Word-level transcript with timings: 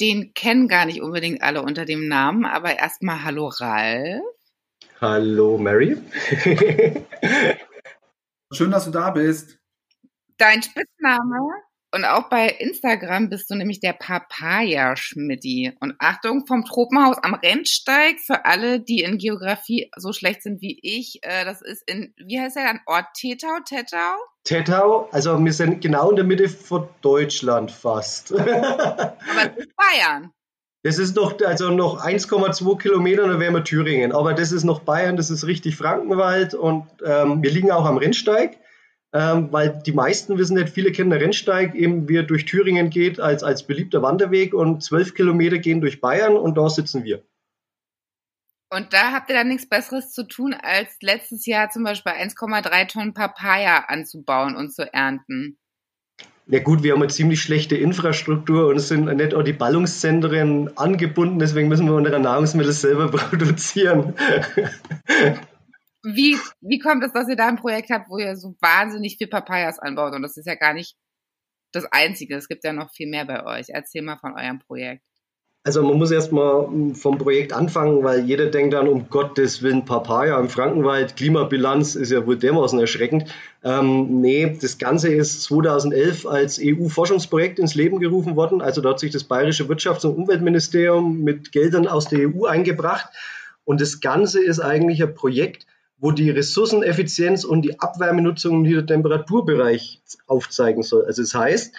Den 0.00 0.34
kennen 0.34 0.68
gar 0.68 0.84
nicht 0.84 1.00
unbedingt 1.00 1.42
alle 1.42 1.62
unter 1.62 1.84
dem 1.84 2.08
Namen, 2.08 2.44
aber 2.44 2.78
erstmal 2.78 3.24
Hallo 3.24 3.48
Ralf. 3.48 4.22
Hallo 5.00 5.56
Mary. 5.58 5.96
Schön, 8.52 8.70
dass 8.70 8.84
du 8.84 8.90
da 8.90 9.10
bist. 9.10 9.58
Dein 10.36 10.62
Spitzname 10.62 11.65
und 11.96 12.04
auch 12.04 12.28
bei 12.28 12.48
Instagram 12.48 13.30
bist 13.30 13.50
du 13.50 13.54
nämlich 13.54 13.80
der 13.80 13.94
Papaya-Schmidti. 13.94 15.72
Und 15.80 15.94
Achtung, 15.98 16.46
vom 16.46 16.62
Tropenhaus 16.66 17.16
am 17.22 17.32
Rennsteig 17.32 18.20
für 18.20 18.44
alle, 18.44 18.80
die 18.80 19.00
in 19.00 19.16
Geografie 19.16 19.90
so 19.96 20.12
schlecht 20.12 20.42
sind 20.42 20.60
wie 20.60 20.78
ich. 20.82 21.20
Äh, 21.22 21.46
das 21.46 21.62
ist 21.62 21.82
in, 21.90 22.12
wie 22.18 22.38
heißt 22.38 22.56
der 22.56 22.66
dann, 22.66 22.80
Ort 22.84 23.06
Tetau, 23.14 23.60
Tettau? 23.64 24.14
Tettau, 24.44 25.08
also 25.10 25.42
wir 25.42 25.52
sind 25.54 25.80
genau 25.80 26.10
in 26.10 26.16
der 26.16 26.26
Mitte 26.26 26.50
von 26.50 26.86
Deutschland 27.00 27.72
fast. 27.72 28.30
Aber 28.38 28.46
es 28.46 29.56
ist 29.56 29.74
Bayern. 29.76 30.30
Das 30.82 30.98
ist 30.98 31.16
noch, 31.16 31.40
also 31.40 31.70
noch 31.70 32.04
1,2 32.04 32.78
Kilometer, 32.78 33.26
dann 33.26 33.40
wären 33.40 33.54
wir 33.54 33.64
Thüringen. 33.64 34.12
Aber 34.12 34.34
das 34.34 34.52
ist 34.52 34.64
noch 34.64 34.80
Bayern, 34.80 35.16
das 35.16 35.30
ist 35.30 35.46
richtig 35.46 35.76
Frankenwald 35.76 36.52
und 36.52 36.86
ähm, 37.04 37.42
wir 37.42 37.50
liegen 37.50 37.72
auch 37.72 37.86
am 37.86 37.96
Rennsteig, 37.96 38.58
ähm, 39.16 39.50
weil 39.50 39.80
die 39.86 39.92
meisten 39.92 40.36
wissen 40.36 40.56
nicht, 40.56 40.68
viele 40.68 40.92
kennen 40.92 41.08
den 41.08 41.20
Rennsteig, 41.22 41.74
eben 41.74 42.06
wie 42.06 42.18
er 42.18 42.22
durch 42.22 42.44
Thüringen 42.44 42.90
geht, 42.90 43.18
als, 43.18 43.42
als 43.42 43.66
beliebter 43.66 44.02
Wanderweg 44.02 44.52
und 44.52 44.82
12 44.82 45.14
Kilometer 45.14 45.56
gehen 45.56 45.80
durch 45.80 46.02
Bayern 46.02 46.36
und 46.36 46.58
da 46.58 46.68
sitzen 46.68 47.02
wir. 47.02 47.22
Und 48.68 48.92
da 48.92 49.12
habt 49.12 49.30
ihr 49.30 49.36
dann 49.36 49.48
nichts 49.48 49.66
Besseres 49.66 50.12
zu 50.12 50.28
tun, 50.28 50.52
als 50.52 50.98
letztes 51.00 51.46
Jahr 51.46 51.70
zum 51.70 51.84
Beispiel 51.84 52.12
1,3 52.12 52.92
Tonnen 52.92 53.14
Papaya 53.14 53.86
anzubauen 53.88 54.54
und 54.54 54.74
zu 54.74 54.92
ernten. 54.92 55.56
Ja 56.48 56.58
gut, 56.60 56.82
wir 56.82 56.92
haben 56.92 57.02
eine 57.02 57.10
ziemlich 57.10 57.40
schlechte 57.40 57.76
Infrastruktur 57.76 58.68
und 58.68 58.76
es 58.76 58.88
sind 58.88 59.06
nicht 59.06 59.34
auch 59.34 59.42
die 59.42 59.54
Ballungszentren 59.54 60.76
angebunden, 60.76 61.38
deswegen 61.38 61.68
müssen 61.68 61.86
wir 61.86 61.94
unsere 61.94 62.20
Nahrungsmittel 62.20 62.72
selber 62.72 63.08
produzieren. 63.10 64.14
Wie, 66.08 66.38
wie 66.60 66.78
kommt 66.78 67.02
es, 67.02 67.12
dass 67.12 67.28
ihr 67.28 67.34
da 67.34 67.48
ein 67.48 67.56
Projekt 67.56 67.90
habt, 67.90 68.08
wo 68.08 68.18
ihr 68.18 68.36
so 68.36 68.54
wahnsinnig 68.60 69.16
viel 69.18 69.26
Papayas 69.26 69.80
anbaut? 69.80 70.14
Und 70.14 70.22
das 70.22 70.36
ist 70.36 70.46
ja 70.46 70.54
gar 70.54 70.72
nicht 70.72 70.96
das 71.72 71.84
Einzige. 71.90 72.36
Es 72.36 72.46
gibt 72.46 72.62
ja 72.62 72.72
noch 72.72 72.92
viel 72.92 73.08
mehr 73.08 73.24
bei 73.24 73.44
euch. 73.44 73.66
Erzähl 73.70 74.02
mal 74.02 74.16
von 74.16 74.32
eurem 74.34 74.60
Projekt. 74.60 75.02
Also 75.64 75.82
man 75.82 75.98
muss 75.98 76.12
erstmal 76.12 76.68
vom 76.94 77.18
Projekt 77.18 77.52
anfangen, 77.52 78.04
weil 78.04 78.20
jeder 78.20 78.46
denkt 78.46 78.72
dann, 78.72 78.86
um 78.86 79.08
Gottes 79.08 79.62
Willen, 79.62 79.84
Papaya 79.84 80.38
im 80.38 80.48
Frankenwald, 80.48 81.16
Klimabilanz 81.16 81.96
ist 81.96 82.12
ja 82.12 82.24
wohl 82.24 82.38
dermaßen 82.38 82.78
erschreckend. 82.78 83.34
Ähm, 83.64 84.20
nee, 84.20 84.56
das 84.60 84.78
Ganze 84.78 85.12
ist 85.12 85.42
2011 85.42 86.24
als 86.24 86.60
EU-Forschungsprojekt 86.62 87.58
ins 87.58 87.74
Leben 87.74 87.98
gerufen 87.98 88.36
worden. 88.36 88.62
Also 88.62 88.80
da 88.80 88.90
hat 88.90 89.00
sich 89.00 89.10
das 89.10 89.24
Bayerische 89.24 89.64
Wirtschafts- 89.64 90.06
und 90.06 90.14
Umweltministerium 90.14 91.24
mit 91.24 91.50
Geldern 91.50 91.88
aus 91.88 92.06
der 92.06 92.28
EU 92.28 92.44
eingebracht. 92.44 93.08
Und 93.64 93.80
das 93.80 94.00
Ganze 94.00 94.40
ist 94.44 94.60
eigentlich 94.60 95.02
ein 95.02 95.16
Projekt, 95.16 95.66
wo 95.98 96.10
die 96.10 96.30
Ressourceneffizienz 96.30 97.44
und 97.44 97.62
die 97.62 97.80
Abwärmenutzung 97.80 98.64
im 98.64 98.86
Temperaturbereich 98.86 100.02
aufzeigen 100.26 100.82
soll. 100.82 101.04
Also 101.06 101.22
das 101.22 101.34
heißt, 101.34 101.74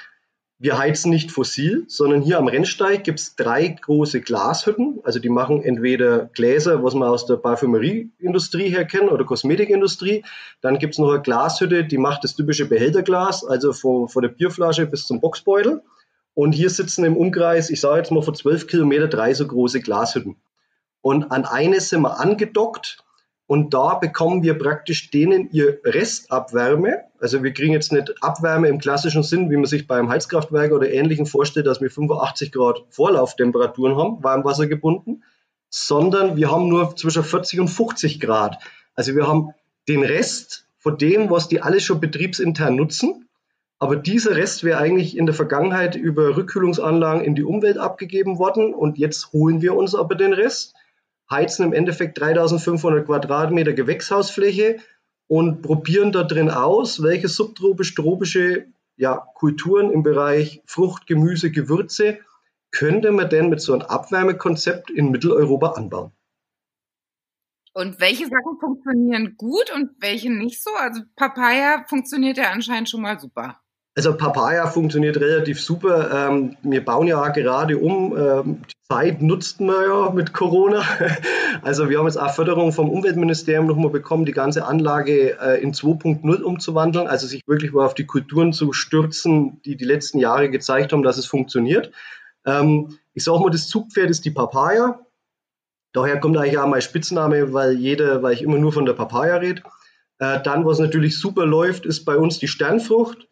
wir 0.60 0.80
heizen 0.80 1.12
nicht 1.12 1.32
fossil, 1.32 1.86
sondern 1.88 2.24
hier 2.24 2.40
am 2.40 2.48
Rennsteig 2.48 3.04
gibt 3.04 3.20
es 3.20 3.36
drei 3.36 3.68
große 3.68 4.22
Glashütten. 4.22 5.00
Also 5.04 5.20
die 5.20 5.30
machen 5.30 5.62
entweder 5.62 6.32
Gläser, 6.34 6.84
was 6.84 6.96
man 6.96 7.10
aus 7.10 7.28
der 7.28 7.36
Parfümerieindustrie 7.36 8.70
her 8.70 8.86
kennt 8.86 9.12
oder 9.12 9.24
Kosmetikindustrie. 9.24 10.26
Dann 10.62 10.80
gibt 10.80 10.96
es 10.96 10.98
noch 10.98 11.12
eine 11.12 11.22
Glashütte, 11.22 11.86
die 11.86 12.00
macht 12.00 12.24
das 12.24 12.36
typische 12.36 12.66
Behälterglas, 12.66 13.46
also 13.46 13.72
von, 13.72 14.08
von 14.08 14.24
der 14.24 14.30
Bierflasche 14.30 14.88
bis 14.88 15.06
zum 15.06 15.22
Boxbeutel. 15.22 15.84
Und 16.34 16.54
hier 16.54 16.72
sitzen 16.72 17.06
im 17.06 17.18
Umkreis, 17.18 17.70
ich 17.70 17.80
sage 17.80 17.98
jetzt 17.98 18.12
mal 18.12 18.24
vor 18.24 18.34
zwölf 18.34 18.66
Kilometer, 18.66 19.08
drei 19.08 19.36
so 19.36 19.46
große 19.46 19.82
Glashütten. 19.82 20.38
Und 21.02 21.32
an 21.32 21.46
eine 21.46 21.80
sind 21.82 22.02
wir 22.02 22.20
angedockt 22.20 22.98
und 23.48 23.74
da 23.74 23.96
bekommen 23.96 24.44
wir 24.44 24.58
praktisch 24.58 25.10
denen 25.10 25.50
ihr 25.52 25.80
Restabwärme. 25.86 27.06
Also 27.20 27.44
wir 27.44 27.54
kriegen 27.54 27.72
jetzt 27.72 27.94
nicht 27.94 28.14
Abwärme 28.22 28.68
im 28.68 28.78
klassischen 28.78 29.24
Sinn, 29.24 29.50
wie 29.50 29.56
man 29.56 29.66
sich 29.66 29.88
beim 29.88 30.10
Heizkraftwerk 30.10 30.74
oder 30.74 30.92
Ähnlichem 30.92 31.26
vorstellt, 31.26 31.66
dass 31.66 31.82
wir 31.82 31.90
85 31.90 32.52
Grad 32.52 32.84
Vorlauftemperaturen 32.90 33.96
haben, 33.96 34.22
Warmwasser 34.22 34.68
gebunden, 34.68 35.24
sondern 35.70 36.36
wir 36.36 36.52
haben 36.52 36.68
nur 36.68 36.96
zwischen 36.98 37.24
40 37.24 37.62
und 37.62 37.68
50 37.70 38.20
Grad. 38.20 38.60
Also 38.96 39.16
wir 39.16 39.28
haben 39.28 39.54
den 39.88 40.04
Rest 40.04 40.66
von 40.78 40.98
dem, 40.98 41.30
was 41.30 41.48
die 41.48 41.62
alle 41.62 41.80
schon 41.80 42.02
betriebsintern 42.02 42.76
nutzen. 42.76 43.30
Aber 43.80 43.96
dieser 43.96 44.36
Rest 44.36 44.66
wäre 44.66 44.80
eigentlich 44.80 45.16
in 45.16 45.26
der 45.26 45.36
Vergangenheit 45.36 45.96
über 45.96 46.36
Rückkühlungsanlagen 46.36 47.24
in 47.24 47.36
die 47.36 47.44
Umwelt 47.44 47.78
abgegeben 47.78 48.40
worden 48.40 48.74
und 48.74 48.98
jetzt 48.98 49.32
holen 49.32 49.62
wir 49.62 49.76
uns 49.76 49.96
aber 49.96 50.16
den 50.16 50.34
Rest 50.34 50.74
heizen 51.30 51.66
im 51.66 51.74
Endeffekt 51.74 52.20
3500 52.20 53.06
Quadratmeter 53.06 53.74
Gewächshausfläche 53.74 54.78
und 55.28 55.62
probieren 55.62 56.12
da 56.12 56.24
drin 56.24 56.50
aus, 56.50 57.04
welche 57.04 57.28
subtropisch-tropische 57.28 58.68
ja, 58.96 59.18
Kulturen 59.36 59.92
im 59.92 60.04
Bereich 60.04 60.62
Frucht, 60.66 61.06
Gemüse, 61.08 61.52
Gewürze 61.52 62.20
könnte 62.72 63.12
man 63.12 63.30
denn 63.30 63.50
mit 63.50 63.62
so 63.62 63.74
einem 63.74 63.84
Abwärmekonzept 63.84 64.90
in 64.90 65.12
Mitteleuropa 65.12 65.72
anbauen. 65.72 66.12
Und 67.74 68.00
welche 68.00 68.26
Sachen 68.26 68.60
funktionieren 68.60 69.36
gut 69.38 69.72
und 69.74 69.92
welche 70.00 70.32
nicht 70.32 70.64
so? 70.64 70.72
Also 70.72 71.02
Papaya 71.16 71.86
funktioniert 71.88 72.38
ja 72.38 72.50
anscheinend 72.52 72.90
schon 72.90 73.02
mal 73.02 73.20
super. 73.20 73.62
Also 73.98 74.16
Papaya 74.16 74.68
funktioniert 74.68 75.18
relativ 75.18 75.60
super. 75.60 76.30
Ähm, 76.30 76.56
wir 76.62 76.86
bauen 76.86 77.08
ja 77.08 77.30
gerade 77.30 77.80
um. 77.80 78.16
Ähm, 78.16 78.62
die 78.62 78.88
Zeit 78.88 79.24
nutzten 79.24 79.66
wir 79.66 79.88
ja 79.88 80.12
mit 80.12 80.34
Corona. 80.34 80.84
Also 81.64 81.90
wir 81.90 81.98
haben 81.98 82.06
jetzt 82.06 82.20
auch 82.20 82.32
Förderung 82.32 82.72
vom 82.72 82.92
Umweltministerium 82.92 83.66
nochmal 83.66 83.90
bekommen, 83.90 84.26
die 84.26 84.32
ganze 84.32 84.66
Anlage 84.66 85.40
äh, 85.42 85.60
in 85.60 85.74
2.0 85.74 86.42
umzuwandeln. 86.42 87.08
Also 87.08 87.26
sich 87.26 87.42
wirklich 87.48 87.74
mal 87.74 87.86
auf 87.86 87.96
die 87.96 88.06
Kulturen 88.06 88.54
zu 88.54 88.72
stürzen, 88.72 89.60
die 89.64 89.76
die 89.76 89.86
letzten 89.86 90.20
Jahre 90.20 90.52
gezeigt 90.52 90.94
haben, 90.94 91.02
dass 91.02 91.18
es 91.18 91.26
funktioniert. 91.26 91.92
Ähm, 92.46 93.00
ich 93.16 93.24
sage 93.24 93.40
mal, 93.40 93.50
das 93.50 93.68
Zugpferd 93.68 94.12
ist 94.12 94.26
die 94.26 94.32
Papaya. 94.32 95.00
Daher 95.94 96.20
kommt 96.20 96.38
eigentlich 96.38 96.60
auch 96.60 96.68
mein 96.68 96.84
Spitzname, 96.84 97.52
weil 97.52 97.74
jeder, 97.74 98.22
weil 98.22 98.34
ich 98.34 98.44
immer 98.44 98.60
nur 98.60 98.72
von 98.72 98.86
der 98.86 98.94
Papaya 98.94 99.38
rede. 99.38 99.64
Äh, 100.20 100.40
dann, 100.44 100.68
was 100.68 100.78
natürlich 100.78 101.20
super 101.20 101.48
läuft, 101.48 101.88
ist 101.88 102.06
bei 102.06 102.16
uns 102.16 102.38
die 102.38 102.48
Sternfrucht. 102.48 103.28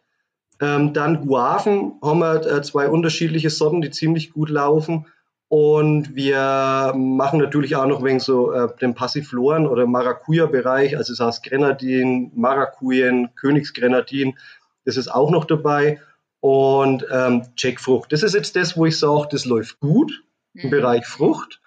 Ähm, 0.60 0.92
dann 0.92 1.26
Guaven 1.26 1.94
haben 2.02 2.20
wir 2.20 2.46
äh, 2.46 2.62
zwei 2.62 2.88
unterschiedliche 2.88 3.50
Sorten, 3.50 3.82
die 3.82 3.90
ziemlich 3.90 4.32
gut 4.32 4.48
laufen. 4.48 5.06
Und 5.48 6.16
wir 6.16 6.92
machen 6.96 7.38
natürlich 7.38 7.76
auch 7.76 7.86
noch 7.86 8.02
wegen 8.02 8.18
so 8.18 8.52
äh, 8.52 8.68
den 8.80 8.94
Passifloren 8.94 9.66
oder 9.66 9.86
Maracuja-Bereich, 9.86 10.96
also 10.96 11.12
das 11.12 11.24
heißt 11.24 11.44
Grenadin, 11.44 12.32
Maracujen, 12.34 13.28
Königsgrenadin, 13.36 14.36
das 14.84 14.96
ist 14.96 15.08
auch 15.08 15.30
noch 15.30 15.44
dabei. 15.44 16.00
Und 16.40 17.06
ähm, 17.10 17.42
Jackfrucht, 17.56 18.12
das 18.12 18.22
ist 18.22 18.34
jetzt 18.34 18.56
das, 18.56 18.76
wo 18.76 18.86
ich 18.86 18.98
sage, 18.98 19.28
das 19.30 19.44
läuft 19.44 19.78
gut 19.78 20.24
im 20.54 20.66
mhm. 20.66 20.70
Bereich 20.70 21.06
Frucht. 21.06 21.60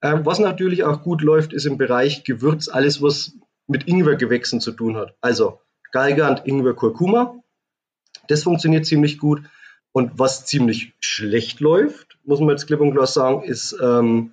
Äh, 0.00 0.18
was 0.24 0.38
natürlich 0.40 0.84
auch 0.84 1.02
gut 1.02 1.22
läuft, 1.22 1.52
ist 1.52 1.64
im 1.64 1.78
Bereich 1.78 2.24
Gewürz, 2.24 2.68
alles 2.68 3.00
was 3.02 3.32
mit 3.68 3.86
Ingwergewächsen 3.86 4.60
zu 4.60 4.72
tun 4.72 4.96
hat. 4.96 5.14
Also 5.20 5.60
Galgant, 5.92 6.42
Ingwer, 6.44 6.74
Kurkuma. 6.74 7.36
Das 8.28 8.44
funktioniert 8.44 8.86
ziemlich 8.86 9.18
gut. 9.18 9.42
Und 9.92 10.18
was 10.18 10.46
ziemlich 10.46 10.94
schlecht 11.00 11.60
läuft, 11.60 12.18
muss 12.24 12.40
man 12.40 12.50
jetzt 12.50 12.66
klipp 12.66 12.80
und 12.80 12.92
klar 12.92 13.06
sagen, 13.06 13.42
ist 13.42 13.76
ähm, 13.82 14.32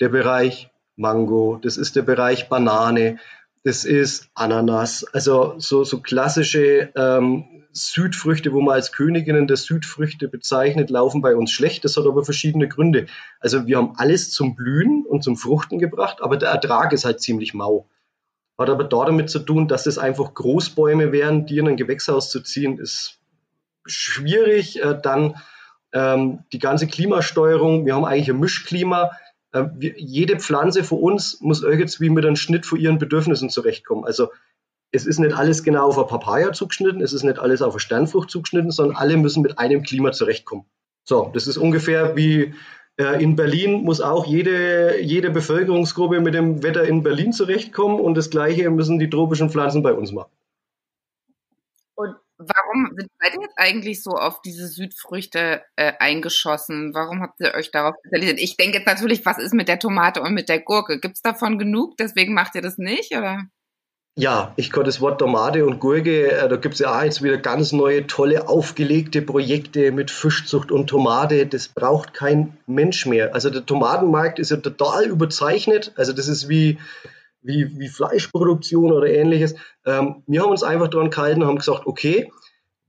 der 0.00 0.08
Bereich 0.08 0.70
Mango, 0.96 1.58
das 1.62 1.76
ist 1.76 1.94
der 1.94 2.02
Bereich 2.02 2.48
Banane, 2.48 3.18
das 3.62 3.84
ist 3.84 4.28
Ananas, 4.34 5.04
also 5.12 5.54
so, 5.58 5.84
so 5.84 6.00
klassische 6.00 6.90
ähm, 6.96 7.66
Südfrüchte, 7.72 8.52
wo 8.52 8.60
man 8.60 8.74
als 8.74 8.92
Königinnen 8.92 9.46
der 9.46 9.56
Südfrüchte 9.56 10.28
bezeichnet, 10.28 10.88
laufen 10.88 11.20
bei 11.20 11.36
uns 11.36 11.50
schlecht. 11.50 11.84
Das 11.84 11.96
hat 11.96 12.06
aber 12.06 12.24
verschiedene 12.24 12.68
Gründe. 12.68 13.06
Also 13.38 13.66
wir 13.66 13.76
haben 13.76 13.92
alles 13.96 14.30
zum 14.30 14.56
Blühen 14.56 15.04
und 15.04 15.22
zum 15.22 15.36
Fruchten 15.36 15.78
gebracht, 15.78 16.22
aber 16.22 16.36
der 16.36 16.50
Ertrag 16.50 16.92
ist 16.92 17.04
halt 17.04 17.20
ziemlich 17.20 17.54
mau. 17.54 17.86
Hat 18.56 18.70
aber 18.70 18.84
damit 18.84 19.28
zu 19.28 19.40
tun, 19.40 19.68
dass 19.68 19.86
es 19.86 19.98
einfach 19.98 20.32
Großbäume 20.32 21.12
wären, 21.12 21.44
die 21.44 21.58
in 21.58 21.68
ein 21.68 21.76
Gewächshaus 21.76 22.30
zu 22.30 22.40
ziehen, 22.40 22.78
ist 22.78 23.18
schwierig. 23.86 24.82
Äh, 24.82 24.98
dann 25.00 25.36
ähm, 25.92 26.44
die 26.52 26.58
ganze 26.58 26.86
Klimasteuerung, 26.86 27.86
wir 27.86 27.94
haben 27.94 28.04
eigentlich 28.04 28.30
ein 28.30 28.40
Mischklima. 28.40 29.12
Äh, 29.52 29.64
wir, 29.74 29.94
jede 29.96 30.38
Pflanze 30.38 30.84
für 30.84 30.96
uns 30.96 31.40
muss 31.40 31.62
irgendwie 31.62 32.10
mit 32.10 32.24
einem 32.24 32.36
Schnitt 32.36 32.66
von 32.66 32.78
ihren 32.78 32.98
Bedürfnissen 32.98 33.50
zurechtkommen. 33.50 34.04
Also 34.04 34.28
es 34.92 35.06
ist 35.06 35.18
nicht 35.18 35.36
alles 35.36 35.62
genau 35.62 35.88
auf 35.88 35.98
eine 35.98 36.06
Papaya 36.06 36.52
zugeschnitten, 36.52 37.02
es 37.02 37.12
ist 37.12 37.24
nicht 37.24 37.38
alles 37.38 37.62
auf 37.62 37.74
eine 37.74 37.80
Sternfrucht 37.80 38.30
zugeschnitten, 38.30 38.70
sondern 38.70 38.96
alle 38.96 39.16
müssen 39.16 39.42
mit 39.42 39.58
einem 39.58 39.82
Klima 39.82 40.12
zurechtkommen. 40.12 40.64
So, 41.04 41.30
das 41.34 41.46
ist 41.46 41.56
ungefähr 41.56 42.16
wie 42.16 42.54
äh, 42.98 43.22
in 43.22 43.36
Berlin 43.36 43.82
muss 43.84 44.00
auch 44.00 44.26
jede, 44.26 45.00
jede 45.00 45.30
Bevölkerungsgruppe 45.30 46.20
mit 46.20 46.34
dem 46.34 46.62
Wetter 46.62 46.84
in 46.84 47.02
Berlin 47.02 47.32
zurechtkommen 47.32 48.00
und 48.00 48.16
das 48.16 48.30
Gleiche 48.30 48.70
müssen 48.70 48.98
die 48.98 49.10
tropischen 49.10 49.50
Pflanzen 49.50 49.82
bei 49.82 49.92
uns 49.92 50.12
machen. 50.12 50.30
Und 51.94 52.16
warum 52.38 52.90
seid 53.20 53.34
ihr 53.34 53.42
jetzt 53.42 53.58
eigentlich 53.58 54.02
so 54.02 54.12
auf 54.12 54.42
diese 54.42 54.68
Südfrüchte 54.68 55.62
äh, 55.76 55.92
eingeschossen? 55.98 56.92
Warum 56.94 57.22
habt 57.22 57.40
ihr 57.40 57.54
euch 57.54 57.70
darauf 57.70 57.94
spezialisiert? 58.00 58.40
Ich 58.40 58.56
denke 58.56 58.78
jetzt 58.78 58.86
natürlich, 58.86 59.24
was 59.26 59.38
ist 59.38 59.54
mit 59.54 59.68
der 59.68 59.78
Tomate 59.78 60.22
und 60.22 60.34
mit 60.34 60.48
der 60.48 60.60
Gurke? 60.60 61.00
Gibt 61.00 61.16
es 61.16 61.22
davon 61.22 61.58
genug? 61.58 61.96
Deswegen 61.96 62.34
macht 62.34 62.54
ihr 62.54 62.62
das 62.62 62.78
nicht, 62.78 63.16
oder? 63.16 63.44
Ja, 64.18 64.54
ich 64.56 64.70
kann 64.70 64.84
das 64.84 65.02
Wort 65.02 65.18
Tomate 65.18 65.66
und 65.66 65.78
Gurke, 65.78 66.32
äh, 66.32 66.48
da 66.48 66.56
gibt 66.56 66.74
es 66.74 66.80
ja 66.80 66.98
auch 66.98 67.02
jetzt 67.02 67.22
wieder 67.22 67.36
ganz 67.36 67.72
neue, 67.72 68.06
tolle, 68.06 68.48
aufgelegte 68.48 69.20
Projekte 69.20 69.92
mit 69.92 70.10
Fischzucht 70.10 70.72
und 70.72 70.86
Tomate. 70.86 71.44
Das 71.44 71.68
braucht 71.68 72.14
kein 72.14 72.56
Mensch 72.66 73.04
mehr. 73.04 73.34
Also 73.34 73.50
der 73.50 73.66
Tomatenmarkt 73.66 74.38
ist 74.38 74.50
ja 74.50 74.56
total 74.56 75.04
überzeichnet. 75.04 75.92
Also 75.96 76.14
das 76.14 76.28
ist 76.28 76.48
wie, 76.48 76.78
wie, 77.46 77.78
wie 77.78 77.88
Fleischproduktion 77.88 78.92
oder 78.92 79.08
ähnliches. 79.08 79.54
Ähm, 79.84 80.22
wir 80.26 80.42
haben 80.42 80.50
uns 80.50 80.62
einfach 80.62 80.88
daran 80.88 81.10
gehalten 81.10 81.42
und 81.42 81.48
haben 81.48 81.58
gesagt, 81.58 81.86
okay, 81.86 82.30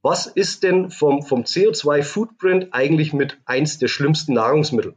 was 0.01 0.27
ist 0.27 0.63
denn 0.63 0.89
vom, 0.91 1.21
vom 1.23 1.43
CO2-Footprint 1.43 2.69
eigentlich 2.71 3.13
mit 3.13 3.37
eins 3.45 3.77
der 3.77 3.87
schlimmsten 3.87 4.33
Nahrungsmittel? 4.33 4.95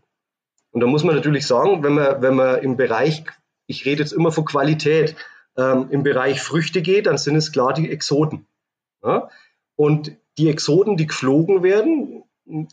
Und 0.72 0.80
da 0.80 0.86
muss 0.86 1.04
man 1.04 1.16
natürlich 1.16 1.46
sagen, 1.46 1.82
wenn 1.82 1.94
man, 1.94 2.22
wenn 2.22 2.34
man 2.34 2.62
im 2.62 2.76
Bereich, 2.76 3.24
ich 3.66 3.84
rede 3.84 4.02
jetzt 4.02 4.12
immer 4.12 4.30
von 4.30 4.44
Qualität, 4.44 5.16
ähm, 5.56 5.88
im 5.90 6.02
Bereich 6.02 6.40
Früchte 6.40 6.82
geht, 6.82 7.06
dann 7.06 7.18
sind 7.18 7.36
es 7.36 7.52
klar 7.52 7.72
die 7.72 7.90
Exoten. 7.90 8.46
Ja? 9.02 9.28
Und 9.76 10.12
die 10.38 10.48
Exoten, 10.48 10.96
die 10.96 11.06
geflogen 11.06 11.62
werden, 11.62 12.22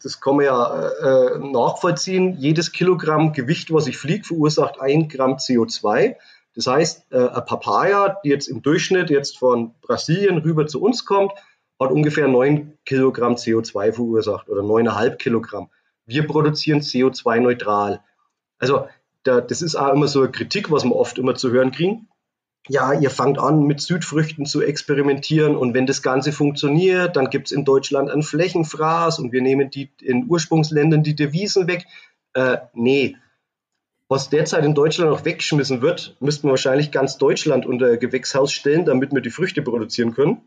das 0.04 0.20
kann 0.22 0.38
man 0.38 0.46
ja 0.46 0.90
äh, 0.90 1.40
nachvollziehen, 1.40 2.36
jedes 2.38 2.72
Kilogramm 2.72 3.34
Gewicht, 3.34 3.72
was 3.72 3.88
ich 3.88 3.98
fliege, 3.98 4.26
verursacht 4.26 4.80
ein 4.80 5.08
Gramm 5.08 5.34
CO2. 5.36 6.16
Das 6.58 6.68
heißt, 6.68 7.12
äh, 7.14 7.42
Papaya, 7.42 8.18
die 8.24 8.30
jetzt 8.30 8.48
im 8.48 8.62
Durchschnitt 8.62 9.10
jetzt 9.10 9.38
von 9.38 9.76
Brasilien 9.82 10.40
rüber 10.40 10.68
zu 10.68 10.82
uns 10.82 11.06
kommt, 11.06 11.32
hat 11.80 11.92
ungefähr 11.92 12.28
9 12.28 12.78
Kilogramm 12.86 13.36
CO2 13.36 13.94
verursacht 13.94 14.50
oder 14.50 14.62
9,5 14.62 15.16
Kilogramm. 15.16 15.70
Wir 16.06 16.28
produzieren 16.28 16.82
CO2-neutral. 16.82 18.02
Also 18.60 18.88
da, 19.24 19.40
das 19.40 19.62
ist 19.62 19.76
auch 19.76 19.94
immer 19.94 20.08
so 20.08 20.22
eine 20.22 20.32
Kritik, 20.32 20.72
was 20.72 20.84
wir 20.84 20.96
oft 20.96 21.18
immer 21.18 21.36
zu 21.36 21.52
hören 21.52 21.72
kriegen 21.72 22.10
ja, 22.70 22.94
ihr 22.94 23.10
fangt 23.10 23.40
an 23.40 23.64
mit 23.64 23.82
Südfrüchten 23.82 24.46
zu 24.46 24.62
experimentieren 24.62 25.56
und 25.56 25.74
wenn 25.74 25.86
das 25.86 26.02
Ganze 26.02 26.32
funktioniert, 26.32 27.16
dann 27.16 27.30
gibt 27.30 27.48
es 27.48 27.52
in 27.52 27.66
Deutschland 27.66 28.10
einen 28.10 28.24
Flächenfraß 28.24 29.20
und 29.20 29.32
wir 29.32 29.42
nehmen 29.42 29.70
die 29.70 29.92
in 30.02 30.26
Ursprungsländern 30.28 31.04
die 31.04 31.16
Devisen 31.16 31.68
weg. 31.68 31.86
Äh, 32.34 32.58
nee. 32.74 33.16
Was 34.10 34.30
derzeit 34.30 34.64
in 34.64 34.74
Deutschland 34.74 35.12
noch 35.12 35.26
weggeschmissen 35.26 35.82
wird, 35.82 36.16
müssten 36.20 36.48
wir 36.48 36.52
wahrscheinlich 36.52 36.92
ganz 36.92 37.18
Deutschland 37.18 37.66
unter 37.66 37.98
Gewächshaus 37.98 38.54
stellen, 38.54 38.86
damit 38.86 39.12
wir 39.12 39.22
die 39.22 39.30
Früchte 39.30 39.62
produzieren 39.62 40.14
können. 40.14 40.42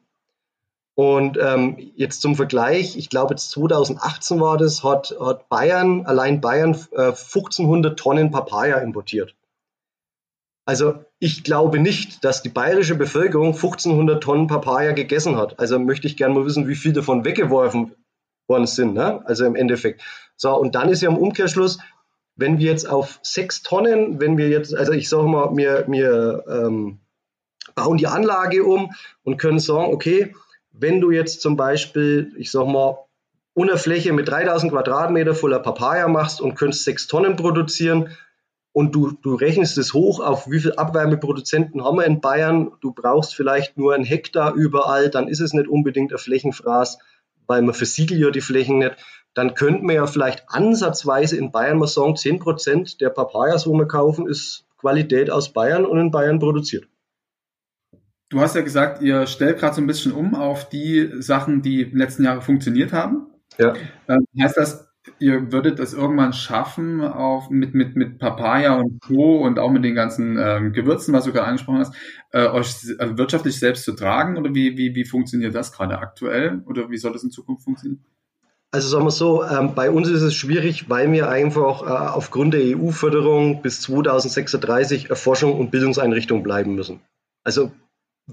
Und 0.95 1.39
ähm, 1.41 1.77
jetzt 1.95 2.21
zum 2.21 2.37
Vergleich, 2.37 2.97
ich 2.97 3.11
glaube 3.11 3.35
jetzt 3.35 3.51
2018 3.51 4.41
war 4.41 4.57
das, 4.57 4.83
hat, 4.83 5.15
hat 5.21 5.49
Bayern, 5.49 6.07
allein 6.07 6.41
Bayern, 6.41 6.75
äh, 6.93 7.13
1500 7.13 7.99
Tonnen 7.99 8.31
Papaya 8.31 8.79
importiert. 8.79 9.35
Also 10.67 11.05
ich 11.19 11.43
glaube 11.43 11.81
nicht, 11.81 12.25
dass 12.25 12.43
die 12.43 12.49
bayerische 12.49 12.95
Bevölkerung 12.95 13.49
1500 13.49 14.23
Tonnen 14.23 14.47
Papaya 14.47 14.93
gegessen 14.93 15.37
hat. 15.37 15.59
Also 15.59 15.79
möchte 15.79 16.07
ich 16.07 16.17
gerne 16.17 16.35
mal 16.35 16.45
wissen, 16.45 16.69
wie 16.69 16.75
viel 16.75 16.93
davon 16.93 17.25
weggeworfen 17.25 17.93
worden 18.47 18.67
sind. 18.67 18.95
Ne? 18.95 19.23
Also 19.27 19.45
im 19.47 19.57
Endeffekt. 19.57 20.03
So, 20.37 20.55
und 20.55 20.75
dann 20.75 20.89
ist 20.89 21.03
ja 21.03 21.11
im 21.11 21.19
Umkehrschluss, 21.19 21.79
wenn 22.37 22.59
wir 22.59 22.67
jetzt 22.67 22.89
auf 22.89 23.19
sechs 23.23 23.63
Tonnen, 23.63 24.21
wenn 24.21 24.39
wir 24.39 24.49
jetzt, 24.49 24.75
also 24.75 24.93
ich 24.93 25.09
sage 25.09 25.29
mal, 25.29 25.57
wir, 25.57 25.85
wir 25.89 26.45
ähm, 26.49 26.99
bauen 27.75 27.99
die 27.99 28.07
Anlage 28.07 28.65
um 28.65 28.93
und 29.23 29.37
können 29.37 29.59
sagen, 29.59 29.93
okay, 29.93 30.35
wenn 30.73 31.01
du 31.01 31.11
jetzt 31.11 31.43
zum 31.43 31.57
Beispiel, 31.57 32.33
ich 32.37 32.51
sage 32.51 32.71
mal, 32.71 32.99
unter 33.53 33.77
Fläche 33.77 34.13
mit 34.13 34.29
3000 34.29 34.73
Quadratmeter 34.73 35.35
voller 35.35 35.59
Papaya 35.59 36.09
machst 36.09 36.41
und 36.41 36.55
könntest 36.55 36.85
sechs 36.85 37.07
Tonnen 37.07 37.37
produzieren, 37.37 38.11
und 38.73 38.95
du, 38.95 39.13
du 39.23 39.35
rechnest 39.35 39.79
es 39.79 39.95
hoch 39.95 40.21
auf, 40.21 40.49
wie 40.49 40.61
viele 40.61 40.79
Abwärmeproduzenten 40.79 41.83
haben 41.85 41.99
wir 41.99 42.05
in 42.05 42.21
Bayern. 42.21 42.71
Du 42.81 42.93
brauchst 42.93 43.35
vielleicht 43.35 43.77
nur 43.77 43.95
einen 43.95 44.05
Hektar 44.05 44.55
überall, 44.55 45.11
dann 45.11 45.29
ist 45.29 45.41
es 45.41 45.53
nicht 45.53 45.69
unbedingt 45.69 46.13
ein 46.13 46.19
Flächenfraß, 46.19 46.99
weil 47.47 47.63
man 47.63 47.75
versiegelt 47.75 48.21
ja 48.21 48.31
die 48.31 48.41
Flächen 48.41 48.79
nicht. 48.79 48.97
Dann 49.35 49.55
könnte 49.55 49.85
man 49.85 49.95
ja 49.95 50.07
vielleicht 50.07 50.45
ansatzweise 50.49 51.37
in 51.37 51.53
Bayern 51.53 51.79
mal 51.79 51.87
sagen, 51.87 52.17
10 52.17 52.41
Prozent 52.41 53.01
der 53.01 53.11
Papayas, 53.11 53.67
wo 53.67 53.75
wir 53.75 53.87
kaufen, 53.87 54.27
ist 54.27 54.67
Qualität 54.79 55.31
aus 55.31 55.53
Bayern 55.53 55.85
und 55.85 55.99
in 55.99 56.11
Bayern 56.11 56.39
produziert. 56.39 56.89
Du 58.31 58.41
hast 58.41 58.55
ja 58.55 58.63
gesagt, 58.63 59.03
ihr 59.03 59.27
stellt 59.27 59.59
gerade 59.59 59.75
so 59.75 59.81
ein 59.81 59.87
bisschen 59.87 60.13
um 60.13 60.35
auf 60.35 60.69
die 60.69 61.11
Sachen, 61.21 61.63
die 61.63 61.83
in 61.83 61.91
den 61.91 61.99
letzten 61.99 62.25
Jahren 62.25 62.43
funktioniert 62.43 62.93
haben. 62.93 63.27
Ja. 63.59 63.75
Ähm, 64.09 64.25
heißt 64.41 64.57
das, 64.57 64.89
ihr 65.19 65.53
würdet 65.53 65.81
es 65.81 65.95
irgendwann 65.95 66.33
schaffen, 66.33 67.01
auf, 67.01 67.51
mit, 67.51 67.75
mit, 67.75 67.97
mit 67.97 68.19
Papaya 68.19 68.75
und 68.75 69.01
Co. 69.01 69.45
und 69.45 69.59
auch 69.59 69.71
mit 69.71 69.85
den 69.85 69.95
ganzen 69.95 70.39
ähm, 70.39 70.73
Gewürzen, 70.73 71.13
was 71.13 71.25
du 71.25 71.33
gerade 71.33 71.47
angesprochen 71.47 71.81
hast, 71.81 71.95
äh, 72.31 72.47
euch 72.47 72.75
also 72.99 73.19
wirtschaftlich 73.19 73.59
selbst 73.59 73.85
zu 73.85 73.93
tragen? 73.93 74.37
Oder 74.37 74.55
wie, 74.55 74.77
wie, 74.77 74.95
wie 74.95 75.05
funktioniert 75.05 75.55
das 75.55 75.73
gerade 75.73 75.99
aktuell? 75.99 76.63
Oder 76.67 76.89
wie 76.91 76.99
soll 76.99 77.13
das 77.13 77.25
in 77.25 77.31
Zukunft 77.31 77.65
funktionieren? 77.65 78.05
Also 78.73 78.89
sagen 78.89 79.05
wir 79.05 79.11
so, 79.11 79.45
ähm, 79.45 79.75
bei 79.75 79.91
uns 79.91 80.09
ist 80.09 80.23
es 80.23 80.35
schwierig, 80.35 80.89
weil 80.89 81.11
wir 81.11 81.29
einfach 81.29 81.83
äh, 81.83 81.87
aufgrund 81.87 82.55
der 82.55 82.79
EU-Förderung 82.79 83.63
bis 83.63 83.81
2036 83.81 85.11
Erforschung 85.11 85.59
und 85.59 85.73
Bildungseinrichtung 85.73 86.45
bleiben 86.45 86.77
müssen. 86.77 87.01
Also 87.45 87.73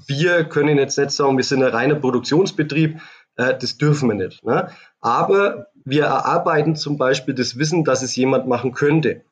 wir 0.05 0.43
können 0.43 0.77
jetzt 0.77 0.97
nicht 0.97 1.09
sagen, 1.09 1.37
wir 1.37 1.43
sind 1.43 1.63
ein 1.63 1.71
reiner 1.71 1.95
Produktionsbetrieb, 1.95 3.01
äh, 3.37 3.57
das 3.57 3.79
dürfen 3.79 4.09
wir 4.09 4.15
nicht. 4.15 4.43
Ne? 4.43 4.69
Aber 5.01 5.67
wir 5.83 6.05
erarbeiten 6.05 6.75
zum 6.75 6.99
Beispiel 6.99 7.33
das 7.33 7.57
Wissen, 7.57 7.83
dass 7.83 8.03
es 8.03 8.15
jemand 8.15 8.47
machen 8.47 8.73
könnte. 8.73 9.23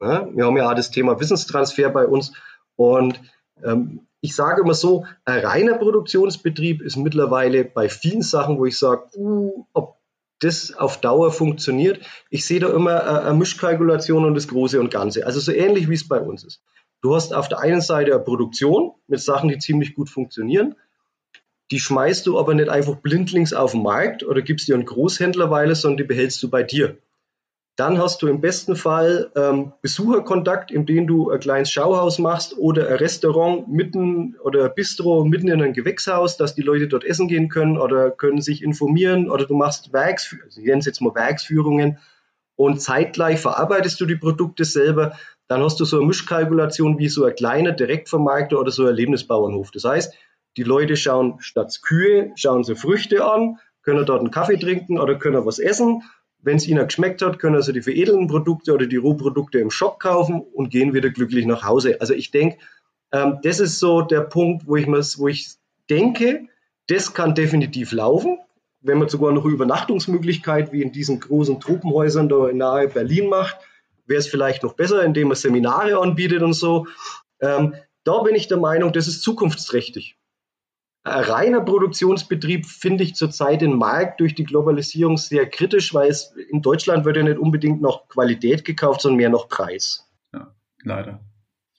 Ne? 0.00 0.28
Wir 0.34 0.46
haben 0.46 0.56
ja 0.56 0.68
auch 0.68 0.74
das 0.74 0.90
Thema 0.90 1.20
Wissenstransfer 1.20 1.90
bei 1.90 2.06
uns 2.06 2.32
und 2.74 3.20
ähm, 3.62 4.00
ich 4.20 4.34
sage 4.34 4.62
immer 4.62 4.74
so, 4.74 5.06
ein 5.24 5.44
reiner 5.44 5.74
Produktionsbetrieb 5.74 6.82
ist 6.82 6.96
mittlerweile 6.96 7.64
bei 7.64 7.88
vielen 7.88 8.22
Sachen, 8.22 8.58
wo 8.58 8.66
ich 8.66 8.76
sage, 8.76 9.04
uh, 9.16 9.64
ob 9.72 9.97
das 10.40 10.72
auf 10.76 11.00
Dauer 11.00 11.32
funktioniert. 11.32 12.00
Ich 12.30 12.46
sehe 12.46 12.60
da 12.60 12.68
immer 12.68 12.96
äh, 12.96 13.26
eine 13.26 13.38
Mischkalkulation 13.38 14.24
und 14.24 14.34
das 14.34 14.48
Große 14.48 14.80
und 14.80 14.90
Ganze. 14.90 15.26
Also 15.26 15.40
so 15.40 15.52
ähnlich 15.52 15.88
wie 15.88 15.94
es 15.94 16.06
bei 16.06 16.20
uns 16.20 16.44
ist. 16.44 16.62
Du 17.00 17.14
hast 17.14 17.32
auf 17.32 17.48
der 17.48 17.60
einen 17.60 17.80
Seite 17.80 18.12
eine 18.12 18.22
Produktion 18.22 18.92
mit 19.06 19.20
Sachen, 19.20 19.48
die 19.48 19.58
ziemlich 19.58 19.94
gut 19.94 20.08
funktionieren. 20.08 20.74
Die 21.70 21.78
schmeißt 21.78 22.26
du 22.26 22.38
aber 22.38 22.54
nicht 22.54 22.68
einfach 22.68 22.96
blindlings 22.96 23.52
auf 23.52 23.72
den 23.72 23.82
Markt 23.82 24.24
oder 24.24 24.42
gibst 24.42 24.68
dir 24.68 24.74
einen 24.74 24.86
Großhändler 24.86 25.50
weile, 25.50 25.74
sondern 25.74 25.98
die 25.98 26.04
behältst 26.04 26.42
du 26.42 26.48
bei 26.48 26.62
dir. 26.62 26.98
Dann 27.78 27.98
hast 27.98 28.22
du 28.22 28.26
im 28.26 28.40
besten 28.40 28.74
Fall 28.74 29.30
ähm, 29.36 29.72
Besucherkontakt, 29.82 30.72
indem 30.72 31.06
du 31.06 31.30
ein 31.30 31.38
kleines 31.38 31.70
Schauhaus 31.70 32.18
machst 32.18 32.58
oder 32.58 32.88
ein 32.88 32.96
Restaurant 32.96 33.68
mitten 33.68 34.34
oder 34.42 34.64
ein 34.64 34.74
Bistro 34.74 35.24
mitten 35.24 35.46
in 35.46 35.62
einem 35.62 35.74
Gewächshaus, 35.74 36.36
dass 36.36 36.56
die 36.56 36.62
Leute 36.62 36.88
dort 36.88 37.04
essen 37.04 37.28
gehen 37.28 37.48
können 37.48 37.78
oder 37.78 38.10
können 38.10 38.40
sich 38.40 38.64
informieren 38.64 39.30
oder 39.30 39.46
du 39.46 39.54
machst 39.54 39.92
Werks, 39.92 40.34
also 40.44 40.60
jetzt 40.60 41.00
mal 41.00 41.14
Werksführungen 41.14 41.98
und 42.56 42.82
zeitgleich 42.82 43.38
verarbeitest 43.38 44.00
du 44.00 44.06
die 44.06 44.16
Produkte 44.16 44.64
selber. 44.64 45.16
Dann 45.46 45.62
hast 45.62 45.78
du 45.78 45.84
so 45.84 45.98
eine 45.98 46.06
Mischkalkulation 46.06 46.98
wie 46.98 47.08
so 47.08 47.26
ein 47.26 47.36
kleiner 47.36 47.70
Direktvermarkter 47.70 48.58
oder 48.58 48.72
so 48.72 48.82
ein 48.82 48.88
Erlebnisbauernhof. 48.88 49.70
Das 49.70 49.84
heißt, 49.84 50.12
die 50.56 50.64
Leute 50.64 50.96
schauen 50.96 51.36
statt 51.38 51.78
Kühe, 51.82 52.32
schauen 52.34 52.64
sie 52.64 52.74
Früchte 52.74 53.24
an, 53.24 53.60
können 53.82 54.04
dort 54.04 54.18
einen 54.18 54.32
Kaffee 54.32 54.58
trinken 54.58 54.98
oder 54.98 55.14
können 55.14 55.46
was 55.46 55.60
essen. 55.60 56.02
Wenn 56.40 56.56
es 56.56 56.68
ihnen 56.68 56.86
geschmeckt 56.86 57.22
hat, 57.22 57.38
können 57.38 57.62
sie 57.62 57.72
die 57.72 57.82
veredelten 57.82 58.28
Produkte 58.28 58.72
oder 58.72 58.86
die 58.86 58.96
Rohprodukte 58.96 59.58
im 59.58 59.70
Shop 59.70 59.98
kaufen 59.98 60.40
und 60.40 60.70
gehen 60.70 60.94
wieder 60.94 61.10
glücklich 61.10 61.46
nach 61.46 61.64
Hause. 61.64 62.00
Also 62.00 62.14
ich 62.14 62.30
denke, 62.30 62.58
ähm, 63.12 63.38
das 63.42 63.60
ist 63.60 63.78
so 63.78 64.02
der 64.02 64.20
Punkt, 64.20 64.66
wo 64.66 64.76
ich, 64.76 64.86
wo 64.86 65.28
ich 65.28 65.54
denke, 65.90 66.46
das 66.88 67.14
kann 67.14 67.34
definitiv 67.34 67.92
laufen. 67.92 68.38
Wenn 68.80 68.98
man 68.98 69.08
sogar 69.08 69.32
noch 69.32 69.44
Übernachtungsmöglichkeit 69.44 70.72
wie 70.72 70.82
in 70.82 70.92
diesen 70.92 71.18
großen 71.18 71.60
Tropenhäusern 71.60 72.28
da 72.28 72.52
nahe 72.52 72.88
Berlin 72.88 73.28
macht, 73.28 73.56
wäre 74.06 74.20
es 74.20 74.28
vielleicht 74.28 74.62
noch 74.62 74.74
besser, 74.74 75.02
indem 75.02 75.28
man 75.28 75.36
Seminare 75.36 75.98
anbietet 75.98 76.42
und 76.42 76.54
so. 76.54 76.86
Ähm, 77.40 77.74
da 78.04 78.22
bin 78.22 78.34
ich 78.34 78.48
der 78.48 78.58
Meinung, 78.58 78.92
das 78.92 79.08
ist 79.08 79.22
zukunftsträchtig. 79.22 80.17
Ein 81.08 81.24
reiner 81.24 81.60
Produktionsbetrieb 81.60 82.66
finde 82.66 83.04
ich 83.04 83.14
zurzeit 83.14 83.60
den 83.60 83.76
Markt 83.76 84.20
durch 84.20 84.34
die 84.34 84.44
Globalisierung 84.44 85.16
sehr 85.16 85.48
kritisch, 85.48 85.94
weil 85.94 86.10
es 86.10 86.34
in 86.50 86.62
Deutschland 86.62 87.04
wird 87.04 87.16
ja 87.16 87.22
nicht 87.22 87.38
unbedingt 87.38 87.80
noch 87.80 88.08
Qualität 88.08 88.64
gekauft, 88.64 89.00
sondern 89.00 89.16
mehr 89.16 89.30
noch 89.30 89.48
Preis. 89.48 90.08
Ja, 90.32 90.52
leider. 90.82 91.20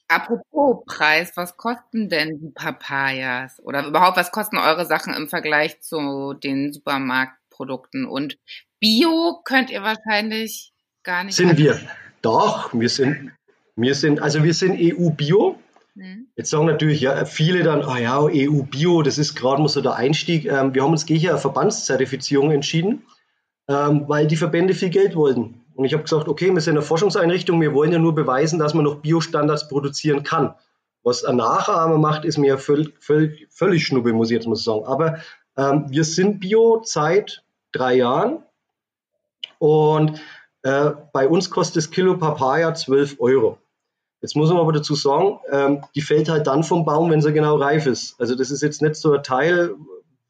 Apropos 0.08 0.84
Preis, 0.86 1.36
was 1.36 1.56
kosten 1.56 2.08
denn 2.08 2.40
die 2.40 2.50
Papayas? 2.50 3.62
Oder 3.62 3.86
überhaupt, 3.86 4.16
was 4.16 4.32
kosten 4.32 4.58
eure 4.58 4.84
Sachen 4.84 5.14
im 5.14 5.28
Vergleich 5.28 5.80
zu 5.80 6.34
den 6.34 6.72
Supermarktprodukten? 6.72 8.06
Und 8.06 8.36
Bio 8.80 9.40
könnt 9.44 9.70
ihr 9.70 9.84
wahrscheinlich 9.84 10.72
gar 11.04 11.22
nicht. 11.22 11.36
Sind 11.36 11.56
wir. 11.56 11.78
Doch, 12.22 12.74
wir 12.74 12.88
sind, 12.88 13.30
wir 13.76 13.94
sind, 13.94 14.20
also 14.20 14.42
wir 14.42 14.52
sind 14.52 14.80
EU-Bio. 14.80 15.59
Mhm. 15.94 16.28
Jetzt 16.36 16.50
sagen 16.50 16.66
natürlich 16.66 17.00
ja, 17.00 17.24
viele 17.24 17.62
dann, 17.62 17.82
ah 17.82 17.98
ja, 17.98 18.20
EU-Bio, 18.20 19.02
das 19.02 19.18
ist 19.18 19.34
gerade 19.34 19.60
mal 19.60 19.68
so 19.68 19.80
der 19.80 19.94
Einstieg. 19.94 20.46
Ähm, 20.46 20.74
wir 20.74 20.82
haben 20.82 20.92
uns 20.92 21.06
gegen 21.06 21.28
eine 21.28 21.38
Verbandszertifizierung 21.38 22.50
entschieden, 22.50 23.02
ähm, 23.68 24.04
weil 24.06 24.26
die 24.26 24.36
Verbände 24.36 24.74
viel 24.74 24.90
Geld 24.90 25.16
wollten. 25.16 25.60
Und 25.74 25.84
ich 25.84 25.92
habe 25.92 26.02
gesagt, 26.02 26.28
okay, 26.28 26.52
wir 26.52 26.60
sind 26.60 26.76
eine 26.76 26.82
Forschungseinrichtung, 26.82 27.60
wir 27.60 27.74
wollen 27.74 27.92
ja 27.92 27.98
nur 27.98 28.14
beweisen, 28.14 28.58
dass 28.58 28.74
man 28.74 28.84
noch 28.84 28.96
Biostandards 28.96 29.68
produzieren 29.68 30.22
kann. 30.22 30.54
Was 31.02 31.24
ein 31.24 31.36
Nachahmer 31.36 31.96
macht, 31.96 32.24
ist 32.24 32.36
mir 32.36 32.58
völlig, 32.58 32.94
völlig, 33.00 33.48
völlig 33.50 33.86
schnuppe, 33.86 34.12
muss 34.12 34.30
ich 34.30 34.34
jetzt 34.34 34.46
mal 34.46 34.56
sagen. 34.56 34.84
Aber 34.84 35.18
ähm, 35.56 35.86
wir 35.88 36.04
sind 36.04 36.40
Bio 36.40 36.82
seit 36.84 37.42
drei 37.72 37.94
Jahren 37.94 38.42
und 39.58 40.20
äh, 40.62 40.90
bei 41.12 41.28
uns 41.28 41.50
kostet 41.50 41.76
das 41.76 41.90
Kilo 41.90 42.18
Papaya 42.18 42.74
12 42.74 43.16
Euro. 43.20 43.58
Jetzt 44.20 44.36
muss 44.36 44.50
man 44.50 44.58
aber 44.58 44.72
dazu 44.72 44.94
sagen, 44.94 45.38
ähm, 45.50 45.84
die 45.94 46.02
fällt 46.02 46.28
halt 46.28 46.46
dann 46.46 46.62
vom 46.62 46.84
Baum, 46.84 47.10
wenn 47.10 47.22
sie 47.22 47.32
genau 47.32 47.56
reif 47.56 47.86
ist. 47.86 48.20
Also 48.20 48.34
das 48.34 48.50
ist 48.50 48.62
jetzt 48.62 48.82
nicht 48.82 48.96
so 48.96 49.12
ein 49.12 49.22
Teil, 49.22 49.74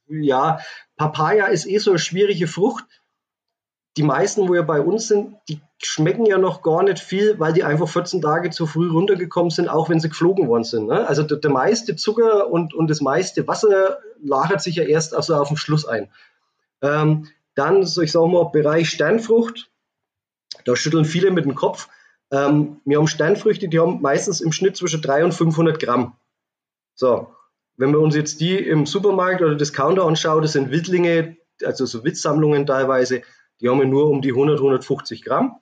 ja, 0.09 0.61
Papaya 0.97 1.47
ist 1.47 1.66
eh 1.66 1.78
so 1.78 1.90
eine 1.90 1.99
schwierige 1.99 2.47
Frucht. 2.47 2.85
Die 3.97 4.02
meisten, 4.02 4.49
wo 4.49 4.54
ja 4.54 4.62
bei 4.62 4.80
uns 4.80 5.09
sind, 5.09 5.37
die 5.49 5.61
schmecken 5.82 6.26
ja 6.26 6.38
noch 6.38 6.62
gar 6.62 6.82
nicht 6.82 7.00
viel, 7.00 7.38
weil 7.40 7.52
die 7.52 7.64
einfach 7.64 7.88
14 7.88 8.20
Tage 8.20 8.50
zu 8.50 8.66
früh 8.66 8.88
runtergekommen 8.90 9.50
sind, 9.50 9.68
auch 9.68 9.88
wenn 9.88 9.99
sie 9.99 10.09
geflogen 10.09 10.47
worden 10.47 10.64
sind. 10.64 10.87
Ne? 10.87 11.06
Also 11.09 11.23
der, 11.23 11.38
der, 11.38 11.50
meiste 11.50 11.97
Zucker 11.97 12.49
und, 12.49 12.75
und 12.75 12.88
das 12.88 13.00
meiste 13.00 13.49
Wasser 13.49 13.99
lagert 14.23 14.62
sich 14.62 14.76
ja 14.76 14.85
erst 14.85 15.14
also 15.14 15.35
auf 15.35 15.49
dem 15.49 15.56
Schluss 15.56 15.87
ein. 15.87 16.09
Ähm, 16.82 17.28
dann, 17.54 17.85
so 17.85 18.02
ich 18.02 18.12
sage 18.12 18.28
mal, 18.28 18.44
Bereich 18.44 18.90
Sternfrucht, 18.90 19.70
da 20.64 20.76
schütteln 20.76 21.04
viele 21.04 21.30
mit 21.30 21.44
dem 21.44 21.54
Kopf. 21.54 21.88
Ähm, 22.30 22.80
wir 22.84 22.99
haben 22.99 23.06
Sternfrüchte, 23.06 23.68
die 23.68 23.80
haben 23.80 24.00
meistens 24.00 24.40
im 24.40 24.52
Schnitt 24.52 24.76
zwischen 24.76 25.02
300 25.02 25.25
und 25.25 25.32
500 25.32 25.80
Gramm. 25.80 26.16
So, 26.94 27.28
wenn 27.76 27.92
wir 27.92 28.00
uns 28.00 28.14
jetzt 28.14 28.40
die 28.40 28.56
im 28.56 28.87
Supermarkt 28.87 29.42
oder 29.42 29.54
Discounter 29.54 30.04
anschauen, 30.04 30.42
das 30.42 30.52
sind 30.52 30.70
Wildlinge, 30.70 31.37
also 31.64 31.87
so 31.87 32.04
Witzsammlungen 32.04 32.66
teilweise, 32.66 33.22
die 33.60 33.68
haben 33.68 33.78
wir 33.78 33.87
nur 33.87 34.08
um 34.08 34.22
die 34.22 34.30
100, 34.30 34.58
150 34.58 35.25
Gramm. 35.25 35.56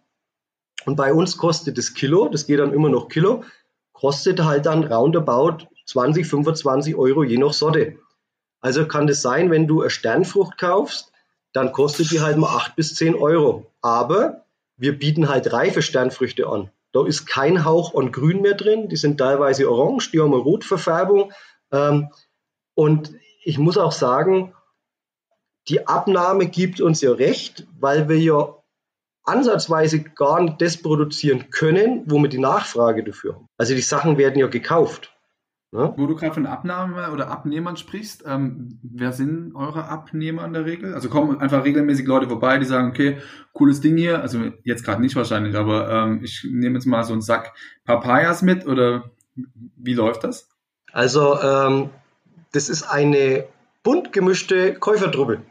Und 0.85 0.97
bei 0.97 1.13
uns 1.13 1.37
kostet 1.37 1.79
das 1.79 1.95
Kilo, 1.95 2.29
das 2.29 2.47
geht 2.47 2.61
dann 2.61 2.73
immer 2.73 2.89
noch 2.89 3.09
Kilo, 3.09 3.45
kostet 3.93 4.43
halt 4.43 4.67
dann 4.67 4.85
roundabout 4.85 5.67
20, 5.87 6.27
25 6.27 6.95
Euro 6.95 7.25
je 7.25 7.39
nach 7.39 7.53
Sorte. 7.53 7.99
Also 8.61 8.87
kann 8.87 9.07
das 9.07 9.23
sein, 9.23 9.51
wenn 9.51 9.67
du 9.67 9.81
eine 9.81 9.91
Sternfrucht 9.91 10.59
kaufst, 10.59 11.13
dann 11.53 11.73
kostet 11.73 12.11
die 12.11 12.21
halt 12.21 12.37
mal 12.37 12.55
8 12.55 12.77
bis 12.77 12.95
10 12.95 13.15
Euro. 13.15 13.71
Aber 13.81 14.45
wir 14.79 14.99
bieten 14.99 15.29
halt 15.29 15.53
reife 15.53 15.83
Sternfrüchte 15.83 16.49
an. 16.49 16.71
Da 16.93 17.07
ist 17.07 17.27
kein 17.27 17.65
Hauch 17.65 17.95
an 17.95 18.13
Grün 18.13 18.41
mehr 18.41 18.55
drin. 18.55 18.89
Die 18.89 18.97
sind 18.97 19.19
teilweise 19.19 19.71
orange, 19.71 20.11
die 20.11 20.21
haben 20.21 20.33
eine 20.33 20.43
Rotverfärbung. 20.43 21.33
Ähm, 21.71 22.09
und 22.75 23.13
ich 23.45 23.59
muss 23.59 23.77
auch 23.77 23.93
sagen, 23.93 24.55
die 25.69 25.87
Abnahme 25.87 26.47
gibt 26.47 26.81
uns 26.81 27.03
ja 27.03 27.13
recht, 27.13 27.67
weil 27.79 28.09
wir 28.09 28.19
ja 28.19 28.55
ansatzweise 29.25 30.01
gar 30.03 30.41
nicht 30.41 30.63
das 30.63 30.79
produzieren 30.79 31.51
können, 31.51 32.05
wo 32.07 32.19
wir 32.19 32.29
die 32.29 32.39
Nachfrage 32.39 33.05
dafür 33.05 33.35
haben. 33.35 33.47
Also 33.59 33.75
die 33.75 33.83
Sachen 33.83 34.17
werden 34.17 34.39
ja 34.39 34.47
gekauft. 34.47 35.13
Ne? 35.71 35.93
Wo 35.97 36.07
du 36.07 36.15
gerade 36.15 36.33
von 36.33 36.47
Abnahme 36.47 37.13
oder 37.13 37.29
Abnehmern 37.29 37.77
sprichst, 37.77 38.25
ähm, 38.27 38.79
wer 38.83 39.13
sind 39.13 39.55
eure 39.55 39.85
Abnehmer 39.85 40.47
in 40.47 40.55
der 40.55 40.65
Regel? 40.65 40.95
Also 40.95 41.11
kommen 41.11 41.41
einfach 41.41 41.63
regelmäßig 41.63 42.07
Leute 42.07 42.27
vorbei, 42.27 42.59
die 42.59 42.65
sagen, 42.65 42.89
okay, 42.89 43.19
cooles 43.53 43.83
Ding 43.83 43.99
hier, 43.99 44.23
also 44.23 44.51
jetzt 44.65 44.83
gerade 44.83 45.03
nicht 45.03 45.15
wahrscheinlich, 45.15 45.55
aber 45.57 45.91
ähm, 45.91 46.21
ich 46.23 46.47
nehme 46.51 46.77
jetzt 46.77 46.87
mal 46.87 47.05
so 47.05 47.13
einen 47.13 47.21
Sack 47.21 47.53
Papayas 47.85 48.41
mit 48.41 48.67
oder 48.67 49.11
wie 49.77 49.93
läuft 49.93 50.25
das? 50.25 50.49
Also 50.91 51.39
ähm, 51.39 51.91
das 52.53 52.71
ist 52.71 52.85
eine 52.85 53.45
bunt 53.83 54.13
gemischte 54.15 54.73
Käufertruppe. 54.73 55.43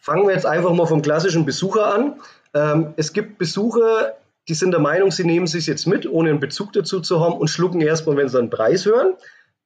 Fangen 0.00 0.26
wir 0.26 0.34
jetzt 0.34 0.46
einfach 0.46 0.72
mal 0.72 0.86
vom 0.86 1.00
klassischen 1.00 1.46
Besucher 1.46 1.94
an. 1.94 2.20
Ähm, 2.54 2.94
es 2.96 3.12
gibt 3.12 3.38
Besucher, 3.38 4.16
die 4.48 4.54
sind 4.54 4.72
der 4.72 4.80
Meinung, 4.80 5.10
sie 5.10 5.24
nehmen 5.24 5.46
sich 5.46 5.66
jetzt 5.66 5.86
mit, 5.86 6.06
ohne 6.06 6.30
einen 6.30 6.40
Bezug 6.40 6.72
dazu 6.72 7.00
zu 7.00 7.20
haben 7.20 7.34
und 7.34 7.48
schlucken 7.48 7.80
erstmal, 7.80 8.16
wenn 8.16 8.28
sie 8.28 8.38
einen 8.38 8.50
Preis 8.50 8.86
hören. 8.86 9.14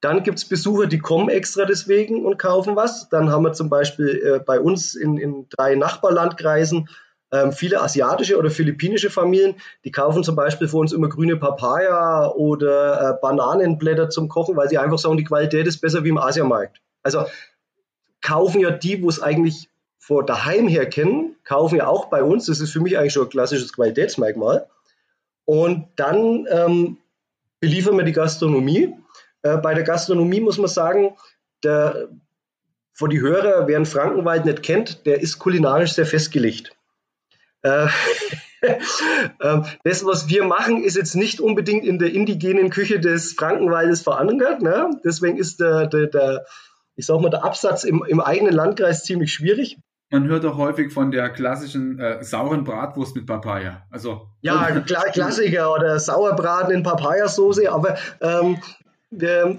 Dann 0.01 0.23
gibt 0.23 0.39
es 0.39 0.45
Besucher, 0.47 0.87
die 0.87 0.99
kommen 0.99 1.31
extra 1.31 1.65
deswegen 1.65 2.27
und 2.27 2.39
kaufen 2.39 2.77
was. 2.77 3.09
Dann 3.09 3.31
haben 3.31 3.45
wir 3.45 3.55
zum 3.55 3.71
Beispiel 3.71 4.09
äh, 4.09 4.39
bei 4.39 4.61
uns 4.61 4.95
in, 4.95 5.17
in 5.17 5.47
drei 5.49 5.75
Nachbarlandkreisen 5.75 6.89
ähm, 7.33 7.53
viele 7.53 7.81
asiatische 7.81 8.39
oder 8.39 8.51
philippinische 8.51 9.11
Familien, 9.11 9.57
die 9.85 9.91
kaufen 9.91 10.23
zum 10.23 10.37
Beispiel 10.37 10.69
für 10.69 10.77
uns 10.77 10.93
immer 10.93 11.09
grüne 11.09 11.37
Papaya 11.37 12.29
oder 12.29 13.01
äh, 13.01 13.15
Bananenblätter 13.21 14.11
zum 14.11 14.29
Kochen, 14.29 14.57
weil 14.57 14.69
sie 14.69 14.79
einfach 14.79 14.99
sagen, 14.99 15.17
die 15.17 15.25
Qualität 15.25 15.67
ist 15.67 15.81
besser 15.81 16.05
wie 16.05 16.11
im 16.11 16.19
Asiamarkt. 16.19 16.81
Also 17.03 17.25
kaufen 18.21 18.61
ja 18.61 18.71
die, 18.71 19.03
wo 19.03 19.09
es 19.09 19.21
eigentlich 19.21 19.71
vor 20.07 20.25
daheim 20.25 20.69
her 20.69 20.89
kennen, 20.89 21.35
kaufen 21.43 21.79
ja 21.79 21.89
auch 21.89 22.05
bei 22.05 22.23
uns. 22.23 22.47
Das 22.47 22.61
ist 22.61 22.71
für 22.71 22.79
mich 22.79 22.97
eigentlich 22.97 23.13
schon 23.13 23.25
ein 23.25 23.29
klassisches 23.29 23.73
Qualitätsmerkmal. 23.73 24.69
Und 25.45 25.89
dann 25.97 26.47
ähm, 26.49 26.99
beliefern 27.59 27.97
wir 27.97 28.05
die 28.05 28.13
Gastronomie. 28.13 28.95
Äh, 29.43 29.57
bei 29.57 29.75
der 29.75 29.83
Gastronomie 29.83 30.41
muss 30.41 30.59
man 30.59 30.69
sagen, 30.69 31.17
der, 31.65 32.09
vor 32.93 33.09
die 33.09 33.21
Hörer, 33.21 33.67
wer 33.67 33.75
einen 33.75 33.85
Frankenwald 33.85 34.45
nicht 34.45 34.63
kennt, 34.63 35.07
der 35.07 35.21
ist 35.21 35.41
kulinarisch 35.41 35.95
sehr 35.95 36.07
festgelegt. 36.07 36.71
Äh, 37.63 37.89
ähm, 39.43 39.65
das, 39.83 40.05
was 40.05 40.29
wir 40.29 40.45
machen, 40.45 40.85
ist 40.85 40.97
jetzt 40.97 41.17
nicht 41.17 41.41
unbedingt 41.41 41.85
in 41.85 41.99
der 41.99 42.13
indigenen 42.13 42.71
Küche 42.71 43.01
des 43.01 43.33
Frankenwaldes 43.33 44.03
verankert. 44.03 44.63
Ne? 44.63 45.01
Deswegen 45.05 45.37
ist 45.37 45.59
der, 45.59 45.89
der, 45.89 46.07
der, 46.07 46.47
ich 46.95 47.07
sag 47.07 47.21
mal, 47.21 47.29
der 47.29 47.45
Absatz 47.45 47.83
im, 47.83 48.05
im 48.07 48.21
eigenen 48.21 48.53
Landkreis 48.55 49.03
ziemlich 49.03 49.33
schwierig. 49.33 49.79
Man 50.11 50.29
hört 50.29 50.45
auch 50.45 50.57
häufig 50.57 50.93
von 50.93 51.11
der 51.11 51.31
klassischen 51.31 51.99
äh, 51.99 52.23
sauren 52.23 52.63
Bratwurst 52.63 53.17
mit 53.17 53.27
Papaya. 53.27 53.83
Also 53.91 54.29
ja, 54.41 54.81
Kla 54.87 55.03
Klassiker 55.13 55.73
oder 55.73 55.99
Sauerbraten 55.99 56.73
in 56.73 56.83
Papayasauce, 56.83 57.67
aber 57.67 57.97
ähm, 58.21 58.59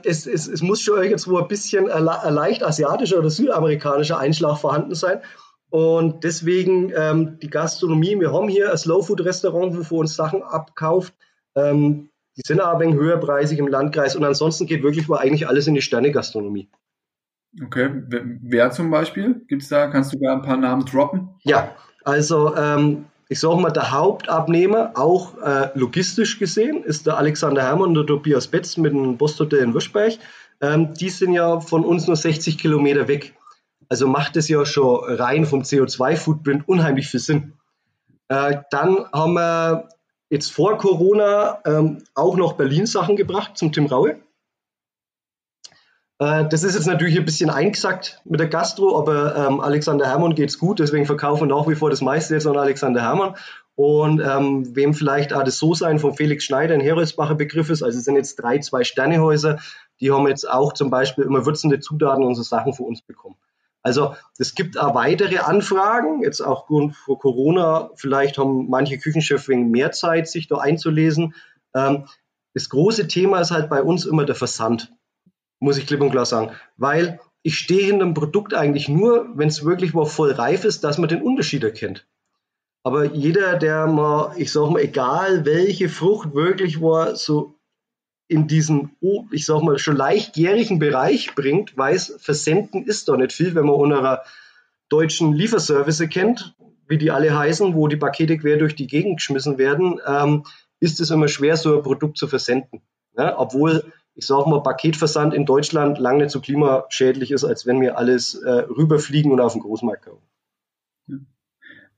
es, 0.04 0.28
es, 0.28 0.48
es, 0.48 0.62
muss 0.62 0.82
schon 0.82 1.02
irgendwo 1.02 1.38
ein 1.38 1.48
bisschen 1.48 1.90
ein 1.90 2.04
leicht 2.34 2.64
asiatischer 2.64 3.20
oder 3.20 3.30
südamerikanischer 3.30 4.18
Einschlag 4.18 4.58
vorhanden 4.58 4.96
sein. 4.96 5.22
Und 5.70 6.24
deswegen 6.24 6.94
ähm, 6.96 7.40
die 7.42 7.50
Gastronomie, 7.50 8.20
wir 8.20 8.32
haben 8.32 8.48
hier 8.48 8.72
ein 8.72 8.78
Slow 8.78 9.06
Food 9.06 9.26
Restaurant, 9.26 9.76
wo 9.76 9.82
wir 9.82 10.00
uns 10.00 10.16
Sachen 10.16 10.44
abkauft. 10.44 11.14
Ähm, 11.56 12.10
die 12.38 12.42
sind 12.46 12.62
aber 12.62 12.76
ein 12.76 12.80
wenig 12.82 12.96
höherpreisig 12.96 13.60
im 13.60 13.68
Landkreis 13.68 14.16
und 14.16 14.24
ansonsten 14.24 14.66
geht 14.66 14.84
wirklich 14.84 15.08
mal 15.08 15.18
eigentlich 15.18 15.48
alles 15.48 15.68
in 15.68 15.74
die 15.74 15.82
Sterne-Gastronomie. 15.82 16.70
Okay, 17.64 17.90
wer 18.42 18.72
zum 18.72 18.92
Beispiel? 18.92 19.42
Gibt 19.48 19.64
es 19.64 19.70
da, 19.70 19.88
kannst 19.88 20.14
du 20.14 20.20
da 20.20 20.34
ein 20.34 20.42
paar 20.42 20.58
Namen 20.58 20.86
droppen? 20.86 21.30
Ja, 21.44 21.76
also 22.04 22.56
ähm, 22.56 23.06
ich 23.30 23.40
sage 23.40 23.58
mal, 23.58 23.72
der 23.72 23.92
Hauptabnehmer, 23.92 24.92
auch 24.96 25.38
äh, 25.42 25.70
logistisch 25.74 26.40
gesehen, 26.40 26.84
ist 26.84 27.08
der 27.08 27.18
Alexander 27.18 27.64
Hermann 27.64 27.90
und 27.90 27.96
der 27.96 28.06
Tobias 28.06 28.48
Betz 28.48 28.78
mit 28.78 28.94
dem 28.94 29.18
Bosthotel 29.18 29.60
in 29.60 29.74
Würzberg. 29.74 30.14
Ähm, 30.62 30.94
die 30.94 31.10
sind 31.10 31.34
ja 31.34 31.60
von 31.60 31.84
uns 31.84 32.08
nur 32.08 32.16
60 32.16 32.58
Kilometer 32.58 33.08
weg. 33.08 33.34
Also 33.90 34.08
macht 34.08 34.38
es 34.38 34.48
ja 34.48 34.66
schon 34.66 35.04
rein 35.04 35.46
vom 35.46 35.62
CO2-Footprint 35.62 36.68
unheimlich 36.68 37.08
viel 37.08 37.20
Sinn. 37.20 37.54
Äh, 38.28 38.58
dann 38.72 38.98
haben 39.12 39.34
wir 39.34 39.90
jetzt 40.30 40.52
vor 40.52 40.78
Corona 40.78 41.60
ähm, 41.66 42.04
auch 42.14 42.36
noch 42.36 42.54
Berlin-Sachen 42.54 43.16
gebracht 43.16 43.58
zum 43.58 43.72
Tim 43.72 43.86
Raue. 43.86 44.18
Äh, 46.20 46.48
das 46.48 46.64
ist 46.64 46.76
jetzt 46.76 46.88
natürlich 46.88 47.18
ein 47.18 47.26
bisschen 47.26 47.50
eingesackt 47.50 48.22
mit 48.26 48.40
der 48.40 48.48
Gastro, 48.48 48.98
aber 48.98 49.36
ähm, 49.36 49.60
Alexander 49.60 50.08
Hermann 50.08 50.36
geht's 50.36 50.58
gut, 50.58 50.80
deswegen 50.80 51.06
verkaufen 51.06 51.48
wir 51.48 51.56
nach 51.56 51.68
wie 51.68 51.76
vor 51.76 51.90
das 51.90 52.02
meiste 52.02 52.34
jetzt 52.34 52.48
an 52.48 52.58
Alexander 52.58 53.02
Hermann. 53.02 53.36
Und 53.76 54.20
ähm, 54.22 54.76
wem 54.76 54.96
vielleicht 54.96 55.34
auch 55.34 55.44
das 55.44 55.60
So-Sein 55.60 56.00
von 56.00 56.16
Felix 56.16 56.44
Schneider 56.44 56.74
ein 56.74 56.82
Heroldsbacher 56.82 57.36
Begriff 57.36 57.70
ist, 57.70 57.84
also 57.84 58.00
es 58.00 58.06
sind 58.06 58.16
jetzt 58.16 58.38
drei 58.38 58.58
Zwei-Sterne-Häuser, 58.58 59.60
die 60.00 60.12
haben 60.12 60.28
jetzt 60.28 60.50
auch 60.50 60.74
zum 60.74 60.90
Beispiel 60.90 61.26
immer 61.26 61.46
würzende 61.46 61.80
Zutaten 61.80 62.24
und 62.24 62.34
so 62.34 62.42
Sachen 62.42 62.74
für 62.74 62.82
uns 62.82 63.04
bekommen. 63.04 63.36
Also 63.84 64.16
es 64.40 64.56
gibt 64.56 64.80
auch 64.80 64.96
weitere 64.96 65.38
Anfragen, 65.38 66.24
jetzt 66.24 66.42
auch 66.42 66.68
vor 66.68 67.20
Corona, 67.20 67.92
vielleicht 67.96 68.40
haben 68.40 68.68
manche 68.68 68.98
Küchenchefs 68.98 69.48
wegen 69.48 69.70
mehr 69.70 69.92
Zeit, 69.92 70.28
sich 70.28 70.48
da 70.48 70.58
einzulesen. 70.58 71.36
Ähm, 71.76 72.06
das 72.56 72.70
große 72.70 73.08
Thema 73.08 73.40
ist 73.42 73.52
halt 73.52 73.70
bei 73.70 73.84
uns 73.84 74.06
immer 74.06 74.26
der 74.26 74.36
Versand 74.36 74.92
muss 75.60 75.78
ich 75.78 75.88
klipp 75.88 76.02
und 76.02 76.12
klar 76.12 76.26
sagen. 76.26 76.52
Weil 76.78 77.20
ich 77.44 77.58
stehe 77.58 77.86
hinter 77.86 78.06
einem 78.06 78.14
Produkt 78.14 78.54
eigentlich 78.54 78.90
nur, 78.90 79.30
wenn 79.36 79.48
es 79.48 79.64
wirklich 79.64 79.94
mal 79.94 80.06
voll 80.06 80.32
reif 80.32 80.66
ist, 80.66 80.84
dass 80.84 80.98
man 80.98 81.10
den 81.10 81.22
Unterschied 81.22 81.64
erkennt. 81.64 82.06
Aber 82.84 83.06
jeder, 83.06 83.58
der 83.58 83.88
mal, 83.88 84.34
ich 84.38 84.52
sag 84.52 84.70
mal, 84.70 84.82
egal 84.82 85.46
welche 85.46 85.90
Frucht 85.90 86.34
wirklich 86.34 86.82
war, 86.82 87.16
so 87.16 87.56
in 88.28 88.48
diesen, 88.48 88.96
ich 89.32 89.46
sag 89.46 89.62
mal, 89.62 89.78
schon 89.78 89.96
leichtjährigen 89.96 90.80
Bereich 90.80 91.34
bringt, 91.36 91.78
weiß, 91.78 92.18
versenden 92.20 92.86
ist 92.86 93.08
doch 93.08 93.18
nicht 93.18 93.34
viel, 93.34 93.56
wenn 93.56 93.66
man 93.66 93.76
unserer 93.76 94.24
deutschen 94.90 95.34
Lieferservice 95.34 96.08
kennt, 96.10 96.56
wie 96.88 96.98
die 96.98 97.12
alle 97.12 97.38
heißen, 97.38 97.74
wo 97.76 97.88
die 97.88 97.98
Pakete 97.98 98.38
quer 98.38 98.58
durch 98.58 98.76
die 98.76 98.88
Gegend 98.88 99.18
geschmissen 99.18 99.58
werden, 99.58 100.00
ähm, 100.06 100.46
ist 100.80 101.00
es 101.00 101.10
immer 101.10 101.28
schwer, 101.28 101.58
so 101.58 101.78
ein 101.78 101.84
Produkt 101.84 102.18
zu 102.18 102.28
versenden. 102.28 102.82
Ja, 103.18 103.38
obwohl, 103.40 103.92
ich 104.18 104.26
sage 104.26 104.50
mal, 104.50 104.64
Paketversand 104.64 105.34
in 105.34 105.46
Deutschland 105.46 106.00
lange 106.00 106.24
nicht 106.24 106.32
so 106.32 106.42
klimaschädlich 106.42 107.32
ist, 107.32 107.44
als 107.44 107.68
wenn 107.68 107.80
wir 107.80 107.98
alles 107.98 108.34
äh, 108.34 108.50
rüberfliegen 108.50 109.32
und 109.32 109.40
auf 109.40 109.54
den 109.54 109.62
Großmarkt 109.62 110.06
kaufen. 110.06 110.28
Ja. 111.08 111.18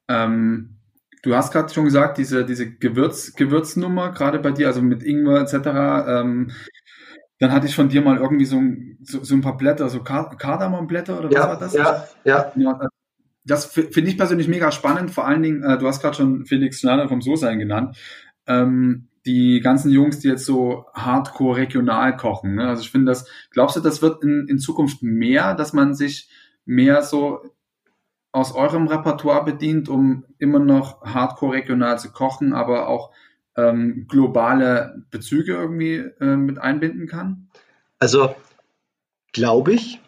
Ähm, 0.10 0.76
du 1.24 1.34
hast 1.36 1.54
gerade 1.54 1.74
schon 1.74 1.86
gesagt, 1.86 2.18
diese, 2.18 2.46
diese 2.46 2.70
Gewürz, 2.70 3.36
Gewürznummer, 3.36 4.12
gerade 4.12 4.40
bei 4.40 4.52
dir, 4.52 4.68
also 4.68 4.82
mit 4.82 5.02
Ingwer 5.02 5.42
etc., 5.42 5.54
ähm, 6.08 6.52
dann 7.40 7.54
hatte 7.54 7.68
ich 7.68 7.76
von 7.76 7.88
dir 7.88 8.02
mal 8.02 8.18
irgendwie 8.18 8.46
so 8.46 8.58
ein, 8.58 8.98
so, 9.02 9.24
so 9.24 9.34
ein 9.34 9.42
paar 9.42 9.56
Blätter, 9.56 9.88
so 9.88 10.04
Kardamomblätter 10.04 11.20
oder 11.20 11.30
was 11.30 11.36
ja, 11.36 11.48
war 11.48 11.58
das? 11.58 11.74
Ja, 11.74 12.08
ja. 12.26 12.52
ja 12.56 12.80
das 13.46 13.66
finde 13.66 14.10
ich 14.10 14.18
persönlich 14.18 14.48
mega 14.48 14.72
spannend. 14.72 15.12
Vor 15.12 15.26
allen 15.26 15.42
Dingen, 15.42 15.64
äh, 15.64 15.78
du 15.78 15.88
hast 15.88 16.02
gerade 16.02 16.16
schon 16.16 16.46
Felix 16.46 16.82
Schneider 16.82 17.08
vom 17.08 17.22
So-Sein 17.22 17.60
genannt. 17.60 17.98
Ähm, 18.46 19.09
die 19.26 19.60
ganzen 19.60 19.92
Jungs, 19.92 20.20
die 20.20 20.28
jetzt 20.28 20.46
so 20.46 20.86
hardcore 20.94 21.58
regional 21.58 22.16
kochen. 22.16 22.56
Ne? 22.56 22.68
Also 22.68 22.82
ich 22.82 22.92
finde 22.92 23.12
das, 23.12 23.28
glaubst 23.52 23.76
du, 23.76 23.80
das 23.82 24.02
wird 24.02 24.24
in, 24.24 24.48
in 24.48 24.60
Zukunft 24.60 25.04
mehr, 25.04 25.54
dass 25.56 25.74
man 25.74 25.94
sich 25.94 26.30
mehr 26.66 27.02
so 27.02 27.42
aus 28.32 28.54
eurem 28.54 28.88
Repertoire 28.88 29.44
bedient, 29.44 29.90
um 29.90 30.26
immer 30.38 30.60
noch 30.60 31.02
hardcore 31.02 31.54
regional 31.54 32.00
zu 32.00 32.12
kochen, 32.12 32.54
aber 32.54 32.88
auch 32.88 33.12
ähm, 33.56 34.06
globale 34.08 35.04
Bezüge 35.10 35.54
irgendwie 35.54 35.96
äh, 36.20 36.36
mit 36.36 36.60
einbinden 36.60 37.08
kann? 37.08 37.50
Also 37.98 38.36
glaube 39.34 39.74
ich, 39.74 40.00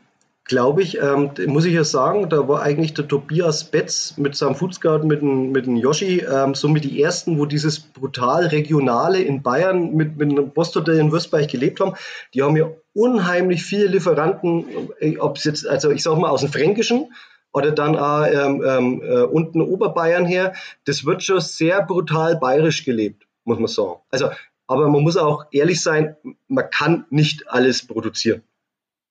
glaube 0.52 0.82
ich, 0.82 1.02
ähm, 1.02 1.32
muss 1.48 1.64
ich 1.64 1.74
ja 1.74 1.86
sagen, 1.86 2.28
da 2.28 2.46
war 2.46 2.62
eigentlich 2.62 2.94
der 2.94 3.08
Tobias 3.08 3.64
Betz 3.64 4.18
mit 4.18 4.36
seinem 4.36 4.56
Foodscout, 4.56 5.06
mit 5.06 5.22
dem, 5.22 5.54
mit 5.54 5.66
dem 5.66 5.78
Yoshi, 5.78 6.26
ähm, 6.30 6.56
somit 6.56 6.84
die 6.84 7.02
ersten, 7.02 7.40
wo 7.40 7.46
dieses 7.46 7.80
brutal 7.80 8.48
Regionale 8.48 9.22
in 9.22 9.44
Bayern 9.44 9.94
mit, 9.94 10.18
mit 10.18 10.30
einem 10.30 10.52
Posthotel 10.52 11.00
in 11.00 11.14
Würzburg 11.14 11.48
gelebt 11.48 11.80
haben. 11.80 11.94
Die 12.34 12.44
haben 12.44 12.58
ja 12.58 12.70
unheimlich 12.94 13.64
viele 13.64 13.88
Lieferanten, 13.88 14.66
äh, 15.00 15.18
ob 15.20 15.38
es 15.38 15.46
jetzt, 15.46 15.66
also 15.66 15.90
ich 15.90 16.04
sag 16.04 16.18
mal 16.18 16.30
aus 16.30 16.42
dem 16.42 16.52
Fränkischen, 16.52 17.14
oder 17.54 17.72
dann 17.72 17.96
auch 17.96 18.26
ähm, 18.26 18.62
ähm, 18.66 19.02
äh, 19.04 19.22
unten 19.22 19.62
Oberbayern 19.62 20.26
her, 20.26 20.54
das 20.84 21.06
wird 21.06 21.24
schon 21.24 21.40
sehr 21.40 21.82
brutal 21.82 22.36
bayerisch 22.36 22.84
gelebt, 22.84 23.26
muss 23.46 23.58
man 23.58 23.68
sagen. 23.68 24.02
Also, 24.10 24.32
aber 24.68 24.90
man 24.90 25.02
muss 25.02 25.16
auch 25.16 25.46
ehrlich 25.52 25.82
sein, 25.82 26.18
man 26.50 26.70
kann 26.70 27.06
nicht 27.10 27.50
alles 27.50 27.88
produzieren. 27.88 28.44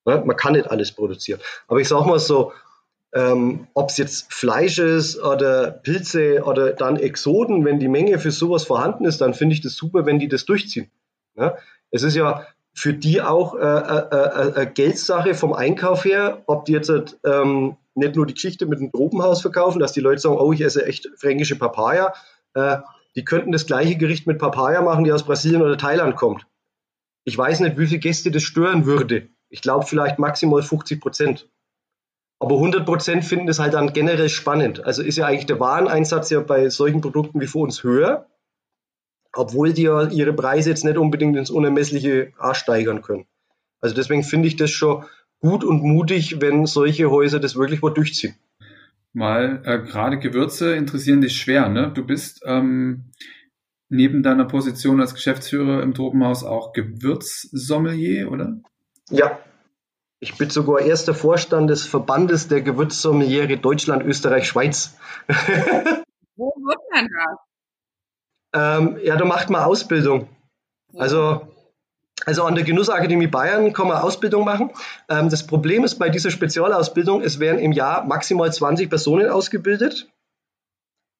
Ja, 0.05 0.23
man 0.23 0.35
kann 0.35 0.53
nicht 0.53 0.69
alles 0.69 0.91
produzieren. 0.91 1.39
Aber 1.67 1.79
ich 1.79 1.87
sage 1.87 2.07
mal 2.07 2.19
so, 2.19 2.53
ähm, 3.13 3.67
ob 3.73 3.89
es 3.89 3.97
jetzt 3.97 4.33
Fleisch 4.33 4.79
ist 4.79 5.21
oder 5.21 5.71
Pilze 5.71 6.43
oder 6.43 6.73
dann 6.73 6.97
Exoden, 6.97 7.65
wenn 7.65 7.79
die 7.79 7.89
Menge 7.89 8.19
für 8.19 8.31
sowas 8.31 8.63
vorhanden 8.63 9.05
ist, 9.05 9.21
dann 9.21 9.33
finde 9.33 9.53
ich 9.53 9.61
das 9.61 9.75
super, 9.75 10.05
wenn 10.05 10.19
die 10.19 10.27
das 10.29 10.45
durchziehen. 10.45 10.89
Ja? 11.35 11.57
Es 11.91 12.03
ist 12.03 12.15
ja 12.15 12.47
für 12.73 12.93
die 12.93 13.21
auch 13.21 13.55
äh, 13.55 13.59
äh, 13.59 14.61
äh, 14.61 14.65
Geldsache 14.65 15.33
vom 15.33 15.53
Einkauf 15.53 16.05
her, 16.05 16.41
ob 16.45 16.65
die 16.65 16.71
jetzt 16.71 16.89
ähm, 17.25 17.75
nicht 17.95 18.15
nur 18.15 18.25
die 18.25 18.33
Geschichte 18.33 18.65
mit 18.65 18.79
dem 18.79 18.91
Tropenhaus 18.91 19.41
verkaufen, 19.41 19.79
dass 19.79 19.91
die 19.91 19.99
Leute 19.99 20.21
sagen, 20.21 20.37
oh, 20.37 20.53
ich 20.53 20.61
esse 20.61 20.85
echt 20.85 21.09
fränkische 21.17 21.57
Papaya. 21.57 22.13
Äh, 22.53 22.77
die 23.15 23.25
könnten 23.25 23.51
das 23.51 23.65
gleiche 23.65 23.97
Gericht 23.97 24.25
mit 24.25 24.39
Papaya 24.39 24.81
machen, 24.81 25.03
die 25.03 25.11
aus 25.11 25.23
Brasilien 25.23 25.61
oder 25.61 25.77
Thailand 25.77 26.15
kommt. 26.15 26.47
Ich 27.25 27.37
weiß 27.37 27.59
nicht, 27.59 27.77
wie 27.77 27.87
viele 27.87 27.99
Gäste 27.99 28.31
das 28.31 28.43
stören 28.43 28.85
würde. 28.85 29.27
Ich 29.51 29.61
glaube 29.61 29.85
vielleicht 29.85 30.17
maximal 30.17 30.63
50 30.63 30.99
Prozent. 31.01 31.49
Aber 32.39 32.55
100 32.55 32.85
Prozent 32.85 33.23
finden 33.23 33.49
es 33.49 33.59
halt 33.59 33.75
dann 33.75 33.93
generell 33.93 34.29
spannend. 34.29 34.83
Also 34.83 35.03
ist 35.03 35.17
ja 35.17 35.27
eigentlich 35.27 35.45
der 35.45 35.59
Wareneinsatz 35.59 36.31
ja 36.31 36.39
bei 36.39 36.69
solchen 36.69 37.01
Produkten 37.01 37.39
wie 37.39 37.47
für 37.47 37.59
uns 37.59 37.83
höher, 37.83 38.27
obwohl 39.33 39.73
die 39.73 39.83
ja 39.83 40.07
ihre 40.07 40.33
Preise 40.33 40.71
jetzt 40.71 40.85
nicht 40.85 40.97
unbedingt 40.97 41.37
ins 41.37 41.51
Unermessliche 41.51 42.33
steigern 42.53 43.03
können. 43.03 43.27
Also 43.81 43.93
deswegen 43.93 44.23
finde 44.23 44.47
ich 44.47 44.55
das 44.55 44.71
schon 44.71 45.05
gut 45.39 45.63
und 45.63 45.83
mutig, 45.83 46.39
wenn 46.39 46.65
solche 46.65 47.11
Häuser 47.11 47.39
das 47.39 47.55
wirklich 47.55 47.81
mal 47.81 47.93
durchziehen. 47.93 48.35
Mal, 49.13 49.61
äh, 49.65 49.79
gerade 49.79 50.17
Gewürze 50.17 50.73
interessieren 50.75 51.21
dich 51.21 51.35
schwer, 51.35 51.67
ne? 51.67 51.91
Du 51.93 52.05
bist 52.05 52.41
ähm, 52.45 53.11
neben 53.89 54.23
deiner 54.23 54.45
Position 54.45 55.01
als 55.01 55.13
Geschäftsführer 55.13 55.83
im 55.83 55.93
Tropenhaus 55.93 56.45
auch 56.45 56.71
Gewürzsommelier, 56.71 58.31
oder? 58.31 58.61
Ja, 59.11 59.39
ich 60.21 60.37
bin 60.37 60.49
sogar 60.49 60.79
erster 60.79 61.13
Vorstand 61.13 61.69
des 61.69 61.85
Verbandes 61.85 62.47
der 62.47 62.61
Gewürzsommeliere 62.61 63.57
Deutschland, 63.57 64.03
Österreich, 64.03 64.47
Schweiz. 64.47 64.95
Wo 66.37 66.53
wird 66.55 66.79
man 66.91 67.09
das? 67.09 67.39
Ähm, 68.53 68.99
ja, 69.03 69.17
da 69.17 69.25
macht 69.25 69.49
man 69.49 69.63
Ausbildung. 69.63 70.29
Also, 70.95 71.47
also 72.25 72.43
an 72.43 72.55
der 72.55 72.63
Genussakademie 72.63 73.27
Bayern 73.27 73.73
kann 73.73 73.87
man 73.87 73.97
Ausbildung 73.97 74.45
machen. 74.45 74.71
Ähm, 75.09 75.29
das 75.29 75.45
Problem 75.45 75.83
ist 75.83 75.95
bei 75.95 76.09
dieser 76.09 76.31
Spezialausbildung, 76.31 77.21
es 77.21 77.39
werden 77.39 77.59
im 77.59 77.73
Jahr 77.73 78.05
maximal 78.05 78.51
20 78.51 78.89
Personen 78.89 79.29
ausgebildet. 79.29 80.07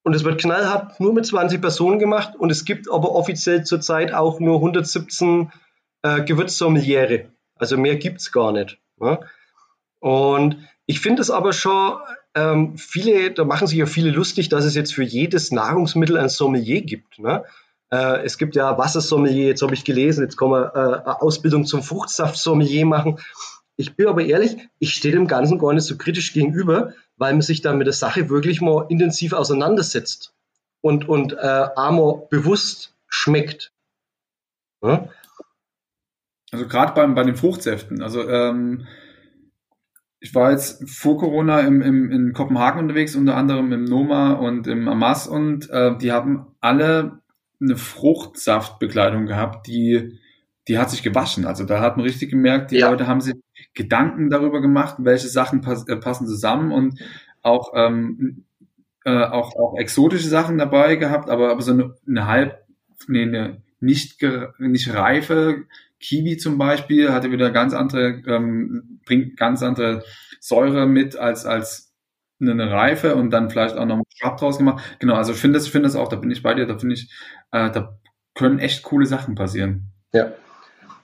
Und 0.04 0.16
es 0.16 0.24
wird 0.24 0.40
knallhart 0.40 1.00
nur 1.00 1.14
mit 1.14 1.26
20 1.26 1.60
Personen 1.60 2.00
gemacht. 2.00 2.36
Und 2.38 2.52
es 2.52 2.66
gibt 2.66 2.90
aber 2.90 3.14
offiziell 3.16 3.66
zurzeit 3.66 4.14
auch 4.14 4.40
nur 4.40 4.58
117 4.58 5.52
äh, 6.04 6.24
Gewürzsommeliere. 6.24 7.31
Also 7.62 7.78
mehr 7.78 7.96
gibt 7.96 8.22
es 8.22 8.32
gar 8.32 8.52
nicht. 8.52 8.80
Ne? 9.00 9.20
Und 10.00 10.58
ich 10.88 11.00
finde 11.00 11.22
es 11.22 11.30
aber 11.30 11.54
schon, 11.54 12.00
ähm, 12.34 12.76
viele, 12.76 13.32
da 13.32 13.46
machen 13.46 13.68
sich 13.68 13.78
ja 13.78 13.86
viele 13.86 14.10
lustig, 14.10 14.50
dass 14.50 14.66
es 14.66 14.74
jetzt 14.74 14.96
für 14.96 15.04
jedes 15.04 15.52
Nahrungsmittel 15.52 16.18
ein 16.18 16.30
Sommelier 16.30 16.82
gibt. 16.82 17.20
Ne? 17.20 17.46
Äh, 17.92 18.24
es 18.24 18.40
gibt 18.40 18.56
ja 18.56 18.80
Wassersommelier, 18.80 19.46
jetzt 19.46 19.62
habe 19.62 19.76
ich 19.76 19.86
gelesen, 19.86 20.24
jetzt 20.24 20.38
kann 20.38 20.50
man 20.50 20.64
äh, 20.74 21.02
Ausbildung 21.06 21.66
zum 21.66 21.84
Fruchtsaftsommelier 21.84 22.88
machen. 22.88 23.20
Ich 23.76 23.96
bin 23.96 24.08
aber 24.08 24.24
ehrlich, 24.24 24.58
ich 24.80 24.96
stehe 24.96 25.14
dem 25.14 25.28
Ganzen 25.28 25.60
gar 25.60 25.74
nicht 25.74 25.86
so 25.86 25.98
kritisch 25.98 26.34
gegenüber, 26.34 26.94
weil 27.18 27.34
man 27.34 27.44
sich 27.44 27.62
da 27.62 27.74
mit 27.74 27.86
der 27.86 27.94
Sache 27.94 28.30
wirklich 28.30 28.60
mal 28.60 28.88
intensiv 28.90 29.34
auseinandersetzt 29.34 30.34
und, 30.82 31.08
und 31.08 31.34
äh, 31.34 31.68
einmal 31.76 32.24
bewusst 32.32 32.96
schmeckt. 33.08 33.72
Ja? 34.82 35.10
Also 36.52 36.68
gerade 36.68 36.94
beim 36.94 37.16
bei 37.16 37.24
den 37.24 37.36
Fruchtsäften. 37.36 38.02
Also 38.02 38.28
ähm, 38.30 38.86
ich 40.20 40.36
war 40.36 40.52
jetzt 40.52 40.88
vor 40.88 41.18
Corona 41.18 41.62
im, 41.62 41.82
im, 41.82 42.12
in 42.12 42.34
Kopenhagen 42.34 42.80
unterwegs, 42.80 43.16
unter 43.16 43.36
anderem 43.36 43.72
im 43.72 43.86
Noma 43.86 44.34
und 44.34 44.68
im 44.68 44.88
Amas 44.88 45.28
und 45.28 45.70
äh, 45.72 45.98
die 45.98 46.12
haben 46.12 46.48
alle 46.60 47.22
eine 47.60 47.78
Fruchtsaftbekleidung 47.78 49.26
gehabt, 49.26 49.68
die 49.68 50.20
die 50.68 50.78
hat 50.78 50.92
sich 50.92 51.02
gewaschen. 51.02 51.46
Also 51.46 51.66
da 51.66 51.82
hat 51.82 51.98
man 51.98 52.06
richtig 52.06 52.30
gemerkt, 52.30 52.72
die 52.72 52.78
ja. 52.78 52.90
Leute 52.90 53.08
haben 53.08 53.22
sich 53.22 53.36
Gedanken 53.74 54.30
darüber 54.30 54.62
gemacht, 54.62 54.96
welche 55.00 55.28
Sachen 55.28 55.62
pass, 55.62 55.88
äh, 55.88 55.98
passen 55.98 56.28
zusammen 56.28 56.72
und 56.72 57.00
auch 57.42 57.74
ähm, 57.76 58.46
äh, 59.04 59.24
auch 59.24 59.56
auch 59.56 59.76
exotische 59.78 60.28
Sachen 60.28 60.58
dabei 60.58 60.98
gehabt, 60.98 61.30
aber 61.30 61.52
aber 61.52 61.62
so 61.62 61.72
eine, 61.72 61.96
eine 62.08 62.28
halb 62.28 62.64
nee, 63.08 63.24
eine 63.24 63.64
nicht 63.80 64.24
nicht 64.60 64.94
reife 64.94 65.64
Kiwi 66.02 66.38
zum 66.38 66.58
Beispiel 66.58 67.12
hatte 67.12 67.32
wieder 67.32 67.52
ganz 67.52 67.74
andere, 67.74 68.22
ähm, 68.28 69.00
bringt 69.06 69.38
ganz 69.38 69.64
andere 69.64 70.04
Säure 70.40 70.88
mit 70.88 71.16
als, 71.16 71.46
als 71.46 71.94
eine 72.42 72.72
Reife 72.72 73.16
und 73.16 73.30
dann 73.30 73.50
vielleicht 73.50 73.78
auch 73.78 73.86
noch 73.86 73.96
einen 73.96 74.04
Schwab 74.16 74.38
draus 74.38 74.58
gemacht. 74.58 74.84
Genau, 75.00 75.16
also 75.16 75.32
ich 75.34 75.38
finde 75.38 75.60
das, 75.60 75.68
finde 75.68 75.88
das 75.88 75.96
auch, 75.96 76.10
da 76.10 76.16
bin 76.16 76.32
ich 76.32 76.42
bei 76.42 76.54
dir, 76.54 76.66
da 76.66 76.78
finde 76.78 76.96
ich, 76.96 77.12
äh, 77.52 77.70
da 77.70 77.98
können 78.34 78.60
echt 78.60 78.84
coole 78.84 79.06
Sachen 79.06 79.36
passieren. 79.36 79.92
Ja. 80.12 80.32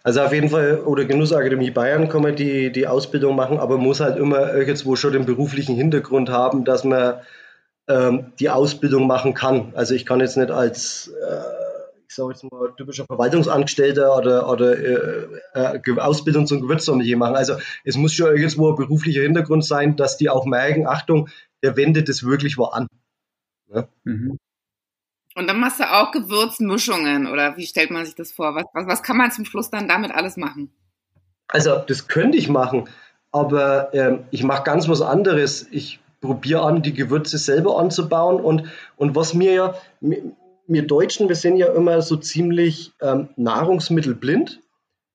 Also 0.03 0.21
auf 0.21 0.31
jeden 0.31 0.49
Fall, 0.49 0.79
oder 0.85 1.03
Genussakademie 1.05 1.71
Bayern 1.71 2.07
kann 2.07 2.21
man 2.21 2.35
die, 2.35 2.71
die 2.71 2.87
Ausbildung 2.87 3.35
machen, 3.35 3.59
aber 3.59 3.77
muss 3.77 3.99
halt 3.99 4.17
immer 4.17 4.53
irgendwo 4.53 4.95
schon 4.95 5.11
den 5.11 5.25
beruflichen 5.25 5.75
Hintergrund 5.75 6.29
haben, 6.29 6.63
dass 6.63 6.85
man 6.85 7.15
ähm, 7.89 8.31
die 8.39 8.49
Ausbildung 8.49 9.05
machen 9.05 9.33
kann. 9.33 9.73
Also 9.75 9.95
ich 9.95 10.05
kann 10.05 10.21
jetzt 10.21 10.37
nicht 10.37 10.49
als 10.49 11.07
äh, 11.09 11.76
ich 12.09 12.15
sage 12.15 12.29
jetzt 12.31 12.43
mal, 12.43 12.73
typischer 12.77 13.05
Verwaltungsangestellter 13.05 14.15
oder, 14.15 14.49
oder 14.49 14.77
äh, 14.77 15.27
äh, 15.53 15.99
Ausbildung 15.99 16.47
zum 16.47 16.61
Gewürzsommelier 16.61 17.17
machen. 17.17 17.35
Also 17.35 17.57
es 17.83 17.97
muss 17.97 18.13
schon 18.13 18.35
irgendwo 18.35 18.69
ein 18.69 18.75
beruflicher 18.75 19.21
Hintergrund 19.21 19.65
sein, 19.65 19.97
dass 19.97 20.17
die 20.17 20.29
auch 20.29 20.45
merken, 20.45 20.87
Achtung, 20.87 21.29
der 21.63 21.75
wendet 21.75 22.07
es 22.07 22.23
wirklich 22.23 22.57
wo 22.57 22.65
an. 22.65 22.87
Ja? 23.73 23.87
Mhm. 24.05 24.37
Und 25.35 25.47
dann 25.47 25.59
machst 25.59 25.79
du 25.79 25.83
auch 25.83 26.11
Gewürzmischungen 26.11 27.27
oder 27.27 27.57
wie 27.57 27.67
stellt 27.67 27.91
man 27.91 28.05
sich 28.05 28.15
das 28.15 28.31
vor? 28.31 28.55
Was, 28.55 28.65
was, 28.73 28.87
was 28.87 29.03
kann 29.03 29.17
man 29.17 29.31
zum 29.31 29.45
Schluss 29.45 29.69
dann 29.69 29.87
damit 29.87 30.11
alles 30.11 30.37
machen? 30.37 30.71
Also 31.47 31.77
das 31.77 32.07
könnte 32.07 32.37
ich 32.37 32.49
machen, 32.49 32.89
aber 33.31 33.93
ähm, 33.93 34.25
ich 34.31 34.43
mache 34.43 34.63
ganz 34.63 34.89
was 34.89 35.01
anderes. 35.01 35.67
Ich 35.71 35.99
probiere 36.21 36.63
an, 36.63 36.81
die 36.81 36.93
Gewürze 36.93 37.37
selber 37.37 37.77
anzubauen 37.79 38.41
und, 38.41 38.63
und 38.95 39.15
was 39.15 39.33
mir 39.33 39.53
ja, 39.53 39.75
wir 40.67 40.85
Deutschen, 40.85 41.29
wir 41.29 41.35
sind 41.35 41.57
ja 41.57 41.67
immer 41.67 42.01
so 42.01 42.17
ziemlich 42.17 42.91
ähm, 43.01 43.29
nahrungsmittelblind. 43.35 44.61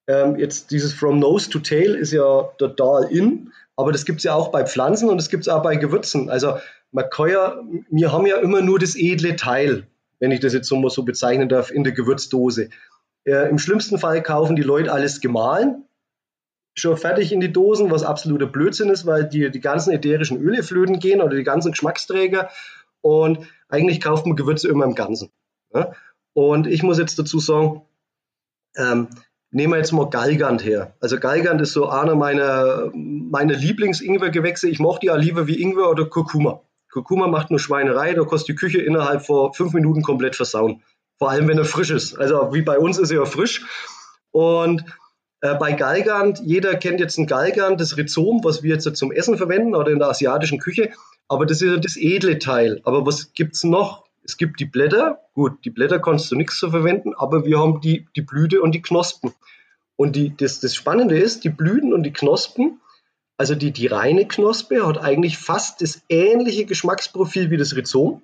Ähm, 0.07 0.37
jetzt 0.37 0.71
dieses 0.71 0.93
From 0.93 1.19
Nose 1.19 1.49
to 1.49 1.59
Tail 1.59 1.95
ist 1.95 2.11
ja 2.11 2.43
total 2.57 3.05
in, 3.11 3.51
aber 3.75 3.91
das 3.91 4.05
gibt 4.05 4.19
es 4.19 4.23
ja 4.25 4.33
auch 4.33 4.49
bei 4.49 4.65
Pflanzen 4.65 5.09
und 5.09 5.17
das 5.17 5.29
gibt 5.29 5.43
es 5.43 5.49
auch 5.49 5.61
bei 5.61 5.75
Gewürzen. 5.75 6.29
Also 6.29 6.57
man 6.91 7.09
kann 7.09 7.29
ja, 7.29 7.61
wir 7.89 8.11
haben 8.11 8.25
ja 8.25 8.37
immer 8.37 8.61
nur 8.61 8.79
das 8.79 8.95
edle 8.95 9.35
Teil, 9.35 9.87
wenn 10.19 10.31
ich 10.31 10.39
das 10.39 10.53
jetzt 10.53 10.67
so 10.67 10.75
mal 10.75 10.89
so 10.89 11.03
bezeichnen 11.03 11.49
darf, 11.49 11.71
in 11.71 11.83
der 11.83 11.93
Gewürzdose. 11.93 12.69
Äh, 13.25 13.49
Im 13.49 13.59
schlimmsten 13.59 13.97
Fall 13.97 14.21
kaufen 14.21 14.55
die 14.55 14.63
Leute 14.63 14.91
alles 14.91 15.21
gemahlen, 15.21 15.85
schon 16.75 16.97
fertig 16.97 17.31
in 17.31 17.39
die 17.39 17.53
Dosen, 17.53 17.91
was 17.91 18.03
absoluter 18.03 18.47
Blödsinn 18.47 18.89
ist, 18.89 19.05
weil 19.05 19.25
die, 19.25 19.49
die 19.51 19.61
ganzen 19.61 19.93
ätherischen 19.93 20.41
Öle 20.41 20.63
flöten 20.63 20.99
gehen 20.99 21.21
oder 21.21 21.35
die 21.35 21.43
ganzen 21.43 21.71
Geschmacksträger. 21.71 22.49
Und 23.01 23.39
eigentlich 23.69 24.01
kauft 24.01 24.25
man 24.25 24.35
Gewürze 24.35 24.69
immer 24.69 24.85
im 24.85 24.95
Ganzen. 24.95 25.29
Ja? 25.73 25.93
Und 26.33 26.67
ich 26.67 26.83
muss 26.83 26.97
jetzt 26.97 27.17
dazu 27.19 27.39
sagen, 27.39 27.81
ähm, 28.75 29.07
nehmen 29.51 29.73
wir 29.73 29.77
jetzt 29.77 29.91
mal 29.91 30.09
Galgant 30.09 30.65
her. 30.65 30.95
Also 30.99 31.19
Galgant 31.19 31.61
ist 31.61 31.73
so 31.73 31.87
einer 31.87 32.15
meiner, 32.15 32.91
meiner 32.93 33.53
Lieblings-Ingwer-Gewächse. 33.53 34.67
Ich 34.67 34.79
mochte 34.79 35.07
ja 35.07 35.15
lieber 35.15 35.47
wie 35.47 35.61
Ingwer 35.61 35.89
oder 35.89 36.05
Kurkuma. 36.05 36.61
Kurkuma 36.91 37.27
macht 37.27 37.49
nur 37.49 37.59
Schweinerei, 37.59 38.13
da 38.13 38.23
kostet 38.23 38.49
die 38.49 38.55
Küche 38.55 38.81
innerhalb 38.81 39.25
von 39.25 39.53
fünf 39.53 39.73
Minuten 39.73 40.01
komplett 40.03 40.35
versauen. 40.35 40.83
Vor 41.17 41.29
allem, 41.29 41.47
wenn 41.47 41.57
er 41.57 41.65
frisch 41.65 41.91
ist. 41.91 42.17
Also 42.19 42.53
wie 42.53 42.61
bei 42.61 42.77
uns 42.77 42.97
ist 42.97 43.11
er 43.11 43.19
ja 43.19 43.25
frisch. 43.25 43.65
Und 44.31 44.83
äh, 45.41 45.55
bei 45.55 45.73
Galgant, 45.73 46.39
jeder 46.39 46.75
kennt 46.75 46.99
jetzt 46.99 47.17
ein 47.17 47.27
Galgant, 47.27 47.79
das 47.79 47.97
Rhizom, 47.97 48.43
was 48.43 48.63
wir 48.63 48.73
jetzt 48.73 48.95
zum 48.95 49.11
Essen 49.11 49.37
verwenden 49.37 49.75
oder 49.75 49.91
in 49.91 49.99
der 49.99 50.09
asiatischen 50.09 50.59
Küche. 50.59 50.91
Aber 51.27 51.45
das 51.45 51.61
ist 51.61 51.69
ja 51.69 51.77
das 51.77 51.97
edle 51.97 52.39
Teil. 52.39 52.81
Aber 52.83 53.05
was 53.05 53.33
gibt 53.33 53.55
es 53.55 53.63
noch? 53.63 54.05
Es 54.23 54.37
gibt 54.37 54.59
die 54.59 54.65
Blätter. 54.65 55.19
Gut, 55.33 55.65
die 55.65 55.69
Blätter 55.69 55.99
kannst 55.99 56.31
du 56.31 56.35
nichts 56.35 56.57
zu 56.57 56.69
verwenden, 56.69 57.13
aber 57.13 57.45
wir 57.45 57.59
haben 57.59 57.81
die, 57.81 58.07
die 58.15 58.21
Blüte 58.21 58.61
und 58.61 58.73
die 58.73 58.81
Knospen. 58.81 59.33
Und 59.95 60.15
die, 60.15 60.35
das, 60.35 60.59
das 60.59 60.75
Spannende 60.75 61.17
ist, 61.17 61.43
die 61.43 61.49
Blüten 61.49 61.93
und 61.93 62.03
die 62.03 62.13
Knospen, 62.13 62.79
also 63.37 63.55
die, 63.55 63.71
die 63.71 63.87
reine 63.87 64.27
Knospe, 64.27 64.85
hat 64.85 64.97
eigentlich 64.97 65.37
fast 65.37 65.81
das 65.81 66.01
ähnliche 66.09 66.65
Geschmacksprofil 66.65 67.51
wie 67.51 67.57
das 67.57 67.75
Rhizom. 67.75 68.21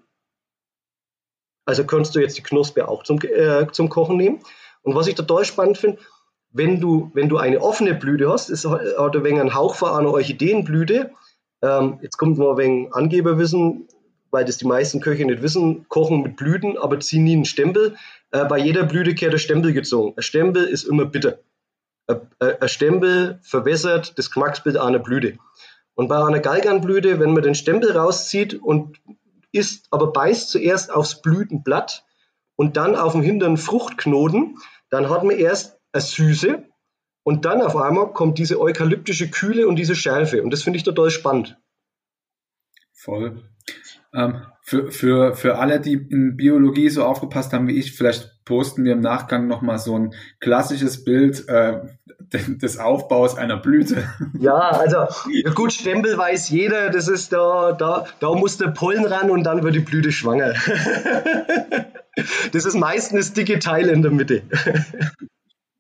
Also 1.65 1.85
kannst 1.85 2.15
du 2.15 2.19
jetzt 2.19 2.38
die 2.38 2.43
Knospe 2.43 2.88
auch 2.88 3.03
zum, 3.03 3.19
äh, 3.21 3.67
zum 3.71 3.89
Kochen 3.89 4.17
nehmen. 4.17 4.39
Und 4.81 4.95
was 4.95 5.07
ich 5.07 5.15
total 5.15 5.45
spannend 5.45 5.77
finde, 5.77 5.99
wenn 6.51 6.79
du, 6.79 7.12
wenn 7.13 7.29
du 7.29 7.38
eine 7.38 7.62
offene 7.62 7.93
Blüte 7.93 8.29
hast, 8.29 8.49
ist, 8.49 8.65
hat 8.65 9.15
ein 9.15 9.23
wenig 9.23 9.41
ein 9.41 9.53
Hauch 9.53 9.75
von 9.75 9.91
einer 9.91 10.12
Orchideenblüte. 10.12 11.12
Ähm, 11.62 11.99
jetzt 12.01 12.17
kommt 12.17 12.38
mal 12.38 12.51
ein 12.51 12.57
wenig 12.57 12.93
Angeberwissen, 12.93 13.88
weil 14.32 14.46
das 14.46 14.58
die 14.58 14.68
meisten 14.68 15.02
Köche 15.02 15.26
nicht 15.26 15.42
wissen, 15.42 15.88
kochen 15.89 16.22
mit 16.22 16.36
Blüten, 16.36 16.78
aber 16.78 17.00
ziehen 17.00 17.24
nie 17.24 17.34
einen 17.34 17.46
Stempel. 17.46 17.96
Äh, 18.32 18.46
bei 18.46 18.58
jeder 18.58 18.84
Blüte 18.84 19.15
kehrt 19.15 19.34
der 19.34 19.38
Stempel 19.38 19.74
gezogen. 19.74 20.13
Ein 20.15 20.24
Stempel 20.24 20.65
ist 20.65 20.84
immer 20.84 21.06
bitter. 21.06 21.39
Ein 22.39 22.68
Stempel 22.70 23.39
verwässert 23.44 24.18
das 24.18 24.32
Geschmacksbild 24.32 24.78
einer 24.78 24.98
Blüte. 24.98 25.38
Und 25.94 26.08
bei 26.08 26.18
einer 26.18 26.39
Galganblüte, 26.39 27.20
wenn 27.20 27.34
man 27.34 27.44
den 27.44 27.54
Stempel 27.54 27.92
rauszieht 27.92 28.56
und 28.56 29.00
isst, 29.52 29.88
aber 29.92 30.12
beißt 30.12 30.50
zuerst 30.50 30.92
aufs 30.92 31.22
Blütenblatt 31.22 32.06
und 32.56 32.78
dann 32.78 32.96
auf 32.96 33.12
dem 33.12 33.22
hinteren 33.22 33.58
Fruchtknoten, 33.58 34.58
dann 34.89 35.10
hat 35.10 35.24
man 35.24 35.36
erst 35.36 35.80
eine 35.92 36.02
Süße 36.02 36.63
und 37.24 37.46
dann 37.46 37.62
auf 37.62 37.76
einmal 37.76 38.12
kommt 38.13 38.38
diese 38.38 38.60
eukalyptische 38.60 39.30
Kühle 39.30 39.68
und 39.68 39.76
diese 39.76 39.96
Schärfe. 39.96 40.42
Und 40.42 40.52
das 40.52 40.63
finde 40.63 40.78
ich 40.78 40.84
total 40.84 41.12
spannend. 41.12 41.58
Voll. 42.94 43.44
Ähm, 44.13 44.41
für, 44.62 44.91
für, 44.91 45.36
für 45.36 45.58
alle, 45.58 45.80
die 45.80 45.93
in 45.93 46.36
Biologie 46.38 46.89
so 46.89 47.04
aufgepasst 47.04 47.54
haben 47.54 47.67
wie 47.67 47.78
ich, 47.78 47.95
vielleicht 47.95 48.43
posten 48.45 48.84
wir 48.84 48.93
im 48.93 49.02
Nachgang 49.02 49.48
nochmal 49.48 49.78
so 49.78 49.98
ein 49.98 50.13
klassisches 50.39 51.04
Bild 51.04 51.48
äh, 51.48 51.80
des 52.32 52.78
Aufbaus 52.78 53.38
einer 53.38 53.58
Blüte. 53.58 54.08
Ja, 54.39 54.58
also 54.58 55.08
gut, 55.54 55.74
Stempel 55.74 56.17
weiß 56.17 56.50
jeder, 56.50 56.89
das 56.89 57.08
ist 57.08 57.34
da, 57.34 57.74
da, 57.74 58.06
da 58.19 58.34
muss 58.34 58.58
der 58.58 58.69
Pollen 58.69 59.06
ran 59.06 59.30
und 59.30 59.43
dann 59.43 59.63
wird 59.63 59.76
die 59.76 59.80
Blüte 59.80 60.12
schwanger. 60.12 60.54
Das 62.52 62.65
ist 62.65 62.76
meistens 62.76 63.28
das 63.28 63.34
dicke 63.34 63.60
Teil 63.60 63.88
in 63.88 64.02
der 64.02 64.12
Mitte. 64.12 64.41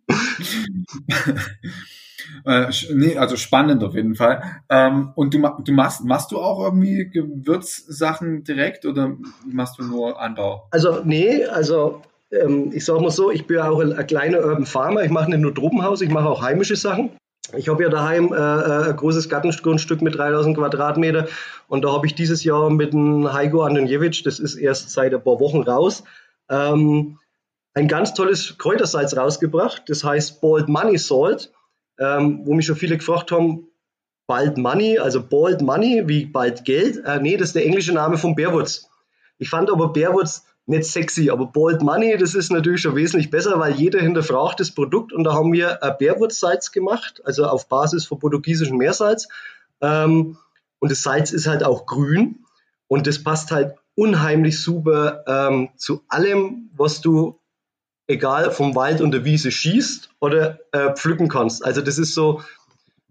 äh, 2.45 2.67
nee, 2.93 3.17
also 3.17 3.35
spannend 3.35 3.83
auf 3.83 3.95
jeden 3.95 4.15
Fall. 4.15 4.41
Ähm, 4.69 5.11
und 5.15 5.33
du, 5.33 5.41
du 5.63 5.71
machst, 5.71 6.03
machst 6.03 6.31
du 6.31 6.39
auch 6.39 6.63
irgendwie 6.63 7.09
Gewürzsachen 7.09 8.43
direkt 8.43 8.85
oder 8.85 9.17
machst 9.45 9.79
du 9.79 9.83
nur 9.83 10.19
Anbau? 10.19 10.67
Also 10.71 11.01
nee, 11.03 11.45
also 11.45 12.01
ähm, 12.31 12.71
ich 12.73 12.85
sage 12.85 13.01
mal 13.01 13.11
so, 13.11 13.31
ich 13.31 13.47
bin 13.47 13.57
ja 13.57 13.69
auch 13.69 13.79
ein, 13.79 13.93
ein 13.93 14.07
kleiner 14.07 14.39
Urban 14.39 14.65
Farmer. 14.65 15.03
Ich 15.03 15.11
mache 15.11 15.29
nicht 15.29 15.39
nur 15.39 15.53
Tropenhaus, 15.53 16.01
ich 16.01 16.09
mache 16.09 16.27
auch 16.27 16.41
heimische 16.41 16.75
Sachen. 16.75 17.11
Ich 17.57 17.67
habe 17.67 17.81
ja 17.81 17.89
daheim 17.89 18.31
äh, 18.31 18.35
äh 18.35 18.89
ein 18.89 18.95
großes 18.95 19.27
Gartengrundstück 19.27 20.01
mit 20.01 20.17
3000 20.17 20.55
Quadratmeter 20.55 21.27
und 21.67 21.83
da 21.83 21.91
habe 21.91 22.05
ich 22.05 22.13
dieses 22.13 22.43
Jahr 22.43 22.69
mit 22.69 22.93
dem 22.93 23.31
Heiko 23.31 23.63
Antonjewitsch, 23.63 24.25
das 24.25 24.39
ist 24.39 24.55
erst 24.55 24.91
seit 24.91 25.13
ein 25.13 25.23
paar 25.23 25.39
Wochen 25.39 25.61
raus, 25.61 26.03
ähm, 26.49 27.17
ein 27.73 27.87
ganz 27.87 28.13
tolles 28.13 28.57
Kräutersalz 28.57 29.15
rausgebracht. 29.15 29.83
Das 29.87 30.03
heißt 30.03 30.41
Bald 30.41 30.67
Money 30.67 30.97
Salt, 30.97 31.51
ähm, 31.99 32.41
wo 32.45 32.53
mich 32.53 32.65
schon 32.65 32.75
viele 32.75 32.97
gefragt 32.97 33.31
haben, 33.31 33.67
Bald 34.27 34.57
Money, 34.57 34.99
also 34.99 35.21
Bald 35.21 35.61
Money, 35.61 36.03
wie 36.05 36.25
bald 36.25 36.63
Geld. 36.63 37.03
Äh, 37.03 37.19
nee, 37.19 37.35
das 37.35 37.49
ist 37.49 37.55
der 37.55 37.65
englische 37.65 37.93
Name 37.93 38.17
von 38.17 38.35
Bärwurz. 38.35 38.89
Ich 39.37 39.49
fand 39.49 39.71
aber 39.71 39.91
Bärwurz 39.91 40.45
nicht 40.67 40.85
sexy, 40.85 41.31
aber 41.31 41.47
Bald 41.47 41.81
Money, 41.81 42.15
das 42.17 42.35
ist 42.35 42.51
natürlich 42.51 42.81
schon 42.81 42.95
wesentlich 42.95 43.31
besser, 43.31 43.59
weil 43.59 43.73
jeder 43.73 43.99
hinterfragt 43.99 44.59
das 44.59 44.69
Produkt 44.69 45.11
und 45.11 45.23
da 45.23 45.33
haben 45.33 45.51
wir 45.51 45.81
ein 45.81 45.95
Bärwurzsalz 45.97 46.71
gemacht, 46.71 47.21
also 47.25 47.45
auf 47.45 47.67
Basis 47.67 48.05
von 48.05 48.19
portugiesischem 48.19 48.77
Meersalz. 48.77 49.27
Ähm, 49.81 50.37
und 50.77 50.91
das 50.91 51.01
Salz 51.01 51.31
ist 51.31 51.47
halt 51.47 51.63
auch 51.63 51.87
grün 51.87 52.45
und 52.87 53.07
das 53.07 53.23
passt 53.23 53.51
halt 53.51 53.75
unheimlich 53.95 54.61
super 54.61 55.23
ähm, 55.27 55.69
zu 55.75 56.03
allem, 56.07 56.69
was 56.77 57.01
du 57.01 57.38
egal 58.09 58.51
vom 58.51 58.75
Wald 58.75 59.01
und 59.01 59.11
der 59.11 59.23
Wiese 59.23 59.51
schießt 59.51 60.09
oder 60.19 60.59
äh, 60.71 60.93
pflücken 60.93 61.29
kannst. 61.29 61.63
Also 61.63 61.81
das 61.81 61.97
ist 61.97 62.13
so, 62.13 62.41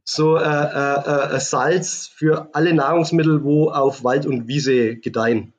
so 0.04 0.36
äh, 0.36 0.42
äh, 0.42 1.36
äh, 1.36 1.40
Salz 1.40 2.08
für 2.08 2.50
alle 2.52 2.74
Nahrungsmittel, 2.74 3.44
wo 3.44 3.70
auf 3.70 4.04
Wald 4.04 4.26
und 4.26 4.48
Wiese 4.48 4.96
gedeihen. 4.96 5.54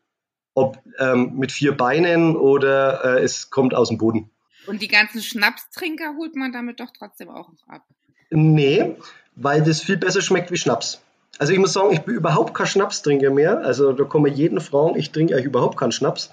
Ob 0.54 0.78
ähm, 1.00 1.38
mit 1.38 1.52
vier 1.52 1.76
Beinen 1.76 2.36
oder 2.36 3.18
äh, 3.18 3.24
es 3.24 3.50
kommt 3.50 3.74
aus 3.74 3.88
dem 3.88 3.98
Boden. 3.98 4.30
Und 4.68 4.82
die 4.82 4.90
ganzen 4.90 5.22
Schnapstrinker 5.22 6.16
holt 6.18 6.36
man 6.36 6.52
damit 6.52 6.82
doch 6.82 6.92
trotzdem 6.96 7.30
auch 7.30 7.50
noch 7.50 7.68
ab. 7.68 7.84
Nee, 8.30 8.96
weil 9.36 9.64
das 9.64 9.82
viel 9.82 9.98
besser 9.98 10.22
schmeckt 10.22 10.52
wie 10.52 10.58
Schnaps. 10.58 11.02
Also 11.38 11.54
ich 11.54 11.60
muss 11.60 11.72
sagen, 11.72 11.94
ich 11.94 12.02
bin 12.02 12.16
überhaupt 12.16 12.54
kein 12.54 12.68
Schnapstrinker 12.68 13.30
mehr. 13.30 13.60
Also 13.60 13.94
da 13.94 14.04
kommen 14.04 14.34
jeden 14.34 14.60
fragen, 14.60 14.98
ich 14.98 15.12
trinke 15.12 15.34
eigentlich 15.34 15.46
überhaupt 15.46 15.78
keinen 15.78 15.94
Schnaps 15.94 16.30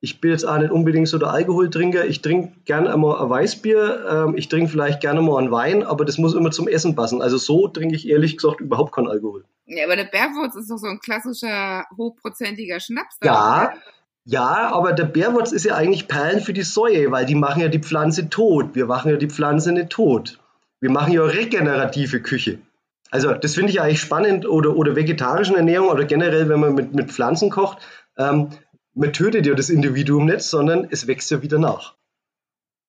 ich 0.00 0.20
bin 0.20 0.30
jetzt 0.30 0.44
auch 0.44 0.58
nicht 0.58 0.70
unbedingt 0.70 1.08
so 1.08 1.18
der 1.18 1.30
Alkoholtrinker. 1.30 2.04
Ich 2.04 2.20
trinke 2.20 2.52
gerne 2.64 2.92
einmal 2.92 3.20
ein 3.22 3.30
Weißbier, 3.30 4.26
ähm, 4.28 4.36
ich 4.36 4.48
trinke 4.48 4.70
vielleicht 4.70 5.00
gerne 5.00 5.22
mal 5.22 5.38
einen 5.38 5.50
Wein, 5.50 5.82
aber 5.82 6.04
das 6.04 6.18
muss 6.18 6.34
immer 6.34 6.50
zum 6.50 6.68
Essen 6.68 6.94
passen. 6.94 7.22
Also 7.22 7.38
so 7.38 7.68
trinke 7.68 7.96
ich 7.96 8.08
ehrlich 8.08 8.36
gesagt 8.36 8.60
überhaupt 8.60 8.94
keinen 8.94 9.08
Alkohol. 9.08 9.44
Ja, 9.66 9.84
aber 9.84 9.96
der 9.96 10.04
Bärwurz 10.04 10.54
ist 10.54 10.70
doch 10.70 10.76
so 10.76 10.86
ein 10.86 11.00
klassischer 11.00 11.84
hochprozentiger 11.96 12.78
Schnaps. 12.78 13.18
Ja, 13.22 13.72
ja, 14.28 14.72
aber 14.72 14.92
der 14.92 15.04
Bärwurz 15.04 15.52
ist 15.52 15.64
ja 15.64 15.76
eigentlich 15.76 16.08
Perlen 16.08 16.40
für 16.40 16.52
die 16.52 16.62
Säue, 16.62 17.12
weil 17.12 17.26
die 17.26 17.36
machen 17.36 17.62
ja 17.62 17.68
die 17.68 17.78
Pflanze 17.78 18.28
tot. 18.28 18.74
Wir 18.74 18.86
machen 18.86 19.10
ja 19.10 19.16
die 19.16 19.30
Pflanze 19.30 19.70
nicht 19.70 19.90
tot. 19.90 20.40
Wir 20.80 20.90
machen 20.90 21.12
ja 21.12 21.22
regenerative 21.22 22.20
Küche. 22.20 22.58
Also 23.12 23.32
das 23.32 23.54
finde 23.54 23.70
ich 23.70 23.80
eigentlich 23.80 24.00
spannend 24.00 24.46
oder, 24.46 24.76
oder 24.76 24.96
vegetarischen 24.96 25.54
Ernährung 25.54 25.88
oder 25.88 26.04
generell, 26.04 26.48
wenn 26.48 26.58
man 26.58 26.74
mit, 26.74 26.92
mit 26.92 27.12
Pflanzen 27.12 27.50
kocht. 27.50 27.78
Ähm, 28.18 28.48
man 28.96 29.12
tötet 29.12 29.46
ja 29.46 29.54
das 29.54 29.70
Individuum 29.70 30.24
nicht, 30.24 30.42
sondern 30.42 30.88
es 30.90 31.06
wächst 31.06 31.30
ja 31.30 31.42
wieder 31.42 31.58
nach. 31.58 31.94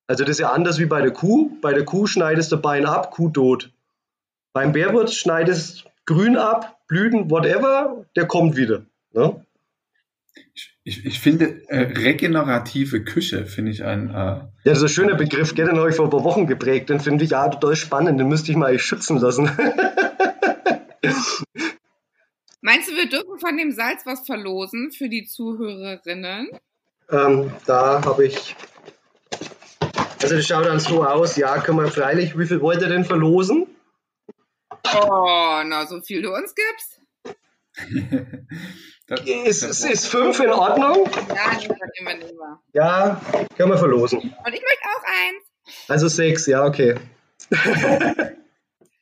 Also 0.07 0.23
das 0.23 0.31
ist 0.31 0.39
ja 0.39 0.51
anders 0.51 0.79
wie 0.79 0.85
bei 0.85 1.01
der 1.01 1.11
Kuh. 1.11 1.51
Bei 1.61 1.73
der 1.73 1.83
Kuh 1.83 2.07
schneidest 2.07 2.51
du 2.51 2.57
Bein 2.57 2.85
ab, 2.85 3.11
Kuh 3.11 3.29
tot. 3.29 3.71
Beim 4.53 4.71
Bärwurz 4.71 5.13
schneidest 5.13 5.85
grün 6.05 6.37
ab, 6.37 6.79
Blüten, 6.87 7.29
whatever, 7.29 8.05
der 8.15 8.25
kommt 8.25 8.55
wieder. 8.55 8.85
Ne? 9.11 9.45
Ich, 10.85 11.05
ich, 11.05 11.19
finde 11.19 11.67
äh, 11.67 11.81
regenerative 11.99 13.03
Küche 13.03 13.45
finde 13.45 13.71
ich 13.71 13.83
ein. 13.83 14.09
Äh 14.09 14.13
ja, 14.13 14.49
das 14.63 14.77
ist 14.77 14.83
ein 14.83 14.89
schöner 14.89 15.15
Begriff, 15.15 15.53
gell, 15.53 15.65
den 15.65 15.77
habe 15.77 15.89
ich 15.89 15.95
vor 15.97 16.05
ein 16.05 16.11
paar 16.11 16.23
Wochen 16.23 16.47
geprägt. 16.47 16.89
Den 16.89 17.01
finde 17.01 17.25
ich 17.25 17.31
ja 17.31 17.49
total 17.49 17.75
spannend, 17.75 18.17
den 18.17 18.29
müsste 18.29 18.51
ich 18.51 18.57
mal 18.57 18.79
schützen 18.79 19.17
lassen. 19.17 19.51
Meinst 22.61 22.89
du, 22.89 22.95
wir 22.95 23.07
dürfen 23.07 23.39
von 23.39 23.55
dem 23.57 23.71
Salz 23.71 24.05
was 24.05 24.25
verlosen 24.25 24.91
für 24.91 25.09
die 25.09 25.25
Zuhörerinnen? 25.25 26.49
Ähm, 27.09 27.51
da 27.65 28.03
habe 28.03 28.25
ich. 28.25 28.55
Also 30.21 30.35
das 30.35 30.47
schaut 30.47 30.65
dann 30.65 30.79
so 30.79 31.05
aus, 31.05 31.37
ja, 31.37 31.59
können 31.59 31.77
wir 31.77 31.91
freilich, 31.91 32.37
wie 32.37 32.47
viel 32.47 32.59
wollt 32.61 32.81
ihr 32.81 32.89
denn 32.89 33.05
verlosen? 33.05 33.67
Oh, 34.69 35.61
na, 35.65 35.85
so 35.85 36.01
viel 36.01 36.21
du 36.21 36.33
uns 36.33 36.55
gibst. 36.55 37.01
das, 39.07 39.21
ist, 39.21 39.63
das 39.63 39.83
ist 39.83 40.07
fünf 40.07 40.39
in 40.39 40.49
Ordnung? 40.49 41.07
Ja, 41.29 41.51
nehmen 41.57 41.77
wir, 41.77 42.15
nehmen 42.15 42.37
wir. 42.37 42.59
Ja, 42.73 43.21
können 43.55 43.71
wir 43.71 43.77
verlosen. 43.77 44.19
Und 44.19 44.53
ich 44.53 44.61
möchte 44.61 44.85
auch 44.85 45.03
eins. 45.05 45.45
Also 45.87 46.07
sechs, 46.07 46.47
ja, 46.47 46.65
okay. 46.65 46.95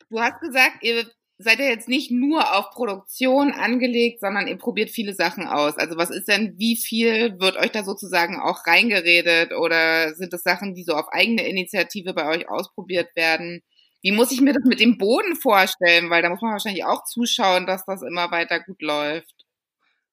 du 0.10 0.20
hast 0.20 0.41
gesagt, 0.41 0.78
ihr 0.82 1.06
seid 1.38 1.60
ihr 1.60 1.67
jetzt 1.67 1.89
nicht 1.89 2.12
nur 2.12 2.56
auf 2.56 2.71
Produktion 2.71 3.52
angelegt, 3.52 4.21
sondern 4.21 4.48
ihr 4.48 4.58
probiert 4.58 4.89
viele 4.89 5.13
Sachen 5.13 5.48
aus. 5.48 5.78
Also 5.78 5.98
was 5.98 6.10
ist 6.10 6.28
denn, 6.28 6.56
wie 6.58 6.78
viel 6.78 7.39
wird 7.39 7.58
euch 7.58 7.71
da 7.71 7.84
sozusagen 7.84 8.39
auch 8.39 8.65
reingeredet 8.65 9.54
oder 9.54 10.13
sind 10.15 10.32
das 10.32 10.43
Sachen, 10.43 10.76
die 10.76 10.84
so 10.84 10.93
auf 10.93 11.12
eigene 11.12 11.48
Initiative 11.48 12.13
bei 12.13 12.28
euch 12.28 12.50
ausprobiert 12.50 13.15
werden? 13.15 13.62
Wie 14.02 14.12
muss 14.12 14.32
ich 14.32 14.39
mir 14.39 14.54
das 14.54 14.63
mit 14.65 14.80
dem 14.80 14.98
Boden 14.98 15.36
vorstellen? 15.36 16.10
Weil 16.10 16.21
da 16.21 16.30
muss 16.30 16.41
man 16.41 16.52
wahrscheinlich 16.52 16.86
auch 16.86 17.04
zuschauen, 17.04 17.65
dass 17.65 17.86
das 17.86 18.02
immer 18.02 18.32
weiter 18.32 18.60
gut 18.62 18.82
läuft. 18.82 19.45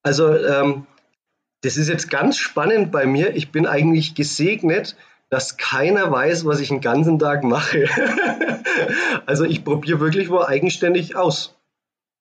Also 0.03 0.35
ähm, 0.35 0.87
das 1.61 1.77
ist 1.77 1.89
jetzt 1.89 2.11
ganz 2.11 2.37
spannend 2.37 2.91
bei 2.91 3.07
mir. 3.07 3.37
Ich 3.37 3.53
bin 3.53 3.67
eigentlich 3.67 4.15
gesegnet, 4.15 4.97
dass 5.33 5.57
keiner 5.57 6.13
weiß, 6.13 6.45
was 6.45 6.61
ich 6.61 6.69
den 6.69 6.83
ganzen 6.83 7.19
Tag 7.19 7.43
mache. 7.43 7.87
also 9.27 9.45
ich 9.45 9.65
probiere 9.65 9.99
wirklich 9.99 10.29
mal 10.29 10.45
eigenständig 10.45 11.17
aus. 11.17 11.57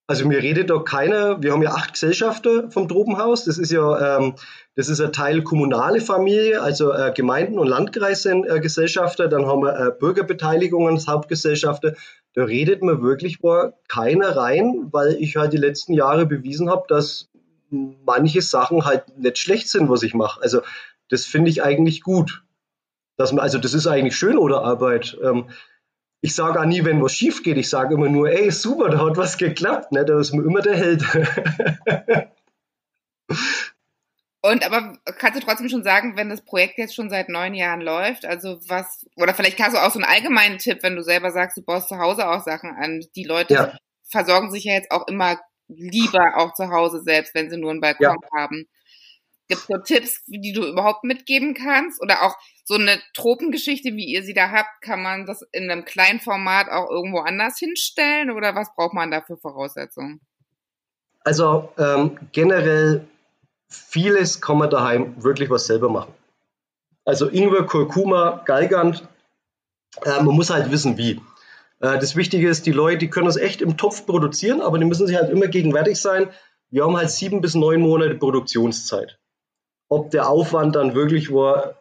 Also 0.08 0.26
mir 0.26 0.41
redet 0.41 0.69
da 0.69 0.80
keiner, 0.80 1.43
wir 1.43 1.52
haben 1.52 1.62
ja 1.62 1.71
acht 1.71 1.91
Gesellschafter 1.91 2.71
vom 2.71 2.88
Tropenhaus, 2.88 3.43
das 3.43 3.58
ist 3.58 3.69
ja 3.69 4.17
ähm, 4.17 4.36
das 4.76 4.88
ist 4.88 5.02
ein 5.02 5.12
Teil 5.12 5.41
kommunale 5.43 6.00
Familie, 6.00 6.62
also 6.62 6.93
äh, 6.93 7.12
Gemeinden 7.13 7.60
und 7.60 7.67
Landkreise 7.67 8.21
sind 8.21 8.45
äh, 8.45 8.62
Gesellschafter, 8.62 9.28
dann 9.28 9.45
haben 9.45 9.63
wir 9.63 9.78
äh, 9.78 9.91
Bürgerbeteiligungen 9.91 10.95
als 10.95 11.08
Hauptgesellschafter. 11.08 11.95
Da 12.34 12.45
redet 12.45 12.82
mir 12.82 13.02
wirklich 13.02 13.41
mal 13.41 13.74
keiner 13.89 14.38
rein, 14.38 14.88
weil 14.91 15.17
ich 15.19 15.36
halt 15.36 15.52
die 15.52 15.58
letzten 15.58 15.91
Jahre 15.91 16.26
bewiesen 16.26 16.69
habe, 16.69 16.86
dass 16.88 17.28
manche 17.69 18.41
Sachen 18.41 18.86
halt 18.86 19.17
nicht 19.17 19.38
schlecht 19.38 19.67
sind, 19.67 19.89
was 19.89 20.02
ich 20.02 20.13
mache. 20.13 20.41
Also 20.41 20.62
das 21.10 21.26
finde 21.26 21.50
ich 21.52 21.62
eigentlich 21.62 22.04
gut. 22.04 22.41
Dass 23.22 23.32
man, 23.32 23.44
also 23.44 23.60
das 23.60 23.76
ist 23.76 23.86
eigentlich 23.86 24.16
schön 24.16 24.38
oder 24.38 24.64
Arbeit. 24.64 25.16
Ähm, 25.24 25.52
ich 26.22 26.34
sage 26.34 26.60
auch 26.60 26.66
nie, 26.66 26.84
wenn 26.86 27.04
was 27.04 27.14
schief 27.14 27.44
geht, 27.44 27.58
ich 27.58 27.70
sage 27.70 27.94
immer 27.94 28.10
nur, 28.10 28.30
ey, 28.32 28.50
super, 28.50 28.90
da 28.90 29.06
hat 29.06 29.16
was 29.16 29.38
geklappt, 29.38 29.92
ne? 29.92 30.06
da 30.06 30.20
ist 30.20 30.34
mir 30.34 30.44
immer 30.44 30.62
der 30.62 30.76
Held. 30.76 31.04
Und 34.44 34.66
aber 34.66 34.98
kannst 35.20 35.40
du 35.40 35.46
trotzdem 35.46 35.70
schon 35.70 35.84
sagen, 35.84 36.18
wenn 36.18 36.30
das 36.30 36.44
Projekt 36.44 36.80
jetzt 36.80 36.96
schon 36.96 37.12
seit 37.12 37.30
neun 37.30 37.54
Jahren 37.54 37.80
läuft, 37.82 38.26
also 38.26 38.60
was, 38.68 39.06
oder 39.16 39.36
vielleicht 39.36 39.60
hast 39.60 39.76
du 39.76 39.78
auch 39.78 39.92
so 39.92 40.00
einen 40.00 40.12
allgemeinen 40.12 40.58
Tipp, 40.58 40.80
wenn 40.82 40.96
du 40.96 41.04
selber 41.04 41.30
sagst, 41.30 41.58
du 41.58 41.62
baust 41.62 41.90
zu 41.90 42.00
Hause 42.00 42.28
auch 42.28 42.44
Sachen 42.44 42.72
an. 42.72 43.06
Die 43.16 43.24
Leute 43.24 43.54
ja. 43.54 43.78
versorgen 44.10 44.50
sich 44.50 44.64
ja 44.64 44.74
jetzt 44.74 44.90
auch 44.90 45.08
immer 45.08 45.40
lieber 45.68 46.38
auch 46.38 46.56
zu 46.56 46.72
Hause 46.72 47.04
selbst, 47.04 47.36
wenn 47.36 47.52
sie 47.52 47.58
nur 47.58 47.70
einen 47.70 47.82
Balkon 47.82 48.18
ja. 48.20 48.30
haben. 48.36 48.68
Gibt 49.52 49.64
es 49.64 49.68
so 49.68 49.78
Tipps, 49.80 50.24
die 50.28 50.54
du 50.54 50.66
überhaupt 50.66 51.04
mitgeben 51.04 51.54
kannst? 51.54 52.02
Oder 52.02 52.24
auch 52.24 52.38
so 52.64 52.76
eine 52.76 53.02
Tropengeschichte, 53.14 53.90
wie 53.98 54.06
ihr 54.06 54.24
sie 54.24 54.34
da 54.34 54.50
habt, 54.50 54.82
kann 54.82 55.02
man 55.02 55.26
das 55.26 55.42
in 55.52 55.70
einem 55.70 55.84
kleinen 55.84 56.22
Format 56.22 56.70
auch 56.70 56.90
irgendwo 56.90 57.20
anders 57.20 57.58
hinstellen? 57.58 58.32
Oder 58.32 58.56
was 58.56 58.74
braucht 58.74 58.94
man 58.94 59.12
da 59.12 59.20
für 59.20 59.36
Voraussetzungen? 59.36 60.22
Also 61.26 61.70
ähm, 61.78 62.18
generell 62.32 63.06
vieles 63.68 64.40
kann 64.40 64.58
man 64.58 64.70
daheim 64.70 65.22
wirklich 65.22 65.50
was 65.50 65.66
selber 65.66 65.90
machen. 65.90 66.14
Also 67.04 67.28
Ingwer, 67.28 67.66
Kurkuma, 67.66 68.44
Galgant, 68.46 69.06
äh, 70.06 70.24
man 70.24 70.34
muss 70.34 70.50
halt 70.50 70.72
wissen, 70.72 70.98
wie. 70.98 71.20
Äh, 71.82 72.00
das 72.00 72.16
Wichtige 72.16 72.48
ist, 72.48 72.66
die 72.66 72.72
Leute, 72.72 73.00
die 73.00 73.10
können 73.10 73.26
das 73.26 73.36
echt 73.36 73.62
im 73.62 73.76
Topf 73.76 74.06
produzieren, 74.06 74.62
aber 74.62 74.80
die 74.80 74.86
müssen 74.86 75.08
sich 75.08 75.18
halt 75.18 75.30
immer 75.30 75.48
gegenwärtig 75.48 76.00
sein. 76.00 76.30
Wir 76.70 76.86
haben 76.86 76.96
halt 76.96 77.10
sieben 77.10 77.42
bis 77.42 77.54
neun 77.54 77.82
Monate 77.82 78.16
Produktionszeit. 78.16 79.20
Ob 79.91 80.10
der 80.10 80.30
Aufwand 80.30 80.77
dann 80.77 80.95
wirklich 80.95 81.34
war, 81.34 81.75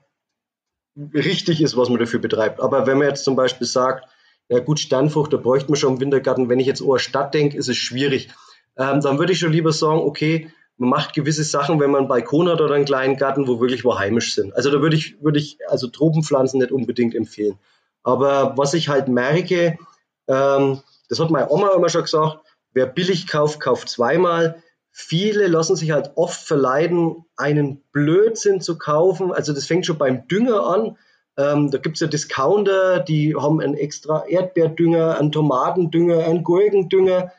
richtig 1.14 1.62
ist, 1.62 1.76
was 1.76 1.88
man 1.88 2.00
dafür 2.00 2.18
betreibt. 2.18 2.60
Aber 2.60 2.88
wenn 2.88 2.98
man 2.98 3.06
jetzt 3.06 3.22
zum 3.22 3.36
Beispiel 3.36 3.68
sagt, 3.68 4.08
ja 4.48 4.58
gut, 4.58 4.80
Sternfrucht, 4.80 5.32
da 5.32 5.36
bräuchte 5.36 5.70
man 5.70 5.76
schon 5.76 5.94
im 5.94 6.00
Wintergarten, 6.00 6.48
wenn 6.48 6.58
ich 6.58 6.66
jetzt 6.66 6.82
Ohr 6.82 6.98
Stadt 6.98 7.34
denke, 7.34 7.56
ist 7.56 7.68
es 7.68 7.76
schwierig. 7.76 8.28
Ähm, 8.76 9.00
dann 9.00 9.20
würde 9.20 9.32
ich 9.32 9.38
schon 9.38 9.52
lieber 9.52 9.70
sagen, 9.72 10.00
okay, 10.00 10.50
man 10.76 10.90
macht 10.90 11.14
gewisse 11.14 11.44
Sachen, 11.44 11.78
wenn 11.78 11.92
man 11.92 12.00
einen 12.00 12.08
Balkon 12.08 12.48
hat 12.48 12.60
oder 12.60 12.74
einen 12.74 12.84
kleinen 12.84 13.16
Garten, 13.16 13.46
wo 13.46 13.60
wirklich 13.60 13.84
wo 13.84 13.96
heimisch 13.96 14.34
sind. 14.34 14.56
Also 14.56 14.72
da 14.72 14.82
würde 14.82 14.96
ich, 14.96 15.22
würde 15.22 15.38
ich 15.38 15.58
also 15.68 15.86
Tropenpflanzen 15.86 16.58
nicht 16.58 16.72
unbedingt 16.72 17.14
empfehlen. 17.14 17.60
Aber 18.02 18.54
was 18.56 18.74
ich 18.74 18.88
halt 18.88 19.06
merke, 19.06 19.78
ähm, 20.26 20.80
das 21.08 21.20
hat 21.20 21.30
meine 21.30 21.48
Oma 21.48 21.68
immer 21.76 21.90
schon 21.90 22.02
gesagt, 22.02 22.40
wer 22.72 22.86
billig 22.86 23.28
kauft, 23.28 23.60
kauft 23.60 23.88
zweimal. 23.88 24.60
Viele 24.92 25.46
lassen 25.46 25.76
sich 25.76 25.92
halt 25.92 26.12
oft 26.16 26.40
verleiten, 26.40 27.24
einen 27.37 27.83
Blödsinn 27.92 28.61
zu 28.61 28.76
kaufen. 28.76 29.33
Also 29.33 29.53
das 29.53 29.66
fängt 29.66 29.87
schon 29.87 29.98
beim 29.98 30.26
Dünger 30.26 30.66
an. 30.66 30.98
Ähm, 31.37 31.70
da 31.70 31.79
gibt 31.79 31.96
es 31.96 32.00
ja 32.00 32.07
Discounter, 32.07 33.00
die 33.00 33.35
haben 33.37 33.61
einen 33.61 33.74
extra 33.74 34.26
Erdbeerdünger, 34.26 35.18
einen 35.18 35.33
Tomatendünger, 35.33 36.24
einen 36.24 36.42
Gurkendünger. 36.42 37.33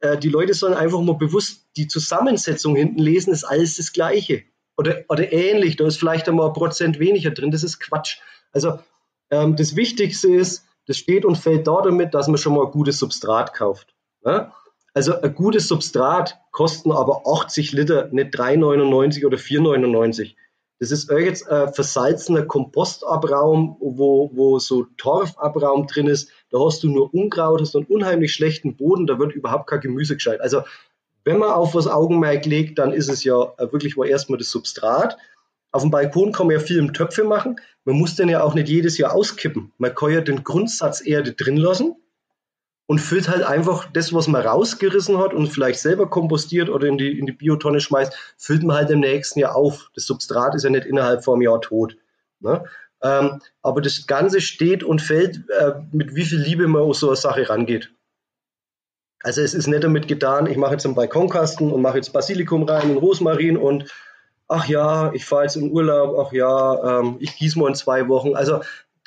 Äh, 0.00 0.18
die 0.18 0.28
Leute 0.28 0.54
sollen 0.54 0.74
einfach 0.74 1.00
mal 1.00 1.16
bewusst 1.16 1.66
die 1.76 1.88
Zusammensetzung 1.88 2.76
hinten 2.76 3.00
lesen, 3.00 3.32
ist 3.32 3.44
alles 3.44 3.76
das 3.76 3.92
Gleiche. 3.92 4.42
Oder, 4.76 5.04
oder 5.08 5.32
ähnlich, 5.32 5.76
da 5.76 5.86
ist 5.86 5.98
vielleicht 5.98 6.28
einmal 6.28 6.48
ein 6.48 6.52
Prozent 6.52 6.98
weniger 6.98 7.30
drin, 7.30 7.50
das 7.50 7.62
ist 7.62 7.80
Quatsch. 7.80 8.18
Also 8.52 8.78
ähm, 9.30 9.56
das 9.56 9.76
Wichtigste 9.76 10.28
ist, 10.28 10.64
das 10.86 10.96
steht 10.96 11.24
und 11.24 11.36
fällt 11.36 11.66
da 11.66 11.82
damit, 11.82 12.14
dass 12.14 12.28
man 12.28 12.38
schon 12.38 12.54
mal 12.54 12.66
ein 12.66 12.72
gutes 12.72 12.98
Substrat 12.98 13.54
kauft. 13.54 13.94
Ne? 14.22 14.52
Also 14.92 15.20
ein 15.20 15.34
gutes 15.34 15.68
Substrat 15.68 16.40
kosten 16.50 16.90
aber 16.90 17.22
80 17.26 17.72
Liter, 17.72 18.08
nicht 18.10 18.34
3,99 18.34 19.24
oder 19.24 19.36
4,99. 19.36 20.34
Das 20.80 20.90
ist 20.90 21.10
jetzt 21.10 21.48
ein 21.48 21.72
versalzener 21.74 22.42
Kompostabraum, 22.42 23.76
wo, 23.80 24.30
wo 24.32 24.58
so 24.58 24.86
Torfabraum 24.96 25.86
drin 25.86 26.06
ist. 26.06 26.30
Da 26.50 26.58
hast 26.58 26.82
du 26.82 26.88
nur 26.90 27.12
Unkraut, 27.12 27.60
hast 27.60 27.76
einen 27.76 27.84
unheimlich 27.84 28.32
schlechten 28.32 28.76
Boden, 28.76 29.06
da 29.06 29.18
wird 29.18 29.34
überhaupt 29.34 29.68
kein 29.68 29.80
Gemüse 29.80 30.14
gescheit. 30.14 30.40
Also 30.40 30.62
wenn 31.24 31.38
man 31.38 31.50
auf 31.50 31.74
was 31.74 31.86
Augenmerk 31.86 32.46
legt, 32.46 32.78
dann 32.78 32.92
ist 32.92 33.10
es 33.10 33.24
ja 33.24 33.52
wirklich 33.58 33.96
mal 33.96 34.08
erstmal 34.08 34.38
das 34.38 34.50
Substrat. 34.50 35.18
Auf 35.70 35.82
dem 35.82 35.90
Balkon 35.90 36.32
kann 36.32 36.46
man 36.46 36.56
ja 36.56 36.60
viel 36.60 36.78
im 36.78 36.94
Töpfe 36.94 37.24
machen. 37.24 37.56
Man 37.84 37.96
muss 37.96 38.16
den 38.16 38.30
ja 38.30 38.42
auch 38.42 38.54
nicht 38.54 38.70
jedes 38.70 38.96
Jahr 38.96 39.14
auskippen. 39.14 39.72
Man 39.76 39.94
kann 39.94 40.12
ja 40.12 40.22
den 40.22 40.44
Grundsatz 40.44 41.04
Erde 41.04 41.32
drin 41.32 41.58
lassen 41.58 41.94
und 42.90 42.98
füllt 42.98 43.28
halt 43.28 43.44
einfach 43.44 43.86
das, 43.92 44.12
was 44.12 44.26
man 44.26 44.42
rausgerissen 44.44 45.16
hat 45.18 45.32
und 45.32 45.46
vielleicht 45.46 45.78
selber 45.78 46.10
kompostiert 46.10 46.68
oder 46.68 46.88
in 46.88 46.98
die, 46.98 47.20
in 47.20 47.24
die 47.24 47.30
Biotonne 47.30 47.78
schmeißt, 47.78 48.34
füllt 48.36 48.64
man 48.64 48.78
halt 48.78 48.90
im 48.90 48.98
nächsten 48.98 49.38
Jahr 49.38 49.54
auf. 49.54 49.92
Das 49.94 50.06
Substrat 50.06 50.56
ist 50.56 50.64
ja 50.64 50.70
nicht 50.70 50.86
innerhalb 50.86 51.28
einem 51.28 51.40
Jahr 51.40 51.60
tot. 51.60 51.96
Ne? 52.40 52.64
Ähm, 53.00 53.40
aber 53.62 53.80
das 53.80 54.08
Ganze 54.08 54.40
steht 54.40 54.82
und 54.82 55.00
fällt, 55.00 55.48
äh, 55.50 55.74
mit 55.92 56.16
wie 56.16 56.24
viel 56.24 56.40
Liebe 56.40 56.66
man 56.66 56.82
aus 56.82 56.98
so 56.98 57.06
eine 57.06 57.16
Sache 57.16 57.48
rangeht. 57.48 57.92
Also 59.22 59.40
es 59.40 59.54
ist 59.54 59.68
nicht 59.68 59.84
damit 59.84 60.08
getan, 60.08 60.48
ich 60.48 60.56
mache 60.56 60.72
jetzt 60.72 60.84
einen 60.84 60.96
Balkonkasten 60.96 61.70
und 61.70 61.82
mache 61.82 61.98
jetzt 61.98 62.12
Basilikum 62.12 62.64
rein 62.64 62.90
und 62.90 62.96
Rosmarin 62.96 63.56
und 63.56 63.84
ach 64.48 64.66
ja, 64.66 65.12
ich 65.12 65.24
fahre 65.24 65.44
jetzt 65.44 65.54
in 65.54 65.70
Urlaub, 65.70 66.26
ach 66.26 66.32
ja, 66.32 66.98
ähm, 66.98 67.18
ich 67.20 67.36
gieße 67.36 67.56
mal 67.56 67.68
in 67.68 67.76
zwei 67.76 68.08
Wochen. 68.08 68.34
Also 68.34 68.62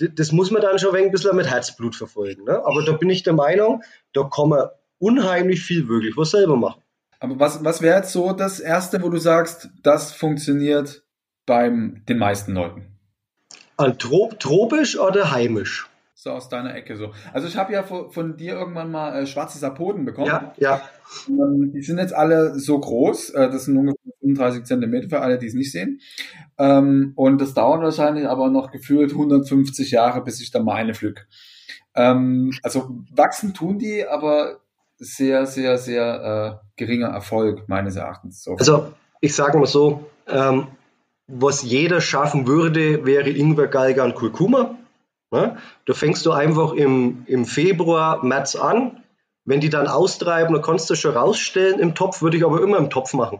das 0.10 0.32
muss 0.32 0.52
man 0.52 0.62
dann 0.62 0.80
schon 0.80 0.96
ein 0.96 1.12
bisschen 1.12 1.36
mit 1.36 1.50
Herzblut 1.50 1.96
verfolgen. 1.96 2.44
Ne? 2.46 2.64
Aber 2.66 2.84
da 2.84 2.94
bin 2.94 3.10
ich 3.10 3.24
der 3.24 3.34
Meinung, 3.34 3.84
da 4.14 4.24
kann 4.24 4.50
man 4.50 4.70
unheimlich 5.00 5.62
viel 5.62 5.88
wirklich 5.88 6.16
was 6.18 6.32
selber 6.32 6.56
machen. 6.56 6.82
Aber 7.20 7.40
was, 7.40 7.64
was 7.64 7.82
wäre 7.82 7.98
jetzt 7.98 8.12
so 8.12 8.34
das 8.34 8.60
Erste, 8.60 9.02
wo 9.02 9.10
du 9.10 9.18
sagst, 9.18 9.70
das 9.82 10.12
funktioniert 10.12 11.04
bei 11.46 11.70
den 11.70 12.18
meisten 12.18 12.54
Leuten? 12.54 12.88
Trop, 13.98 14.40
tropisch 14.40 15.00
oder 15.00 15.32
heimisch? 15.32 15.90
So 16.24 16.32
aus 16.32 16.48
deiner 16.48 16.74
Ecke 16.74 16.96
so. 16.96 17.12
Also 17.34 17.50
ich 17.50 17.58
habe 17.58 17.74
ja 17.74 17.84
von, 17.84 18.10
von, 18.10 18.38
dir 18.38 18.54
irgendwann 18.54 18.90
mal 18.90 19.14
äh, 19.14 19.28
schwarze 19.28 19.60
Sapoden 19.60 20.06
bekommen. 20.06 20.28
Ja, 20.28 20.54
ja. 20.58 20.82
Ähm, 21.28 21.74
die 21.74 21.82
sind 21.82 21.98
jetzt 21.98 22.14
alle 22.14 22.58
so 22.58 22.80
groß. 22.80 23.32
Äh, 23.32 23.50
das 23.50 23.66
sind 23.66 23.76
ungefähr 23.76 24.14
35 24.22 24.64
Zentimeter 24.64 25.10
für 25.10 25.20
alle, 25.20 25.38
die 25.38 25.48
es 25.48 25.54
nicht 25.54 25.74
sehen. 25.74 26.00
Ähm, 26.58 27.12
und 27.18 27.42
das 27.42 27.54
dauert 27.54 27.82
wahrscheinlich 27.82 28.26
aber 28.26 28.50
noch 28.50 28.72
gefühlt 28.72 29.12
150 29.12 29.92
Jahre, 29.92 30.24
bis 30.24 30.40
ich 30.40 30.50
dann 30.50 30.64
meine 30.64 30.94
pflück. 30.94 31.28
Ähm, 31.94 32.54
also 32.64 33.02
wachsen 33.14 33.54
tun 33.54 33.78
die, 33.78 34.08
aber 34.08 34.62
sehr, 35.00 35.46
sehr, 35.46 35.78
sehr 35.78 36.62
äh, 36.64 36.66
geringer 36.78 37.10
Erfolg 37.10 37.68
meines 37.68 37.98
Erachtens. 37.98 38.44
So. 38.44 38.56
Also 38.56 38.94
ich 39.20 39.36
sage 39.36 39.58
mal 39.58 39.66
so, 39.66 40.10
ähm, 40.30 40.68
was 41.28 41.64
jeder 41.64 42.00
schaffen 42.00 42.48
würde, 42.48 43.06
wäre 43.06 43.30
Ingwer, 43.30 43.68
Galga 43.68 44.06
und 44.06 44.16
Kurkuma. 44.16 44.78
Ne? 45.34 45.58
Da 45.86 45.94
fängst 45.96 46.28
du 46.28 46.32
einfach 46.32 46.74
im, 46.74 47.24
im 47.26 47.46
Februar, 47.46 48.24
März 48.24 48.56
an. 48.56 49.04
Wenn 49.46 49.60
die 49.60 49.72
dann 49.72 49.88
austreiben, 49.88 50.54
dann 50.54 50.62
kannst 50.62 50.92
du 50.92 50.96
schon 50.96 51.18
rausstellen 51.18 51.80
im 51.80 51.96
Topf, 51.96 52.22
würde 52.22 52.38
ich 52.38 52.46
aber 52.46 52.62
immer 52.62 52.78
im 52.78 52.92
Topf 52.92 53.16
machen. 53.16 53.40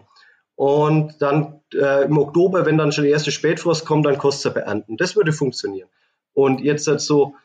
Und 0.56 1.22
dann 1.22 1.62
äh, 1.72 2.06
im 2.06 2.18
Oktober, 2.18 2.66
wenn 2.66 2.80
dann 2.80 2.92
schon 2.92 3.04
die 3.04 3.12
erste 3.12 3.32
Spätfrost 3.32 3.86
kommt, 3.86 4.08
dann 4.08 4.18
kostet 4.18 4.50
es 4.50 4.54
beernten. 4.56 4.98
Das 4.98 5.16
würde 5.16 5.32
funktionieren. 5.34 5.88
Und 6.34 6.62
jetzt 6.62 6.88
halt 6.88 7.00
so, 7.00 7.36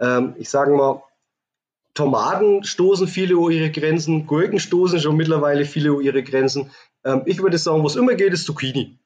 ähm, 0.00 0.34
ich 0.38 0.48
sage 0.48 0.74
mal, 0.74 1.02
Tomaten 1.92 2.64
stoßen 2.64 3.06
viele 3.06 3.34
über 3.34 3.50
ihre 3.50 3.70
Grenzen, 3.70 4.26
Gurken 4.26 4.60
stoßen 4.60 4.98
schon 4.98 5.16
mittlerweile 5.16 5.66
viele 5.66 5.90
über 5.90 6.00
ihre 6.00 6.22
Grenzen. 6.22 6.70
Ähm, 7.04 7.22
ich 7.26 7.42
würde 7.42 7.58
sagen, 7.58 7.84
was 7.84 7.96
immer 7.96 8.14
geht, 8.14 8.32
ist 8.32 8.46
Zucchini. 8.46 8.98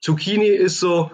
Zucchini 0.00 0.46
ist 0.46 0.78
so 0.78 1.10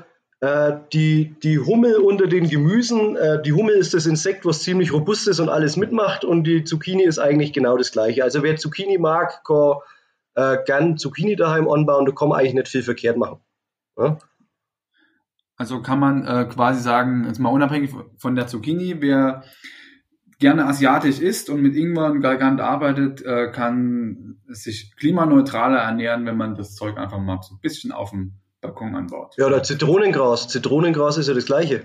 die, 0.93 1.35
die 1.43 1.59
Hummel 1.59 1.97
unter 1.97 2.27
den 2.27 2.49
Gemüsen. 2.49 3.15
Äh, 3.15 3.43
die 3.43 3.53
Hummel 3.53 3.75
ist 3.75 3.93
das 3.93 4.07
Insekt, 4.07 4.47
was 4.47 4.63
ziemlich 4.63 4.93
robust 4.93 5.29
ist 5.29 5.39
und 5.39 5.51
alles 5.51 5.77
mitmacht 5.77 6.25
und 6.25 6.45
die 6.45 6.65
Zucchini 6.65 7.03
ist 7.03 7.19
eigentlich 7.19 7.53
genau 7.53 7.77
das 7.77 7.93
gleiche. 7.93 8.25
Also 8.25 8.43
wer 8.43 8.57
Zucchini 8.57 8.97
mag, 8.97 9.45
kann 9.45 9.75
äh, 10.35 10.59
gern 10.65 10.97
Zucchini 10.97 11.37
daheim 11.37 11.69
anbauen, 11.69 12.07
da 12.07 12.13
kann 12.13 12.31
man 12.31 12.39
eigentlich 12.39 12.55
nicht 12.55 12.69
viel 12.69 12.83
verkehrt 12.83 13.19
machen. 13.19 13.41
Ja? 13.99 14.19
Also 15.57 15.83
kann 15.83 15.99
man 15.99 16.27
äh, 16.27 16.47
quasi 16.47 16.81
sagen, 16.81 17.27
jetzt 17.27 17.39
mal 17.39 17.51
unabhängig 17.51 17.91
von 18.17 18.35
der 18.35 18.47
Zucchini, 18.47 18.97
wer 19.01 19.45
gerne 20.39 20.65
asiatisch 20.65 21.21
isst 21.21 21.51
und 21.51 21.61
mit 21.61 21.77
Ingwer 21.77 22.07
und 22.07 22.23
Galgant 22.23 22.63
arbeitet, 22.63 23.23
äh, 23.23 23.51
kann 23.53 24.41
sich 24.47 24.97
klimaneutraler 24.97 25.81
ernähren, 25.81 26.25
wenn 26.25 26.39
man 26.39 26.55
das 26.55 26.75
Zeug 26.75 26.97
einfach 26.97 27.19
mal 27.19 27.41
so 27.43 27.55
ein 27.55 27.61
bisschen 27.61 27.93
auf 27.93 28.09
dem 28.09 28.40
Balkon 28.61 28.95
anbaut. 28.95 29.35
Ja, 29.37 29.47
oder 29.47 29.63
Zitronengras. 29.63 30.49
Zitronengras 30.49 31.17
ist 31.19 31.29
ja 31.29 31.35
das 31.35 31.47
Gleiche. 31.47 31.85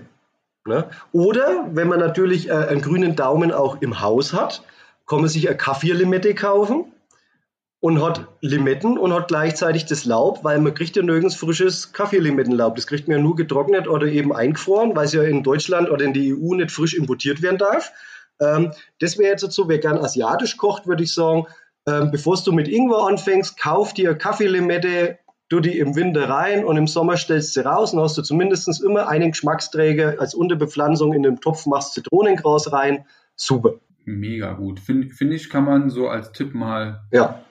Ne? 0.66 0.88
Oder 1.12 1.68
wenn 1.72 1.88
man 1.88 2.00
natürlich 2.00 2.48
äh, 2.48 2.52
einen 2.52 2.82
grünen 2.82 3.16
Daumen 3.16 3.52
auch 3.52 3.80
im 3.80 4.00
Haus 4.00 4.32
hat, 4.32 4.62
kann 5.06 5.20
man 5.20 5.28
sich 5.28 5.48
eine 5.48 5.56
Kaffeelimette 5.56 6.34
kaufen 6.34 6.92
und 7.80 8.02
hat 8.02 8.26
Limetten 8.40 8.98
und 8.98 9.12
hat 9.12 9.28
gleichzeitig 9.28 9.86
das 9.86 10.04
Laub, 10.04 10.42
weil 10.42 10.58
man 10.58 10.74
kriegt 10.74 10.96
ja 10.96 11.02
nirgends 11.02 11.36
frisches 11.36 11.92
Kaffeelimettenlaub. 11.92 12.74
Das 12.74 12.86
kriegt 12.86 13.06
man 13.06 13.18
ja 13.18 13.22
nur 13.22 13.36
getrocknet 13.36 13.86
oder 13.86 14.06
eben 14.06 14.34
eingefroren, 14.34 14.96
weil 14.96 15.06
es 15.06 15.12
ja 15.12 15.22
in 15.22 15.42
Deutschland 15.42 15.88
oder 15.88 16.04
in 16.04 16.12
die 16.12 16.34
EU 16.34 16.54
nicht 16.54 16.72
frisch 16.72 16.94
importiert 16.94 17.42
werden 17.42 17.58
darf. 17.58 17.92
Ähm, 18.40 18.72
das 18.98 19.18
wäre 19.18 19.30
jetzt 19.30 19.50
so, 19.52 19.68
wer 19.68 19.78
gern 19.78 19.98
asiatisch 19.98 20.56
kocht, 20.56 20.86
würde 20.86 21.04
ich 21.04 21.14
sagen, 21.14 21.46
ähm, 21.86 22.10
bevor 22.10 22.36
du 22.44 22.52
mit 22.52 22.66
Ingwer 22.66 23.06
anfängst, 23.06 23.56
kauf 23.56 23.94
dir 23.94 24.14
Kaffeelimette, 24.14 25.18
du 25.48 25.60
die 25.60 25.78
im 25.78 25.94
Winter 25.94 26.28
rein 26.28 26.64
und 26.64 26.76
im 26.76 26.86
Sommer 26.86 27.16
stellst 27.16 27.54
sie 27.54 27.64
raus 27.64 27.92
und 27.92 28.00
hast 28.00 28.18
du 28.18 28.22
zumindest 28.22 28.82
immer 28.82 29.08
einen 29.08 29.30
Geschmacksträger 29.30 30.16
als 30.18 30.34
Unterbepflanzung 30.34 31.12
in 31.12 31.22
den 31.22 31.40
Topf, 31.40 31.66
machst 31.66 31.94
Zitronengras 31.94 32.72
rein. 32.72 33.06
Super. 33.36 33.74
Mega 34.04 34.52
gut. 34.52 34.80
Finde 34.80 35.08
find 35.10 35.32
ich, 35.32 35.50
kann 35.50 35.64
man 35.64 35.90
so 35.90 36.08
als 36.08 36.32
Tipp 36.32 36.54
mal 36.54 37.04
ja. 37.10 37.42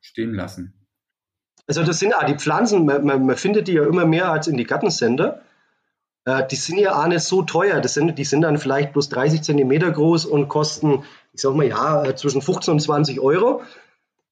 stehen 0.00 0.34
lassen. 0.34 0.74
Also 1.66 1.84
das 1.84 1.98
sind 1.98 2.14
auch 2.14 2.24
die 2.24 2.34
Pflanzen, 2.34 2.84
man, 2.84 3.04
man, 3.04 3.24
man 3.24 3.36
findet 3.36 3.68
die 3.68 3.74
ja 3.74 3.84
immer 3.84 4.04
mehr 4.04 4.30
als 4.30 4.46
in 4.46 4.56
die 4.56 4.64
Gartencenter. 4.64 5.42
Äh, 6.24 6.46
die 6.48 6.56
sind 6.56 6.78
ja 6.78 7.00
auch 7.00 7.06
nicht 7.06 7.22
so 7.22 7.42
teuer. 7.42 7.80
Das 7.80 7.94
sind, 7.94 8.18
die 8.18 8.24
sind 8.24 8.42
dann 8.42 8.58
vielleicht 8.58 8.92
bloß 8.92 9.08
30 9.08 9.42
Zentimeter 9.42 9.90
groß 9.90 10.26
und 10.26 10.48
kosten, 10.48 11.04
ich 11.32 11.40
sag 11.40 11.54
mal, 11.54 11.66
ja, 11.66 12.04
äh, 12.04 12.14
zwischen 12.16 12.42
15 12.42 12.72
und 12.72 12.80
20 12.80 13.20
Euro. 13.20 13.62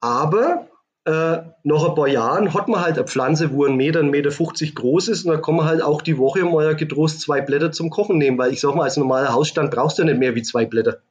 Aber 0.01 0.67
äh, 1.05 1.39
nach 1.65 1.89
ein 1.89 1.95
paar 1.95 2.09
Jahren 2.09 2.53
hat 2.53 2.69
man 2.69 2.81
halt 2.81 2.97
eine 2.97 3.07
Pflanze, 3.07 3.53
wo 3.53 3.65
ein 3.65 3.77
Meter, 3.77 4.01
ein 4.01 4.11
Meter 4.11 4.31
50 4.31 4.75
groß 4.75 5.09
ist 5.09 5.25
und 5.25 5.33
da 5.33 5.41
kann 5.41 5.57
man 5.57 5.67
halt 5.67 5.83
auch 5.83 6.03
die 6.03 6.19
Woche 6.19 6.45
mal 6.45 6.77
getrost 6.77 7.21
zwei 7.21 7.41
Blätter 7.41 7.73
zum 7.73 7.91
Kochen 7.91 8.19
nehmen, 8.19 8.37
weil 8.37 8.53
ich 8.53 8.61
sag 8.61 8.75
mal, 8.75 8.85
als 8.85 8.97
normaler 8.97 9.33
Hausstand 9.33 9.71
brauchst 9.71 9.99
du 9.99 10.03
ja 10.03 10.11
nicht 10.11 10.19
mehr 10.19 10.35
wie 10.35 10.43
zwei 10.43 10.67
Blätter. 10.67 11.03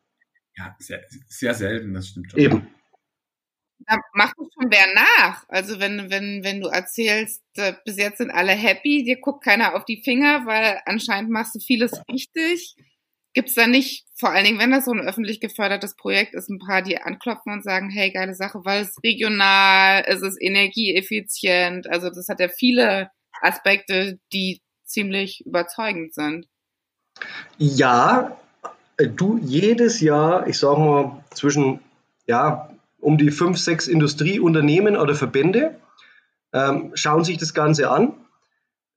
Ja, 0.56 0.76
sehr, 0.78 1.02
sehr 1.28 1.54
selten, 1.54 1.94
das 1.94 2.10
stimmt 2.10 2.32
schon. 2.32 2.40
Eben. 2.40 2.68
Da 3.88 3.98
macht 4.14 4.36
es 4.40 4.48
schon 4.54 4.70
wer 4.70 4.94
nach. 4.94 5.46
Also 5.48 5.80
wenn, 5.80 6.12
wenn, 6.12 6.44
wenn 6.44 6.62
du 6.62 6.68
erzählst, 6.68 7.42
äh, 7.56 7.74
bis 7.86 7.98
jetzt 7.98 8.20
sind 8.20 8.30
alle 8.30 8.52
happy, 8.52 9.04
dir 9.04 9.20
guckt 9.20 9.44
keiner 9.44 9.74
auf 9.76 9.86
die 9.86 10.02
Finger, 10.04 10.46
weil 10.46 10.82
anscheinend 10.86 11.32
machst 11.32 11.56
du 11.56 11.60
vieles 11.60 11.94
richtig. 12.12 12.76
Gibt 13.34 13.50
es 13.50 13.56
da 13.56 13.68
nicht, 13.68 14.06
vor 14.18 14.32
allen 14.32 14.44
Dingen, 14.44 14.60
wenn 14.60 14.72
das 14.72 14.86
so 14.86 14.92
ein 14.92 15.08
öffentlich 15.08 15.40
gefördertes 15.40 15.96
Projekt 15.96 16.34
ist, 16.34 16.50
ein 16.50 16.60
paar, 16.60 16.82
die 16.82 16.98
anklopfen 16.98 17.54
und 17.54 17.64
sagen, 17.64 17.90
hey, 17.90 18.12
geile 18.12 18.34
Sache, 18.34 18.62
weil 18.64 18.82
es 18.82 18.98
regional, 19.04 20.04
es 20.08 20.22
ist 20.22 20.42
energieeffizient. 20.42 21.88
Also 21.90 22.10
das 22.10 22.28
hat 22.28 22.40
ja 22.40 22.48
viele 22.50 23.12
Aspekte, 23.42 24.20
die 24.34 24.62
ziemlich 24.84 25.46
überzeugend 25.46 26.14
sind. 26.14 26.48
Ja, 27.58 28.38
du 28.98 29.38
jedes 29.38 30.02
Jahr, 30.02 30.48
ich 30.48 30.58
sag 30.58 30.78
mal, 30.78 31.24
zwischen 31.32 31.80
ja, 32.28 32.70
um 33.00 33.18
die 33.18 33.32
fünf, 33.32 33.58
sechs 33.58 33.88
Industrieunternehmen 33.88 34.98
oder 34.98 35.16
Verbände 35.16 35.80
ähm, 36.54 36.92
schauen 36.94 37.24
sich 37.24 37.38
das 37.38 37.54
Ganze 37.54 37.90
an. 37.90 38.14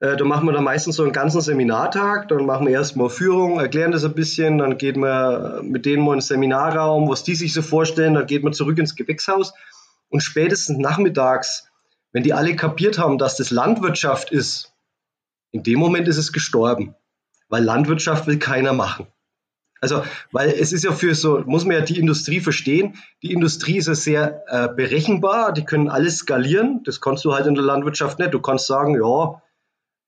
Äh, 0.03 0.17
da 0.17 0.25
machen 0.25 0.45
wir 0.45 0.51
dann 0.51 0.65
meistens 0.65 0.97
so 0.97 1.03
einen 1.03 1.13
ganzen 1.13 1.39
Seminartag. 1.39 2.27
Dann 2.27 2.45
machen 2.45 2.67
wir 2.67 2.73
erstmal 2.73 3.09
Führung, 3.09 3.61
erklären 3.61 3.93
das 3.93 4.03
ein 4.03 4.13
bisschen. 4.13 4.57
Dann 4.57 4.77
geht 4.77 4.97
man 4.97 5.65
mit 5.69 5.85
denen 5.85 6.03
mal 6.03 6.11
in 6.11 6.17
den 6.17 6.21
Seminarraum, 6.21 7.07
was 7.07 7.23
die 7.23 7.35
sich 7.35 7.53
so 7.53 7.61
vorstellen. 7.61 8.13
Dann 8.13 8.27
geht 8.27 8.43
man 8.43 8.51
zurück 8.51 8.77
ins 8.77 8.95
Gewächshaus. 8.95 9.53
Und 10.09 10.19
spätestens 10.19 10.77
nachmittags, 10.77 11.69
wenn 12.11 12.21
die 12.21 12.33
alle 12.33 12.57
kapiert 12.57 12.99
haben, 12.99 13.17
dass 13.17 13.37
das 13.37 13.49
Landwirtschaft 13.49 14.29
ist, 14.29 14.73
in 15.51 15.63
dem 15.63 15.79
Moment 15.79 16.09
ist 16.09 16.17
es 16.17 16.33
gestorben. 16.33 16.95
Weil 17.47 17.63
Landwirtschaft 17.63 18.27
will 18.27 18.39
keiner 18.39 18.73
machen. 18.73 19.07
Also, 19.79 20.03
weil 20.33 20.49
es 20.49 20.73
ist 20.73 20.83
ja 20.83 20.91
für 20.91 21.15
so, 21.15 21.43
muss 21.45 21.63
man 21.63 21.77
ja 21.77 21.81
die 21.81 21.99
Industrie 21.99 22.41
verstehen. 22.41 22.95
Die 23.21 23.31
Industrie 23.31 23.77
ist 23.77 23.87
ja 23.87 23.95
sehr 23.95 24.43
äh, 24.47 24.67
berechenbar, 24.67 25.53
die 25.53 25.63
können 25.63 25.87
alles 25.87 26.17
skalieren. 26.17 26.81
Das 26.83 26.99
kannst 26.99 27.23
du 27.23 27.33
halt 27.33 27.47
in 27.47 27.55
der 27.55 27.63
Landwirtschaft 27.63 28.19
nicht. 28.19 28.33
Du 28.33 28.41
kannst 28.41 28.67
sagen, 28.67 28.95
ja, 28.95 29.41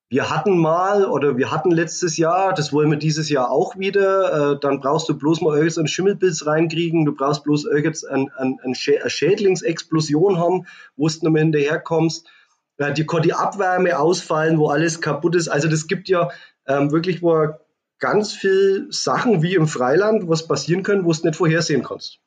wir 0.09 0.29
hatten 0.29 0.57
mal 0.57 1.05
oder 1.05 1.35
wir 1.37 1.51
hatten 1.51 1.71
letztes 1.71 2.17
Jahr, 2.17 2.53
das 2.53 2.71
wollen 2.71 2.91
wir 2.91 2.97
dieses 2.97 3.29
Jahr 3.29 3.49
auch 3.49 3.77
wieder. 3.77 4.53
Äh, 4.53 4.59
dann 4.59 4.79
brauchst 4.79 5.09
du 5.09 5.17
bloß 5.17 5.41
mal 5.41 5.57
irgendeinen 5.57 5.87
Schimmelpilz 5.87 6.45
reinkriegen, 6.45 7.05
du 7.05 7.15
brauchst 7.15 7.43
bloß 7.43 7.65
irgendeine 7.65 8.31
ein, 8.37 8.57
ein, 8.59 8.59
eine 8.63 9.09
Schädlingsexplosion 9.09 10.37
haben, 10.37 10.67
wo 10.95 11.07
du 11.07 11.13
nicht 11.13 11.23
mehr 11.23 11.41
hinterherkommst. 11.41 12.27
Äh, 12.77 12.93
die 12.93 13.05
kann 13.05 13.23
die 13.23 13.33
Abwärme 13.33 13.97
ausfallen, 13.97 14.59
wo 14.59 14.67
alles 14.67 15.01
kaputt 15.01 15.35
ist. 15.35 15.47
Also 15.47 15.67
das 15.67 15.87
gibt 15.87 16.07
ja 16.07 16.29
ähm, 16.67 16.91
wirklich, 16.91 17.23
wo 17.23 17.49
ganz 17.97 18.33
viel 18.33 18.87
Sachen 18.91 19.41
wie 19.41 19.55
im 19.55 19.67
Freiland, 19.67 20.29
was 20.29 20.47
passieren 20.47 20.83
können, 20.83 21.05
wo 21.05 21.11
du 21.13 21.25
nicht 21.25 21.35
vorhersehen 21.35 21.83
kannst. 21.83 22.19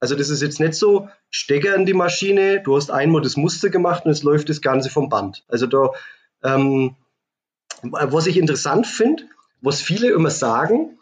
Also 0.00 0.16
das 0.16 0.30
ist 0.30 0.42
jetzt 0.42 0.60
nicht 0.60 0.74
so, 0.74 1.08
Stecker 1.30 1.76
in 1.76 1.86
die 1.86 1.94
Maschine, 1.94 2.60
du 2.62 2.74
hast 2.76 2.90
einmal 2.90 3.22
das 3.22 3.36
Muster 3.36 3.70
gemacht 3.70 4.04
und 4.04 4.10
jetzt 4.10 4.24
läuft 4.24 4.48
das 4.48 4.60
Ganze 4.60 4.90
vom 4.90 5.08
Band. 5.08 5.44
Also 5.48 5.66
da, 5.66 5.90
ähm, 6.42 6.96
was 7.82 8.26
ich 8.26 8.36
interessant 8.36 8.86
finde, 8.86 9.24
was 9.60 9.80
viele 9.80 10.10
immer 10.10 10.30
sagen, 10.30 10.98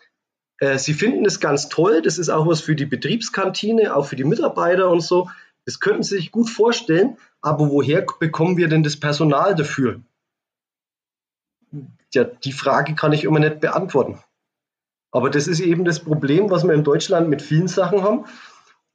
äh, 0.59 0.79
sie 0.79 0.95
finden 0.95 1.25
das 1.25 1.41
ganz 1.41 1.69
toll, 1.69 2.03
das 2.03 2.19
ist 2.19 2.29
auch 2.29 2.47
was 2.47 2.61
für 2.61 2.75
die 2.75 2.87
Betriebskantine, 2.87 3.95
auch 3.95 4.07
für 4.07 4.17
die 4.17 4.25
Mitarbeiter 4.25 4.91
und 4.91 5.01
so. 5.01 5.31
Das 5.67 5.81
könnten 5.81 6.03
sie 6.03 6.17
sich 6.17 6.33
gut 6.33 6.49
vorstellen, 6.49 7.17
aber 7.41 7.71
woher 7.71 8.05
bekommen 8.19 8.57
wir 8.57 8.69
denn 8.69 8.83
das 8.83 8.99
Personal 8.99 9.55
dafür? 9.55 10.01
ja, 12.15 12.25
die 12.25 12.53
Frage 12.53 12.95
kann 12.95 13.13
ich 13.13 13.25
immer 13.25 13.39
nicht 13.39 13.61
beantworten. 13.61 14.19
Aber 15.13 15.31
das 15.31 15.47
ist 15.47 15.61
eben 15.61 15.85
das 15.85 16.01
Problem, 16.01 16.51
was 16.51 16.65
wir 16.65 16.75
in 16.75 16.85
Deutschland 16.85 17.29
mit 17.29 17.43
vielen 17.43 17.69
Sachen 17.69 18.03
haben. 18.03 18.27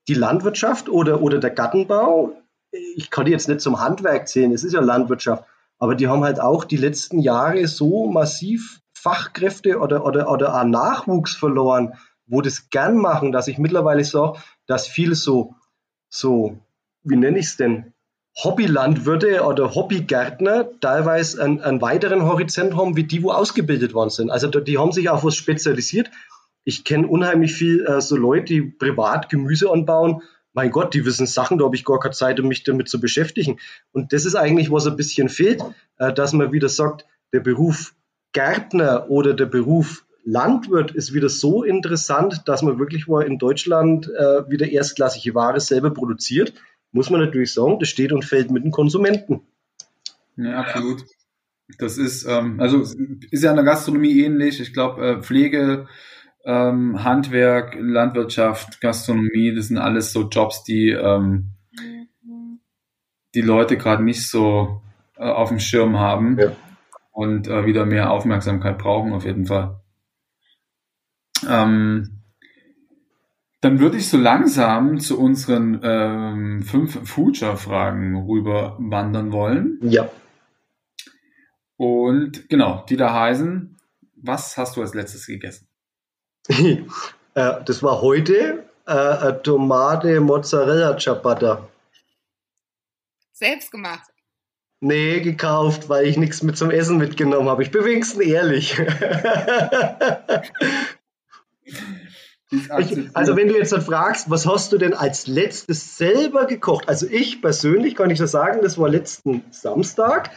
Die 0.07 0.13
Landwirtschaft 0.13 0.89
oder, 0.89 1.21
oder 1.21 1.39
der 1.39 1.49
Gartenbau, 1.49 2.33
ich 2.71 3.09
kann 3.09 3.25
die 3.25 3.31
jetzt 3.31 3.47
nicht 3.47 3.61
zum 3.61 3.79
Handwerk 3.79 4.27
zählen, 4.27 4.53
es 4.53 4.63
ist 4.63 4.73
ja 4.73 4.81
Landwirtschaft, 4.81 5.45
aber 5.79 5.95
die 5.95 6.07
haben 6.07 6.23
halt 6.23 6.39
auch 6.39 6.63
die 6.63 6.77
letzten 6.77 7.19
Jahre 7.19 7.67
so 7.67 8.09
massiv 8.09 8.81
Fachkräfte 8.93 9.79
oder, 9.79 10.05
oder, 10.05 10.31
oder 10.31 10.59
auch 10.59 10.63
Nachwuchs 10.65 11.35
verloren, 11.35 11.93
wo 12.27 12.41
das 12.41 12.69
gern 12.69 12.97
machen, 12.97 13.31
dass 13.31 13.47
ich 13.47 13.57
mittlerweile 13.57 14.03
sage, 14.03 14.39
dass 14.65 14.87
viel 14.87 15.15
so, 15.15 15.55
so, 16.09 16.57
wie 17.03 17.15
nenne 17.15 17.39
ich 17.39 17.45
es 17.47 17.57
denn, 17.57 17.93
Hobbylandwirte 18.43 19.43
oder 19.43 19.75
Hobbygärtner 19.75 20.69
teilweise 20.81 21.41
einen, 21.41 21.61
einen, 21.61 21.81
weiteren 21.81 22.23
Horizont 22.23 22.75
haben, 22.75 22.97
wie 22.97 23.05
die, 23.05 23.23
wo 23.23 23.31
ausgebildet 23.31 23.93
worden 23.93 24.09
sind. 24.09 24.29
Also 24.29 24.49
die 24.49 24.77
haben 24.77 24.91
sich 24.91 25.09
auf 25.09 25.23
was 25.23 25.35
spezialisiert. 25.35 26.11
Ich 26.65 26.83
kenne 26.83 27.07
unheimlich 27.07 27.53
viel 27.53 27.85
äh, 27.85 28.01
so 28.01 28.17
Leute, 28.17 28.45
die 28.45 28.61
privat 28.61 29.29
Gemüse 29.29 29.71
anbauen. 29.71 30.21
Mein 30.55 30.71
Gott, 30.71 30.95
die 30.95 31.05
wissen 31.05 31.27
Sachen, 31.27 31.59
da 31.59 31.65
habe 31.65 31.75
ich 31.75 31.85
gar 31.85 31.99
keine 31.99 32.13
Zeit, 32.13 32.39
um 32.39 32.47
mich 32.47 32.63
damit 32.63 32.89
zu 32.89 32.99
beschäftigen. 32.99 33.59
Und 33.91 34.11
das 34.11 34.25
ist 34.25 34.35
eigentlich, 34.35 34.71
was 34.71 34.87
ein 34.87 34.95
bisschen 34.95 35.29
fehlt, 35.29 35.61
äh, 35.99 36.11
dass 36.11 36.33
man 36.33 36.51
wieder 36.51 36.69
sagt, 36.69 37.05
der 37.31 37.41
Beruf 37.41 37.93
Gärtner 38.33 39.09
oder 39.09 39.35
der 39.35 39.45
Beruf 39.45 40.05
Landwirt 40.27 40.89
ist 40.89 41.13
wieder 41.13 41.29
so 41.29 41.63
interessant, 41.63 42.41
dass 42.47 42.63
man 42.63 42.79
wirklich 42.79 43.07
mal 43.07 43.21
in 43.21 43.37
Deutschland 43.37 44.07
äh, 44.07 44.49
wieder 44.49 44.67
erstklassige 44.67 45.35
Ware 45.35 45.59
selber 45.59 45.91
produziert 45.91 46.53
muss 46.95 47.09
man 47.09 47.19
natürlich 47.19 47.53
sagen, 47.53 47.77
das 47.79 47.89
steht 47.89 48.13
und 48.13 48.23
fällt 48.23 48.49
mit 48.51 48.63
dem 48.63 48.71
Konsumenten. 48.71 49.41
Ja, 50.37 50.61
absolut. 50.61 51.03
Das 51.77 51.97
ist, 51.97 52.25
ähm, 52.25 52.59
also 52.61 52.81
ist 53.31 53.43
ja 53.43 53.49
in 53.49 53.57
der 53.57 53.65
Gastronomie 53.65 54.21
ähnlich. 54.21 54.61
Ich 54.61 54.71
glaube, 54.71 55.05
äh, 55.05 55.21
Pflege, 55.21 55.87
ähm, 56.45 57.03
Handwerk, 57.03 57.75
Landwirtschaft, 57.79 58.79
Gastronomie, 58.79 59.53
das 59.53 59.67
sind 59.67 59.77
alles 59.77 60.13
so 60.13 60.29
Jobs, 60.29 60.63
die 60.63 60.89
ähm, 60.89 61.51
die 63.33 63.41
Leute 63.41 63.77
gerade 63.77 64.03
nicht 64.03 64.29
so 64.29 64.81
äh, 65.17 65.23
auf 65.23 65.49
dem 65.49 65.59
Schirm 65.59 65.99
haben 65.99 66.39
ja. 66.39 66.55
und 67.11 67.47
äh, 67.47 67.65
wieder 67.65 67.85
mehr 67.85 68.11
Aufmerksamkeit 68.11 68.77
brauchen, 68.77 69.11
auf 69.13 69.25
jeden 69.25 69.45
Fall. 69.45 69.81
Ähm, 71.47 72.21
Dann 73.61 73.79
würde 73.79 73.97
ich 73.97 74.07
so 74.07 74.17
langsam 74.17 74.99
zu 74.99 75.19
unseren 75.19 75.79
ähm, 75.83 76.61
fünf 76.63 77.09
Future-Fragen 77.09 78.15
rüber 78.15 78.77
wandern 78.79 79.31
wollen. 79.31 79.79
Ja. 79.81 80.09
Und 81.75 82.47
genau, 82.47 82.85
die 82.87 82.95
da 82.95 83.13
heißen, 83.13 83.77
was 84.15 84.55
hast 84.57 84.77
du 84.77 84.81
als 84.81 84.93
letztes 84.93 85.25
gegessen? 85.27 85.67
Äh, 86.49 86.83
das 87.33 87.83
war 87.83 88.01
heute 88.01 88.63
äh, 88.85 89.33
Tomate 89.43 90.19
Mozzarella 90.19 90.97
Ciabatta. 90.97 91.67
Selbst 93.31 93.71
gemacht. 93.71 94.09
Nee, 94.81 95.21
gekauft, 95.21 95.89
weil 95.89 96.05
ich 96.05 96.17
nichts 96.17 96.43
mit 96.43 96.57
zum 96.57 96.69
Essen 96.69 96.97
mitgenommen 96.97 97.49
habe. 97.49 97.63
Ich 97.63 97.71
bin 97.71 97.83
wenigstens 97.85 98.21
ehrlich. 98.21 98.79
ich, 102.51 103.15
also 103.15 103.35
wenn 103.35 103.47
du 103.47 103.57
jetzt 103.57 103.71
dann 103.71 103.81
fragst, 103.81 104.29
was 104.29 104.45
hast 104.45 104.71
du 104.73 104.77
denn 104.77 104.93
als 104.93 105.27
letztes 105.27 105.97
selber 105.97 106.45
gekocht? 106.45 106.87
Also 106.87 107.07
ich 107.07 107.41
persönlich 107.41 107.95
kann 107.95 108.09
ich 108.09 108.19
das 108.19 108.31
sagen, 108.31 108.59
das 108.61 108.77
war 108.77 108.87
letzten 108.89 109.43
Samstag. 109.49 110.29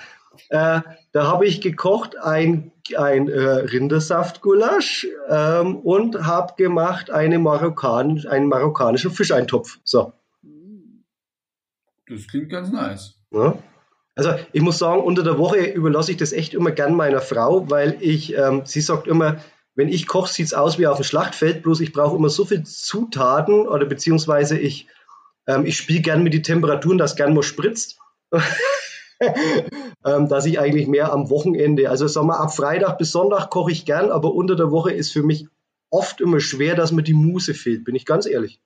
Äh, 0.49 0.81
da 1.13 1.27
habe 1.27 1.47
ich 1.47 1.61
gekocht 1.61 2.17
ein, 2.17 2.73
ein 2.97 3.29
äh, 3.29 3.41
Rindersaftgulasch 3.41 5.07
ähm, 5.29 5.77
und 5.77 6.27
habe 6.27 6.55
gemacht 6.57 7.11
eine 7.11 7.39
Marokkan, 7.39 8.27
einen 8.29 8.47
marokkanischen 8.47 9.11
Fischeintopf. 9.11 9.79
So. 9.85 10.13
Das 12.09 12.27
klingt 12.27 12.51
ganz 12.51 12.71
nice. 12.71 13.15
Ja. 13.31 13.59
Also 14.15 14.35
ich 14.53 14.63
muss 14.63 14.79
sagen, 14.79 15.03
unter 15.03 15.23
der 15.23 15.39
Woche 15.39 15.59
überlasse 15.59 16.11
ich 16.11 16.17
das 16.17 16.33
echt 16.33 16.53
immer 16.53 16.73
gern 16.73 16.95
meiner 16.95 17.21
Frau, 17.21 17.71
weil 17.71 17.99
ich, 18.01 18.37
ähm, 18.37 18.63
sie 18.65 18.81
sagt 18.81 19.07
immer, 19.07 19.37
wenn 19.77 19.89
ich 19.89 20.09
koche, 20.09 20.33
sieht 20.33 20.47
es 20.47 20.55
aus 20.55 20.77
wie 20.81 20.89
auf 20.89 20.97
dem 20.97 21.05
Schlachtfeld, 21.05 21.63
bloß 21.63 21.81
ich 21.81 21.93
brauche 21.93 22.17
immer 22.17 22.29
so 22.29 22.45
viel 22.45 22.65
Zutaten 22.65 23.69
oder 23.69 23.87
beziehungsweise 23.87 24.59
ich, 24.59 24.89
ähm, 25.47 25.67
ich 25.67 25.77
spiele 25.77 26.01
gern 26.01 26.25
mit 26.25 26.35
den 26.35 26.43
Temperaturen, 26.43 26.99
dass 26.99 27.15
gern 27.15 27.33
mal 27.33 27.45
spritzt. 27.45 28.01
ähm, 30.05 30.29
dass 30.29 30.47
ich 30.47 30.59
eigentlich 30.61 30.87
mehr 30.87 31.13
am 31.13 31.31
Wochenende, 31.31 31.91
also 31.91 32.07
sagen 32.07 32.29
wir 32.29 32.41
ab 32.41 32.55
Freitag 32.55 32.99
bis 32.99 33.11
Sonntag 33.13 33.51
koche 33.51 33.73
ich 33.73 33.85
gern, 33.85 34.11
aber 34.11 34.35
unter 34.35 34.57
der 34.57 34.71
Woche 34.71 34.93
ist 34.93 35.13
für 35.13 35.23
mich 35.23 35.49
oft 35.91 36.21
immer 36.21 36.41
schwer, 36.41 36.75
dass 36.75 36.93
mir 36.93 37.03
die 37.03 37.15
Muße 37.15 37.55
fehlt, 37.55 37.85
bin 37.85 37.95
ich 37.95 38.05
ganz 38.05 38.27
ehrlich. 38.27 38.61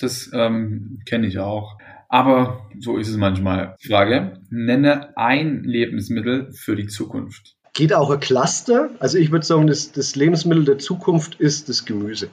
Das 0.00 0.30
ähm, 0.32 1.00
kenne 1.06 1.26
ich 1.26 1.38
auch. 1.38 1.78
Aber 2.08 2.68
so 2.78 2.96
ist 2.96 3.08
es 3.08 3.16
manchmal. 3.16 3.76
Frage, 3.80 4.40
nenne 4.50 5.16
ein 5.16 5.64
Lebensmittel 5.64 6.52
für 6.52 6.76
die 6.76 6.86
Zukunft. 6.86 7.56
Geht 7.72 7.92
auch 7.92 8.10
ein 8.10 8.20
Cluster? 8.20 8.90
Also 9.00 9.18
ich 9.18 9.32
würde 9.32 9.44
sagen, 9.44 9.66
das, 9.66 9.92
das 9.92 10.14
Lebensmittel 10.14 10.64
der 10.64 10.78
Zukunft 10.78 11.40
ist 11.40 11.68
das 11.68 11.84
Gemüse. 11.84 12.30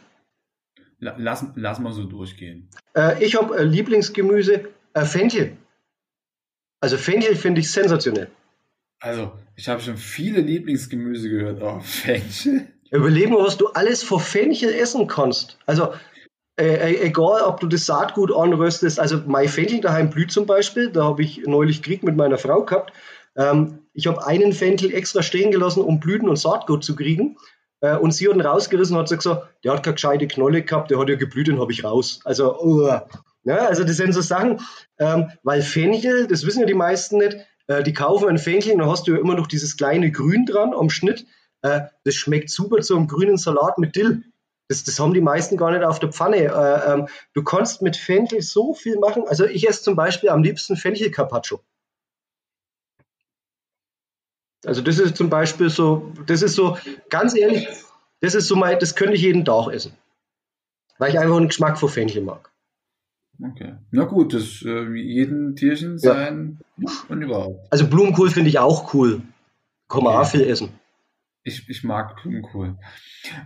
Lass, 0.99 1.45
lass 1.55 1.79
mal 1.79 1.93
so 1.93 2.03
durchgehen. 2.03 2.69
Äh, 2.95 3.23
ich 3.25 3.35
habe 3.35 3.57
äh, 3.57 3.63
Lieblingsgemüse, 3.63 4.69
äh, 4.93 5.05
Fenchel. 5.05 5.57
Also 6.81 6.97
Fenchel 6.97 7.35
finde 7.35 7.61
ich 7.61 7.71
sensationell. 7.71 8.29
Also, 8.99 9.31
ich 9.55 9.67
habe 9.69 9.81
schon 9.81 9.97
viele 9.97 10.41
Lieblingsgemüse 10.41 11.29
gehört, 11.29 11.61
aber 11.61 11.77
oh, 11.77 11.79
Fenchel? 11.79 12.67
Überlegen 12.91 13.31
wir, 13.31 13.43
was 13.43 13.57
du 13.57 13.67
alles 13.67 14.03
vor 14.03 14.19
Fenchel 14.19 14.73
essen 14.73 15.07
kannst. 15.07 15.57
Also, 15.65 15.93
äh, 16.59 16.93
äh, 16.93 17.07
egal, 17.07 17.41
ob 17.41 17.59
du 17.59 17.67
das 17.67 17.85
Saatgut 17.85 18.31
anröstest, 18.31 18.99
also 18.99 19.21
mein 19.25 19.47
Fenchel 19.47 19.79
daheim 19.79 20.09
blüht 20.09 20.31
zum 20.31 20.45
Beispiel, 20.45 20.91
da 20.91 21.05
habe 21.05 21.23
ich 21.23 21.43
neulich 21.45 21.81
Krieg 21.81 22.03
mit 22.03 22.15
meiner 22.15 22.37
Frau 22.37 22.63
gehabt. 22.63 22.93
Ähm, 23.35 23.79
ich 23.93 24.07
habe 24.07 24.25
einen 24.25 24.53
Fenchel 24.53 24.93
extra 24.93 25.23
stehen 25.23 25.51
gelassen, 25.51 25.81
um 25.81 25.99
Blüten 25.99 26.29
und 26.29 26.35
Saatgut 26.35 26.83
zu 26.83 26.95
kriegen. 26.95 27.37
Äh, 27.79 27.95
und 27.95 28.11
sie 28.11 28.27
hat 28.27 28.35
ihn 28.35 28.41
rausgerissen 28.41 28.95
und 28.95 29.03
hat 29.03 29.17
gesagt, 29.17 29.49
der 29.63 29.73
hat 29.73 29.83
keine 29.83 29.95
gescheite 29.95 30.27
Knolle 30.27 30.61
gehabt, 30.61 30.91
der 30.91 30.99
hat 30.99 31.09
ja 31.09 31.15
geblüht 31.15 31.49
und 31.49 31.59
habe 31.59 31.71
ich 31.71 31.83
raus. 31.83 32.19
Also, 32.25 32.85
ja, 32.87 33.07
ne, 33.43 33.59
also 33.59 33.83
das 33.83 33.97
sind 33.97 34.13
so 34.13 34.21
Sachen, 34.21 34.59
ähm, 34.97 35.31
weil 35.43 35.61
Fenchel, 35.61 36.27
das 36.27 36.45
wissen 36.45 36.61
ja 36.61 36.65
die 36.65 36.73
meisten 36.73 37.17
nicht, 37.17 37.37
äh, 37.67 37.83
die 37.83 37.93
kaufen 37.93 38.29
einen 38.29 38.37
Fenchel 38.37 38.73
und 38.73 38.79
dann 38.79 38.89
hast 38.89 39.07
du 39.07 39.13
ja 39.13 39.19
immer 39.19 39.35
noch 39.35 39.47
dieses 39.47 39.77
kleine 39.77 40.11
Grün 40.11 40.45
dran 40.45 40.73
am 40.73 40.89
Schnitt. 40.89 41.25
Äh, 41.61 41.81
das 42.03 42.15
schmeckt 42.15 42.49
super 42.49 42.81
zu 42.81 42.95
einem 42.95 43.07
grünen 43.07 43.37
Salat 43.37 43.77
mit 43.77 43.95
Dill. 43.95 44.23
Das, 44.67 44.83
das 44.83 44.99
haben 44.99 45.13
die 45.13 45.21
meisten 45.21 45.57
gar 45.57 45.71
nicht 45.71 45.83
auf 45.83 45.99
der 45.99 46.11
Pfanne. 46.11 46.37
Äh, 46.37 46.93
ähm, 46.93 47.07
du 47.33 47.43
kannst 47.43 47.81
mit 47.81 47.97
Fenchel 47.97 48.41
so 48.41 48.73
viel 48.73 48.99
machen. 48.99 49.23
Also 49.27 49.45
ich 49.45 49.67
esse 49.67 49.83
zum 49.83 49.95
Beispiel 49.95 50.29
am 50.29 50.43
liebsten 50.43 50.77
Fenchel 50.77 51.11
Carpaccio. 51.11 51.61
Also 54.65 54.81
das 54.81 54.99
ist 54.99 55.17
zum 55.17 55.29
Beispiel 55.29 55.69
so, 55.69 56.13
das 56.27 56.41
ist 56.41 56.53
so, 56.53 56.77
ganz 57.09 57.35
ehrlich, 57.35 57.67
das 58.19 58.35
ist 58.35 58.47
so 58.47 58.55
mein, 58.55 58.79
das 58.79 58.95
könnte 58.95 59.15
ich 59.15 59.21
jeden 59.21 59.43
Tag 59.43 59.67
essen. 59.73 59.97
Weil 60.99 61.09
ich 61.09 61.19
einfach 61.19 61.37
den 61.37 61.47
Geschmack 61.47 61.79
von 61.79 61.89
Fenchel 61.89 62.21
mag. 62.21 62.50
Okay. 63.43 63.73
Na 63.89 64.03
gut, 64.05 64.33
das 64.33 64.61
äh, 64.63 64.93
jeden 64.93 65.55
Tierchen 65.55 65.97
sein 65.97 66.59
ja. 66.77 66.91
und 67.09 67.21
überhaupt. 67.21 67.67
Also 67.71 67.87
Blumenkohl 67.87 68.29
finde 68.29 68.49
ich 68.49 68.59
auch 68.59 68.93
cool. 68.93 69.21
Kann 69.89 70.03
man 70.03 70.15
auch 70.15 70.27
viel 70.27 70.41
essen. 70.41 70.69
Ich, 71.43 71.67
ich 71.67 71.83
mag 71.83 72.21
Blumenkohl. 72.21 72.77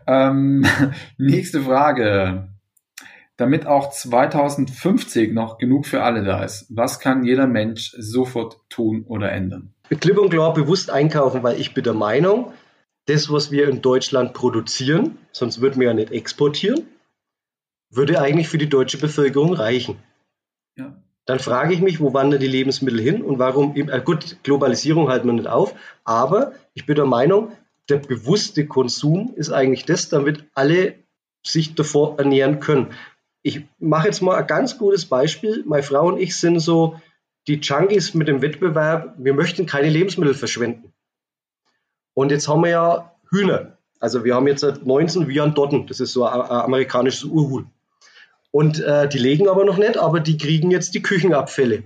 Ähm, 0.05 0.65
nächste 1.17 1.61
Frage. 1.61 2.49
Damit 3.37 3.67
auch 3.67 3.89
2050 3.89 5.33
noch 5.33 5.57
genug 5.57 5.85
für 5.85 6.03
alle 6.03 6.23
da 6.23 6.43
ist, 6.43 6.67
was 6.69 6.99
kann 6.99 7.25
jeder 7.25 7.47
Mensch 7.47 7.93
sofort 7.97 8.61
tun 8.69 9.03
oder 9.07 9.31
ändern? 9.31 9.73
Klipp 9.89 10.17
und 10.17 10.29
klar 10.29 10.53
bewusst 10.53 10.89
einkaufen, 10.89 11.43
weil 11.43 11.59
ich 11.59 11.73
bin 11.73 11.83
der 11.83 11.93
Meinung, 11.93 12.53
das, 13.07 13.29
was 13.29 13.51
wir 13.51 13.67
in 13.67 13.81
Deutschland 13.81 14.33
produzieren, 14.33 15.17
sonst 15.33 15.59
würden 15.59 15.79
wir 15.81 15.87
ja 15.87 15.93
nicht 15.93 16.11
exportieren, 16.11 16.85
würde 17.95 18.21
eigentlich 18.21 18.47
für 18.47 18.57
die 18.57 18.69
deutsche 18.69 18.97
Bevölkerung 18.97 19.53
reichen. 19.53 19.97
Ja. 20.75 20.95
Dann 21.25 21.39
frage 21.39 21.73
ich 21.73 21.81
mich, 21.81 21.99
wo 21.99 22.13
wandern 22.13 22.39
die 22.39 22.47
Lebensmittel 22.47 23.01
hin 23.01 23.21
und 23.21 23.39
warum, 23.39 23.75
äh 23.75 24.01
gut, 24.01 24.37
Globalisierung 24.43 25.09
halten 25.09 25.27
wir 25.27 25.33
nicht 25.33 25.47
auf, 25.47 25.73
aber 26.03 26.53
ich 26.73 26.85
bin 26.85 26.95
der 26.95 27.05
Meinung, 27.05 27.51
der 27.89 27.97
bewusste 27.97 28.67
Konsum 28.67 29.33
ist 29.35 29.51
eigentlich 29.51 29.85
das, 29.85 30.09
damit 30.09 30.45
alle 30.53 30.95
sich 31.43 31.75
davor 31.75 32.17
ernähren 32.17 32.59
können. 32.59 32.93
Ich 33.41 33.65
mache 33.79 34.07
jetzt 34.07 34.21
mal 34.21 34.35
ein 34.35 34.47
ganz 34.47 34.77
gutes 34.77 35.05
Beispiel. 35.05 35.63
Meine 35.67 35.83
Frau 35.83 36.07
und 36.07 36.19
ich 36.19 36.35
sind 36.35 36.59
so 36.59 36.99
die 37.47 37.59
Junkies 37.59 38.15
mit 38.15 38.27
dem 38.27 38.41
Wettbewerb, 38.41 39.13
wir 39.17 39.35
möchten 39.35 39.67
keine 39.67 39.89
Lebensmittel 39.89 40.33
verschwenden. 40.33 40.93
Und 42.15 42.31
jetzt 42.31 42.47
haben 42.47 42.61
wir 42.61 42.69
ja 42.69 43.15
Hühner. 43.29 43.77
Also 43.99 44.23
wir 44.23 44.35
haben 44.35 44.47
jetzt 44.47 44.63
19 44.63 45.27
wie 45.27 45.41
ein 45.41 45.53
Dotten. 45.53 45.85
Das 45.87 45.99
ist 45.99 46.13
so 46.13 46.25
ein, 46.25 46.41
ein 46.41 46.49
amerikanisches 46.49 47.23
Urhuhn. 47.23 47.69
Und 48.55 48.79
äh, 48.79 49.09
die 49.09 49.17
legen 49.17 49.49
aber 49.49 49.65
noch 49.65 49.77
nicht, 49.77 49.97
aber 49.97 50.21
die 50.21 50.37
kriegen 50.37 50.71
jetzt 50.71 50.93
die 50.93 51.01
Küchenabfälle. 51.01 51.83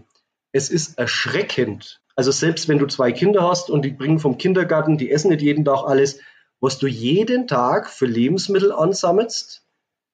Es 0.52 0.70
ist 0.70 1.00
erschreckend, 1.00 2.00
also 2.16 2.30
selbst 2.30 2.68
wenn 2.68 2.78
du 2.78 2.86
zwei 2.86 3.12
Kinder 3.12 3.42
hast 3.42 3.72
und 3.72 3.84
die 3.84 3.90
bringen 3.90 4.20
vom 4.20 4.38
Kindergarten, 4.38 5.00
die 5.00 5.10
essen 5.10 5.32
nicht 5.32 5.42
jeden 5.42 5.66
Tag 5.66 5.86
alles, 5.88 6.20
was 6.60 6.78
du 6.78 6.86
jeden 6.86 7.48
Tag 7.48 7.90
für 7.90 8.06
Lebensmittel 8.06 8.72
ansammelst, 8.72 9.66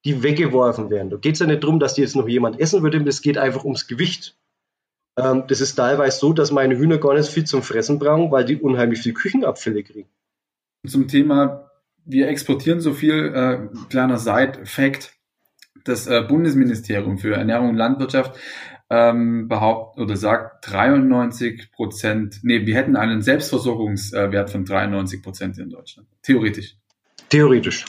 die 0.05 0.23
weggeworfen 0.23 0.89
werden. 0.89 1.09
Da 1.09 1.17
geht 1.17 1.33
es 1.33 1.39
ja 1.41 1.45
nicht 1.45 1.61
darum, 1.61 1.81
dass 1.81 1.95
die 1.95 2.03
jetzt 2.03 2.15
noch 2.15 2.29
jemand 2.29 2.57
essen 2.57 2.81
würde, 2.83 3.03
es 3.05 3.21
geht 3.21 3.37
einfach 3.37 3.65
ums 3.65 3.87
Gewicht. 3.87 4.37
Ähm, 5.17 5.43
das 5.49 5.59
ist 5.59 5.75
teilweise 5.75 6.17
so, 6.17 6.31
dass 6.31 6.51
meine 6.51 6.77
Hühner 6.77 6.99
gar 6.99 7.15
nicht 7.15 7.27
viel 7.27 7.43
zum 7.43 7.63
Fressen 7.63 7.99
brauchen, 7.99 8.31
weil 8.31 8.45
die 8.45 8.55
unheimlich 8.61 9.01
viel 9.01 9.13
Küchenabfälle 9.13 9.83
kriegen. 9.83 10.07
Zum 10.87 11.09
Thema, 11.09 11.69
wir 12.05 12.29
exportieren 12.29 12.79
so 12.79 12.93
viel, 12.93 13.33
äh, 13.35 13.87
kleiner 13.89 14.17
Side-Fact, 14.17 15.14
das 15.83 16.07
äh, 16.07 16.21
Bundesministerium 16.27 17.17
für 17.17 17.35
Ernährung 17.35 17.69
und 17.69 17.75
Landwirtschaft 17.75 18.39
ähm, 18.89 19.47
behauptet 19.47 20.03
oder 20.03 20.15
sagt 20.15 20.71
93 20.71 21.71
Prozent, 21.71 22.39
nee, 22.43 22.65
wir 22.65 22.75
hätten 22.75 22.95
einen 22.95 23.21
Selbstversorgungswert 23.21 24.49
von 24.49 24.65
93 24.65 25.21
Prozent 25.21 25.57
in 25.57 25.69
Deutschland. 25.69 26.07
Theoretisch. 26.21 26.77
Theoretisch. 27.29 27.85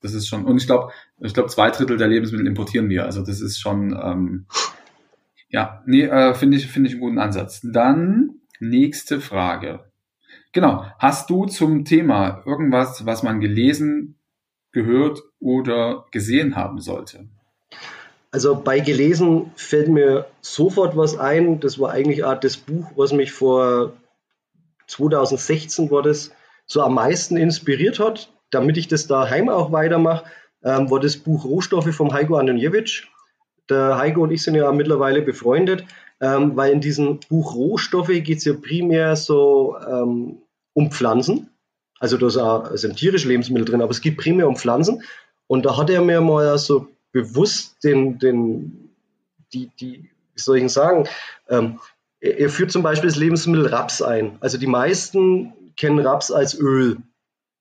Das 0.00 0.14
ist 0.14 0.26
schon, 0.26 0.44
und 0.44 0.56
ich 0.56 0.66
glaube, 0.66 0.92
ich 1.20 1.32
glaube, 1.32 1.48
zwei 1.48 1.70
Drittel 1.70 1.96
der 1.96 2.08
Lebensmittel 2.08 2.46
importieren 2.46 2.88
wir. 2.88 3.04
Also 3.04 3.24
das 3.24 3.40
ist 3.40 3.60
schon, 3.60 3.96
ähm, 4.02 4.46
ja, 5.48 5.82
nee, 5.86 6.02
äh, 6.02 6.34
finde 6.34 6.56
ich, 6.56 6.66
finde 6.66 6.88
ich 6.88 6.94
einen 6.94 7.02
guten 7.02 7.18
Ansatz. 7.18 7.60
Dann 7.62 8.40
nächste 8.58 9.20
Frage. 9.20 9.92
Genau. 10.52 10.84
Hast 10.98 11.30
du 11.30 11.46
zum 11.46 11.84
Thema 11.84 12.42
irgendwas, 12.46 13.06
was 13.06 13.22
man 13.22 13.40
gelesen, 13.40 14.18
gehört 14.72 15.22
oder 15.40 16.06
gesehen 16.10 16.56
haben 16.56 16.80
sollte? 16.80 17.26
Also 18.30 18.56
bei 18.56 18.80
gelesen 18.80 19.52
fällt 19.56 19.88
mir 19.88 20.26
sofort 20.40 20.96
was 20.96 21.18
ein. 21.18 21.60
Das 21.60 21.78
war 21.78 21.92
eigentlich 21.92 22.24
auch 22.24 22.40
das 22.40 22.56
Buch, 22.56 22.90
was 22.96 23.12
mich 23.12 23.30
vor 23.30 23.92
2016 24.86 25.90
war 25.90 26.02
das, 26.02 26.32
so 26.66 26.82
am 26.82 26.94
meisten 26.94 27.36
inspiriert 27.36 27.98
hat, 27.98 28.32
damit 28.50 28.76
ich 28.76 28.88
das 28.88 29.06
daheim 29.06 29.48
auch 29.48 29.72
weitermache, 29.72 30.24
ähm, 30.64 30.90
war 30.90 31.00
das 31.00 31.16
Buch 31.16 31.44
Rohstoffe 31.44 31.94
vom 31.94 32.12
Heiko 32.12 32.36
Antoniewicz. 32.36 33.02
Der 33.68 33.98
Heiko 33.98 34.22
und 34.22 34.30
ich 34.30 34.42
sind 34.42 34.54
ja 34.54 34.70
mittlerweile 34.72 35.22
befreundet, 35.22 35.84
ähm, 36.20 36.56
weil 36.56 36.72
in 36.72 36.80
diesem 36.80 37.20
Buch 37.28 37.54
Rohstoffe 37.54 38.08
geht 38.08 38.38
es 38.38 38.44
ja 38.44 38.54
primär 38.54 39.16
so 39.16 39.76
ähm, 39.78 40.42
um 40.72 40.90
Pflanzen. 40.90 41.50
Also 42.02 42.16
da 42.16 42.76
sind 42.76 42.96
tierische 42.96 43.28
Lebensmittel 43.28 43.64
drin, 43.64 43.80
aber 43.80 43.92
es 43.92 44.00
geht 44.00 44.16
primär 44.16 44.48
um 44.48 44.56
Pflanzen. 44.56 45.04
Und 45.46 45.64
da 45.64 45.76
hat 45.76 45.88
er 45.88 46.02
mir 46.02 46.20
mal 46.20 46.58
so 46.58 46.88
bewusst 47.12 47.76
den, 47.84 48.18
den, 48.18 48.90
die, 49.52 49.70
die, 49.78 50.10
wie 50.34 50.40
soll 50.40 50.58
ich 50.58 50.72
sagen, 50.72 51.06
ähm, 51.48 51.78
er, 52.18 52.40
er 52.40 52.50
führt 52.50 52.72
zum 52.72 52.82
Beispiel 52.82 53.08
das 53.08 53.18
Lebensmittel 53.18 53.68
Raps 53.68 54.02
ein. 54.02 54.36
Also 54.40 54.58
die 54.58 54.66
meisten 54.66 55.52
kennen 55.76 56.00
Raps 56.04 56.32
als 56.32 56.58
Öl. 56.58 56.96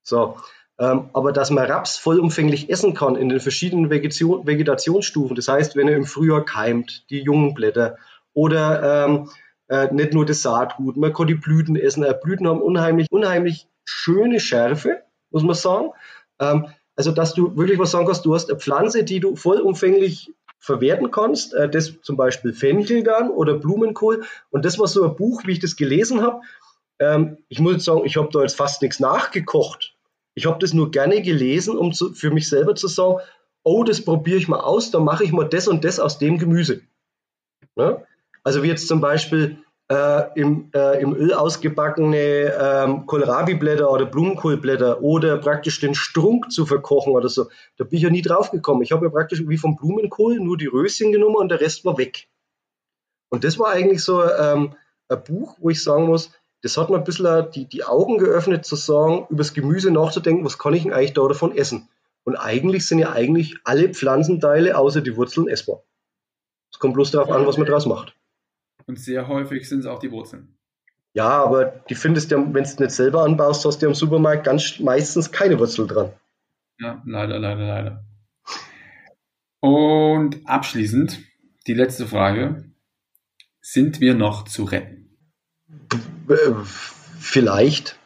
So. 0.02 0.38
Ähm, 0.80 1.12
aber 1.14 1.34
dass 1.34 1.52
man 1.52 1.68
Raps 1.68 1.98
vollumfänglich 1.98 2.72
essen 2.72 2.96
kann 2.96 3.16
in 3.16 3.30
den 3.30 3.42
verschiedenen 3.42 3.92
Vegetation, 3.92 4.48
Vegetationsstufen, 4.48 5.36
das 5.36 5.50
heißt, 5.50 5.76
wenn 5.76 5.88
er 5.88 5.98
im 5.98 6.06
Frühjahr 6.06 6.44
keimt, 6.44 7.06
die 7.12 7.20
jungen 7.20 7.54
Blätter, 7.54 7.98
oder 8.34 9.06
ähm, 9.06 9.30
äh, 9.68 9.94
nicht 9.94 10.14
nur 10.16 10.26
das 10.26 10.42
Saatgut, 10.42 10.98
man 10.98 11.14
kann 11.14 11.28
die 11.28 11.36
Blüten 11.36 11.76
essen. 11.76 12.04
Äh, 12.04 12.16
Blüten 12.20 12.48
haben 12.48 12.62
unheimlich, 12.62 13.06
unheimlich 13.12 13.68
schöne 13.86 14.39
Schärfe, 14.39 15.03
muss 15.29 15.43
man 15.43 15.55
sagen. 15.55 15.91
Ähm, 16.39 16.67
also, 16.95 17.11
dass 17.11 17.34
du 17.34 17.55
wirklich 17.55 17.79
was 17.79 17.91
sagen 17.91 18.05
kannst, 18.05 18.25
du 18.25 18.34
hast 18.34 18.49
eine 18.49 18.59
Pflanze, 18.59 19.03
die 19.03 19.19
du 19.19 19.36
vollumfänglich 19.36 20.34
verwerten 20.59 21.09
kannst, 21.09 21.53
äh, 21.53 21.69
das 21.69 22.01
zum 22.01 22.17
Beispiel 22.17 22.53
Fenchelgarn 22.53 23.29
oder 23.29 23.55
Blumenkohl. 23.55 24.23
Und 24.51 24.65
das 24.65 24.77
war 24.77 24.88
so 24.88 25.03
ein 25.03 25.15
Buch, 25.15 25.41
wie 25.45 25.53
ich 25.53 25.59
das 25.59 25.75
gelesen 25.75 26.21
habe. 26.21 26.41
Ähm, 26.99 27.38
ich 27.49 27.59
muss 27.59 27.73
jetzt 27.73 27.86
sagen, 27.86 28.05
ich 28.05 28.17
habe 28.17 28.29
da 28.32 28.41
jetzt 28.41 28.55
fast 28.55 28.82
nichts 28.82 28.99
nachgekocht. 28.99 29.95
Ich 30.36 30.45
habe 30.45 30.59
das 30.59 30.73
nur 30.73 30.91
gerne 30.91 31.21
gelesen, 31.21 31.77
um 31.77 31.91
zu, 31.93 32.13
für 32.13 32.29
mich 32.29 32.47
selber 32.47 32.75
zu 32.75 32.88
sagen, 32.88 33.17
oh, 33.63 33.84
das 33.84 34.03
probiere 34.05 34.38
ich 34.38 34.47
mal 34.47 34.59
aus, 34.59 34.91
dann 34.91 35.03
mache 35.03 35.23
ich 35.23 35.32
mal 35.32 35.49
das 35.49 35.67
und 35.67 35.84
das 35.84 35.99
aus 35.99 36.19
dem 36.19 36.38
Gemüse. 36.38 36.82
Ne? 37.75 38.05
Also 38.43 38.63
wie 38.63 38.67
jetzt 38.67 38.88
zum 38.88 39.01
Beispiel 39.01 39.57
äh, 39.92 40.39
im, 40.39 40.70
äh, 40.74 41.02
im 41.02 41.14
Öl 41.14 41.34
ausgebackene 41.34 42.54
ähm, 42.58 43.06
Kohlrabi-Blätter 43.06 43.92
oder 43.92 44.06
Blumenkohlblätter 44.06 45.02
oder 45.02 45.38
praktisch 45.38 45.82
den 45.82 45.96
Strunk 45.96 46.50
zu 46.50 46.66
verkochen 46.66 47.12
oder 47.12 47.28
so. 47.28 47.50
Da 47.76 47.84
bin 47.84 47.98
ich 47.98 48.04
ja 48.04 48.10
nie 48.10 48.22
drauf 48.22 48.52
gekommen. 48.52 48.84
Ich 48.84 48.94
habe 48.94 49.06
ja 49.06 49.12
praktisch 49.12 49.44
wie 49.46 49.58
vom 49.58 49.76
Blumenkohl 49.76 50.39
nur 50.39 50.58
die 50.58 50.68
Röschen 50.68 51.12
genommen 51.12 51.36
und 51.36 51.50
der 51.50 51.60
Rest 51.60 51.84
war 51.84 51.98
weg. 51.98 52.30
Und 53.30 53.44
das 53.44 53.60
war 53.60 53.72
eigentlich 53.72 54.02
so 54.02 54.24
ähm, 54.24 54.76
ein 55.10 55.24
Buch, 55.26 55.58
wo 55.60 55.70
ich 55.70 55.84
sagen 55.84 56.06
muss, 56.06 56.32
das 56.62 56.78
hat 56.78 56.89
mir 56.89 56.96
ein 56.96 57.04
bisschen 57.04 57.52
die, 57.52 57.66
die 57.66 57.84
Augen 57.84 58.18
geöffnet, 58.18 58.66
zu 58.66 58.78
sagen, 58.78 59.26
über 59.30 59.39
das 59.39 59.54
Gemüse 59.54 59.92
nachzudenken, 59.92 60.46
was 60.46 60.58
kann 60.58 60.74
ich 60.74 60.84
denn 60.84 60.94
eigentlich 60.94 61.14
da 61.14 61.28
davon 61.28 61.54
essen? 61.54 61.89
Und 62.24 62.38
eigentlich 62.38 62.88
sind 62.88 63.00
ja 63.00 63.12
eigentlich 63.12 63.58
alle 63.66 63.89
Pflanzenteile 63.89 64.78
außer 64.78 65.02
die 65.02 65.18
Wurzeln 65.18 65.50
essbar. 65.50 65.84
Es 66.72 66.80
kommt 66.80 66.94
bloß 66.94 67.12
darauf 67.12 67.32
an, 67.32 67.46
was 67.46 67.58
man 67.58 67.68
draus 67.68 67.86
macht. 67.86 68.16
Und 68.92 69.00
sehr 69.00 69.30
häufig 69.30 69.70
sind 69.70 69.80
es 69.80 69.86
auch 69.86 70.00
die 70.00 70.12
Wurzeln. 70.12 70.50
Ja, 71.14 71.30
aber 71.46 71.64
die 71.89 71.96
findest 71.96 72.30
du, 72.30 72.36
wenn 72.36 72.52
du 72.52 72.60
es 72.60 72.78
nicht 72.78 72.92
selber 72.92 73.24
anbaust, 73.24 73.64
hast 73.64 73.82
du 73.82 73.86
im 73.86 73.94
Supermarkt 73.94 74.44
ganz 74.44 74.82
meistens 74.82 75.32
keine 75.32 75.58
Wurzel 75.60 75.88
dran. 75.88 76.12
Ja, 76.78 77.02
leider, 77.06 77.39
leider, 77.39 77.66
leider. 77.66 78.06
Und 79.62 80.46
abschließend 80.46 81.20
die 81.68 81.74
letzte 81.74 82.06
Frage. 82.06 82.66
Sind 83.62 84.02
wir 84.02 84.14
noch 84.14 84.44
zu 84.44 84.66
retten? 84.66 85.18
Äh, 86.28 86.52
vielleicht. 87.18 87.98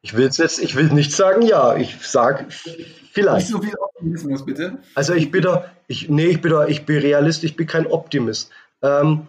Ich 0.00 0.16
will 0.16 0.24
jetzt, 0.24 0.40
ich 0.40 0.74
will 0.74 0.86
nicht 0.86 1.12
sagen 1.12 1.42
ja, 1.42 1.76
ich 1.76 1.96
sage 2.00 2.46
vielleicht. 2.48 3.50
Nicht 3.50 3.58
so 3.58 3.60
viel 3.60 3.74
Optimismus, 3.78 4.46
bitte. 4.46 4.78
Also 4.94 5.12
ich 5.12 5.30
bin 5.30 5.42
da, 5.42 5.70
ich, 5.86 6.08
nee, 6.08 6.28
ich 6.28 6.40
bin 6.40 6.52
da, 6.52 6.66
ich 6.66 6.86
bin 6.86 6.96
Realist, 6.96 7.44
ich 7.44 7.56
bin 7.56 7.66
kein 7.66 7.86
Optimist. 7.86 8.50
Ähm, 8.80 9.26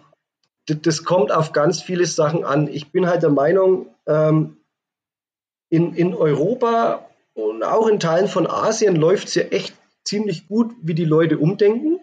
das 0.76 1.03
kommt 1.03 1.32
auf 1.32 1.53
ganz 1.53 1.82
viele 1.82 2.05
Sachen 2.05 2.43
an. 2.43 2.67
Ich 2.67 2.91
bin 2.91 3.07
halt 3.07 3.24
der 3.24 3.30
Meinung, 3.30 3.88
ähm, 4.07 4.57
in, 5.69 5.93
in 5.93 6.13
Europa 6.13 7.07
und 7.34 7.63
auch 7.63 7.88
in 7.88 7.99
Teilen 7.99 8.28
von 8.28 8.45
Asien 8.45 8.95
läuft 8.95 9.30
es 9.30 9.36
ja 9.36 9.43
echt 9.43 9.74
ziemlich 10.03 10.47
gut, 10.47 10.76
wie 10.82 10.93
die 10.93 11.05
Leute 11.05 11.38
umdenken. 11.38 11.99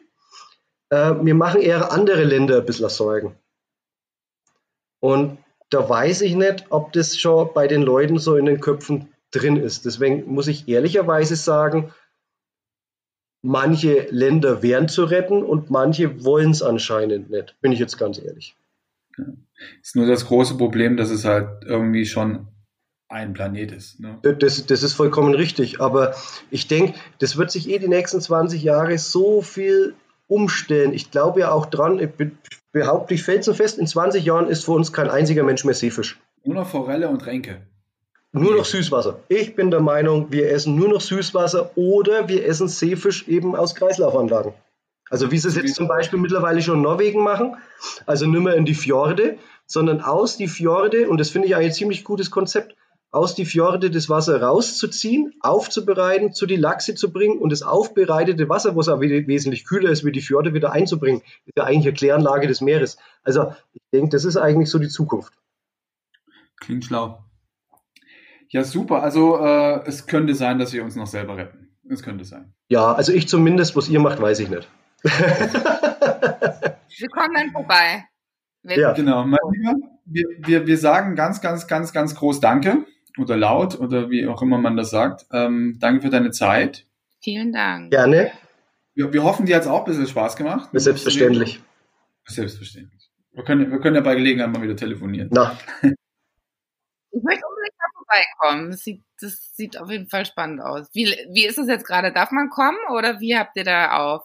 Äh, 0.91 1.15
wir 1.21 1.35
machen 1.35 1.61
eher 1.61 1.93
andere 1.93 2.25
Länder 2.25 2.59
ein 2.59 2.67
bisschen 2.67 2.89
Sorgen. 2.89 3.37
Und 5.01 5.39
da 5.71 5.87
weiß 5.87 6.23
ich 6.23 6.35
nicht, 6.35 6.67
ob 6.71 6.93
das 6.93 7.19
schon 7.19 7.53
bei 7.53 7.69
den 7.69 7.83
Leuten 7.83 8.19
so 8.19 8.37
in 8.37 8.47
den 8.47 8.61
Köpfen 8.61 9.13
drin 9.31 9.57
ist. 9.57 9.85
Deswegen 9.85 10.33
muss 10.33 10.49
ich 10.49 10.67
ehrlicherweise 10.67 11.37
sagen, 11.37 11.93
manche 13.43 14.07
Länder 14.11 14.63
wären 14.63 14.89
zu 14.89 15.05
retten 15.05 15.43
und 15.43 15.71
manche 15.71 16.25
wollen 16.25 16.51
es 16.51 16.63
anscheinend 16.63 17.31
nicht, 17.31 17.57
bin 17.61 17.73
ich 17.73 17.79
jetzt 17.79 17.99
ganz 17.99 18.19
ehrlich. 18.19 18.57
Ja. 19.17 19.25
Ist 19.83 19.97
nur 19.97 20.07
das 20.07 20.27
große 20.27 20.57
Problem, 20.57 20.97
dass 20.97 21.11
es 21.11 21.25
halt 21.25 21.65
irgendwie 21.65 22.07
schon 22.07 22.47
ein 23.09 23.33
Planet 23.33 23.73
ist. 23.73 24.01
Ne? 24.01 24.19
Das, 24.23 24.67
das 24.67 24.83
ist 24.83 24.93
vollkommen 24.93 25.35
richtig, 25.35 25.81
aber 25.81 26.15
ich 26.51 26.69
denke, 26.69 26.99
das 27.19 27.37
wird 27.37 27.51
sich 27.51 27.69
eh 27.69 27.79
die 27.79 27.89
nächsten 27.89 28.21
20 28.21 28.63
Jahre 28.63 28.99
so 28.99 29.41
viel 29.41 29.95
umstellen. 30.29 30.93
Ich 30.93 31.11
glaube 31.11 31.41
ja 31.41 31.51
auch 31.51 31.67
dran, 31.67 31.99
ich 31.99 32.11
behaupte 32.71 33.15
ich 33.15 33.23
felsenfest, 33.23 33.79
in 33.79 33.87
20 33.87 34.25
Jahren 34.25 34.49
ist 34.49 34.65
für 34.65 34.73
uns 34.73 34.93
kein 34.93 35.09
einziger 35.09 35.43
Mensch 35.43 35.65
mehr 35.65 35.75
Seefisch. 35.75 36.21
Nur 36.45 36.55
noch 36.55 36.69
Forelle 36.69 37.09
und 37.09 37.25
Ränke. 37.27 37.63
Nur 38.41 38.57
noch 38.57 38.65
Süßwasser. 38.65 39.21
Ich 39.29 39.55
bin 39.55 39.71
der 39.71 39.81
Meinung, 39.81 40.31
wir 40.31 40.51
essen 40.51 40.77
nur 40.77 40.89
noch 40.89 41.01
Süßwasser 41.01 41.77
oder 41.77 42.29
wir 42.29 42.47
essen 42.47 42.69
Seefisch 42.69 43.29
eben 43.29 43.55
aus 43.55 43.75
Kreislaufanlagen. 43.75 44.53
Also 45.11 45.31
wie 45.31 45.39
sie 45.39 45.49
es 45.49 45.57
jetzt 45.57 45.75
zum 45.75 45.89
Beispiel 45.89 46.19
mittlerweile 46.19 46.61
schon 46.63 46.77
in 46.77 46.83
Norwegen 46.83 47.23
machen. 47.23 47.57
Also 48.07 48.27
nicht 48.27 48.43
mehr 48.43 48.55
in 48.55 48.65
die 48.65 48.75
Fjorde, 48.75 49.39
sondern 49.67 50.01
aus 50.01 50.37
die 50.37 50.49
Fjorde, 50.49 51.09
und 51.09 51.19
das 51.19 51.31
finde 51.31 51.49
ich 51.49 51.57
eigentlich 51.57 51.73
ein 51.73 51.75
ziemlich 51.75 52.05
gutes 52.05 52.31
Konzept, 52.31 52.75
aus 53.11 53.35
die 53.35 53.47
Fjorde 53.47 53.91
das 53.91 54.11
Wasser 54.11 54.43
rauszuziehen, 54.43 55.33
aufzubereiten, 55.41 56.35
zu 56.35 56.45
die 56.45 56.57
Lachse 56.57 56.95
zu 56.95 57.11
bringen 57.11 57.39
und 57.39 57.51
das 57.51 57.63
aufbereitete 57.63 58.49
Wasser, 58.51 58.77
was 58.77 58.89
auch 58.89 59.01
wesentlich 59.01 59.65
kühler 59.65 59.91
ist 59.91 60.05
wie 60.05 60.13
die 60.13 60.21
Fjorde, 60.21 60.53
wieder 60.53 60.73
einzubringen. 60.73 61.21
Das 61.21 61.47
ist 61.47 61.57
ja 61.57 61.65
eigentlich 61.65 61.87
eine 61.87 61.95
Kläranlage 61.95 62.47
des 62.47 62.61
Meeres. 62.61 62.99
Also 63.23 63.55
ich 63.73 63.81
denke, 63.93 64.11
das 64.11 64.25
ist 64.25 64.37
eigentlich 64.37 64.69
so 64.69 64.79
die 64.79 64.89
Zukunft. 64.89 65.33
Klingt 66.61 66.85
schlau. 66.85 67.25
Ja, 68.51 68.65
super. 68.65 69.03
Also 69.03 69.39
äh, 69.39 69.87
es 69.87 70.07
könnte 70.07 70.35
sein, 70.35 70.59
dass 70.59 70.73
wir 70.73 70.85
uns 70.85 70.97
noch 70.97 71.07
selber 71.07 71.37
retten. 71.37 71.69
Es 71.89 72.03
könnte 72.03 72.25
sein. 72.25 72.53
Ja, 72.69 72.93
also 72.93 73.13
ich 73.13 73.29
zumindest, 73.29 73.77
was 73.77 73.89
ihr 73.89 74.01
macht, 74.01 74.21
weiß 74.21 74.41
ich 74.41 74.51
nicht. 74.51 74.69
wir 75.03 77.09
kommen 77.09 77.35
dann 77.35 77.51
vorbei. 77.53 78.05
Wir 78.63 78.79
ja, 78.79 78.93
genau. 78.93 79.25
Mein 79.25 79.39
Lieber, 79.53 79.75
wir, 80.05 80.25
wir, 80.41 80.67
wir 80.67 80.79
sagen 80.79 81.15
ganz, 81.15 81.41
ganz, 81.41 81.67
ganz, 81.67 81.93
ganz 81.93 82.15
groß 82.15 82.41
Danke 82.41 82.85
oder 83.19 83.37
laut 83.37 83.79
oder 83.79 84.11
wie 84.11 84.27
auch 84.27 84.43
immer 84.43 84.59
man 84.59 84.77
das 84.77 84.91
sagt. 84.91 85.27
Ähm, 85.33 85.77
danke 85.81 86.03
für 86.03 86.11
deine 86.11 86.31
Zeit. 86.31 86.87
Vielen 87.21 87.53
Dank. 87.53 87.91
Gerne. 87.91 88.33
Wir, 88.95 89.13
wir 89.13 89.23
hoffen, 89.23 89.47
dir 89.47 89.57
hat 89.57 89.63
es 89.63 89.69
auch 89.69 89.81
ein 89.81 89.85
bisschen 89.85 90.07
Spaß 90.07 90.37
gemacht. 90.37 90.71
Selbstverständlich. 90.73 91.61
Selbstverständlich. 92.27 93.11
Wir 93.33 93.45
können, 93.45 93.71
wir 93.71 93.81
können 93.81 93.97
ja 93.97 94.03
bei 94.03 94.15
Gelegenheit 94.15 94.53
mal 94.53 94.63
wieder 94.63 94.77
telefonieren. 94.77 95.29
Na. 95.33 95.57
Ich 97.11 97.25
möchte 97.25 97.43
vorbeikommen. 98.09 98.71
Das 98.71 98.81
sieht, 98.83 99.03
das 99.21 99.53
sieht 99.55 99.81
auf 99.81 99.91
jeden 99.91 100.09
Fall 100.09 100.27
spannend 100.27 100.61
aus. 100.61 100.87
Wie, 100.93 101.07
wie 101.33 101.47
ist 101.47 101.59
es 101.59 101.69
jetzt 101.69 101.87
gerade? 101.87 102.13
Darf 102.13 102.31
man 102.31 102.51
kommen 102.51 102.79
oder 102.97 103.21
wie 103.21 103.37
habt 103.37 103.57
ihr 103.57 103.65
da 103.65 103.93
auf? 103.93 104.23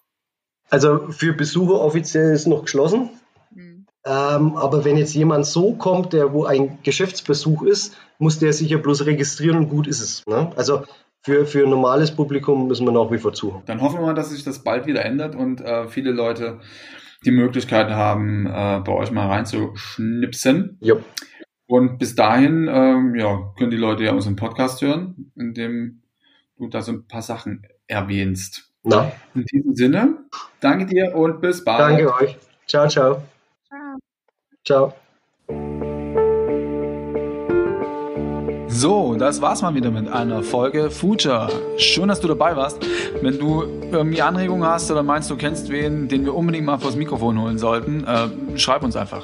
Also 0.69 1.11
für 1.11 1.33
Besucher 1.33 1.79
offiziell 1.81 2.33
ist 2.33 2.47
noch 2.47 2.63
geschlossen. 2.63 3.09
Hm. 3.53 3.85
Ähm, 4.05 4.57
aber 4.57 4.83
wenn 4.85 4.97
jetzt 4.97 5.13
jemand 5.13 5.45
so 5.45 5.73
kommt, 5.73 6.13
der 6.13 6.33
wo 6.33 6.45
ein 6.45 6.79
Geschäftsbesuch 6.83 7.63
ist, 7.63 7.95
muss 8.17 8.39
der 8.39 8.53
sich 8.53 8.69
ja 8.69 8.77
bloß 8.77 9.05
registrieren 9.05 9.57
und 9.57 9.69
gut 9.69 9.87
ist 9.87 10.01
es. 10.01 10.25
Ne? 10.25 10.51
Also 10.55 10.83
für, 11.21 11.45
für 11.45 11.63
ein 11.63 11.69
normales 11.69 12.11
Publikum 12.11 12.67
müssen 12.67 12.85
wir 12.85 12.91
nach 12.91 13.11
wie 13.11 13.17
vor 13.17 13.33
zu. 13.33 13.61
Dann 13.65 13.81
hoffen 13.81 13.99
wir 13.99 14.07
mal, 14.07 14.13
dass 14.13 14.29
sich 14.29 14.43
das 14.43 14.59
bald 14.59 14.87
wieder 14.87 15.05
ändert 15.05 15.35
und 15.35 15.61
äh, 15.61 15.87
viele 15.87 16.11
Leute 16.11 16.59
die 17.25 17.31
Möglichkeit 17.31 17.89
haben, 17.89 18.45
äh, 18.45 18.81
bei 18.83 18.91
euch 18.91 19.11
mal 19.11 19.27
reinzuschnipsen. 19.27 20.77
Ja. 20.81 20.95
Und 21.67 21.97
bis 21.97 22.15
dahin, 22.15 22.67
ähm, 22.71 23.15
ja, 23.15 23.53
können 23.57 23.71
die 23.71 23.77
Leute 23.77 24.03
ja 24.03 24.11
unseren 24.11 24.35
Podcast 24.35 24.81
hören, 24.81 25.31
in 25.35 25.53
dem 25.53 26.01
du 26.57 26.67
da 26.67 26.81
so 26.81 26.91
ein 26.91 27.07
paar 27.07 27.21
Sachen 27.21 27.65
erwähnst. 27.87 28.71
Na. 28.83 29.11
In 29.33 29.45
diesem 29.45 29.75
Sinne, 29.75 30.17
danke 30.59 30.85
dir 30.85 31.15
und 31.15 31.41
bis 31.41 31.63
bald. 31.63 31.79
Danke 31.79 32.13
euch. 32.13 32.37
Ciao, 32.67 32.87
ciao. 32.87 33.23
Ciao. 33.69 33.99
Ciao. 34.65 34.93
So, 38.67 39.15
das 39.15 39.41
war's 39.41 39.61
mal 39.61 39.75
wieder 39.75 39.91
mit 39.91 40.07
einer 40.09 40.43
Folge 40.43 40.89
Future. 40.89 41.47
Schön, 41.77 42.07
dass 42.09 42.19
du 42.19 42.27
dabei 42.27 42.55
warst. 42.55 42.79
Wenn 43.21 43.39
du 43.39 43.63
irgendwie 43.91 44.21
Anregungen 44.21 44.67
hast 44.67 44.91
oder 44.91 45.03
meinst, 45.03 45.29
du 45.29 45.37
kennst 45.37 45.69
wen, 45.69 46.07
den 46.09 46.25
wir 46.25 46.33
unbedingt 46.33 46.65
mal 46.65 46.79
vors 46.79 46.95
Mikrofon 46.95 47.39
holen 47.39 47.57
sollten, 47.57 48.03
äh, 48.03 48.57
schreib 48.57 48.83
uns 48.83 48.95
einfach. 48.95 49.23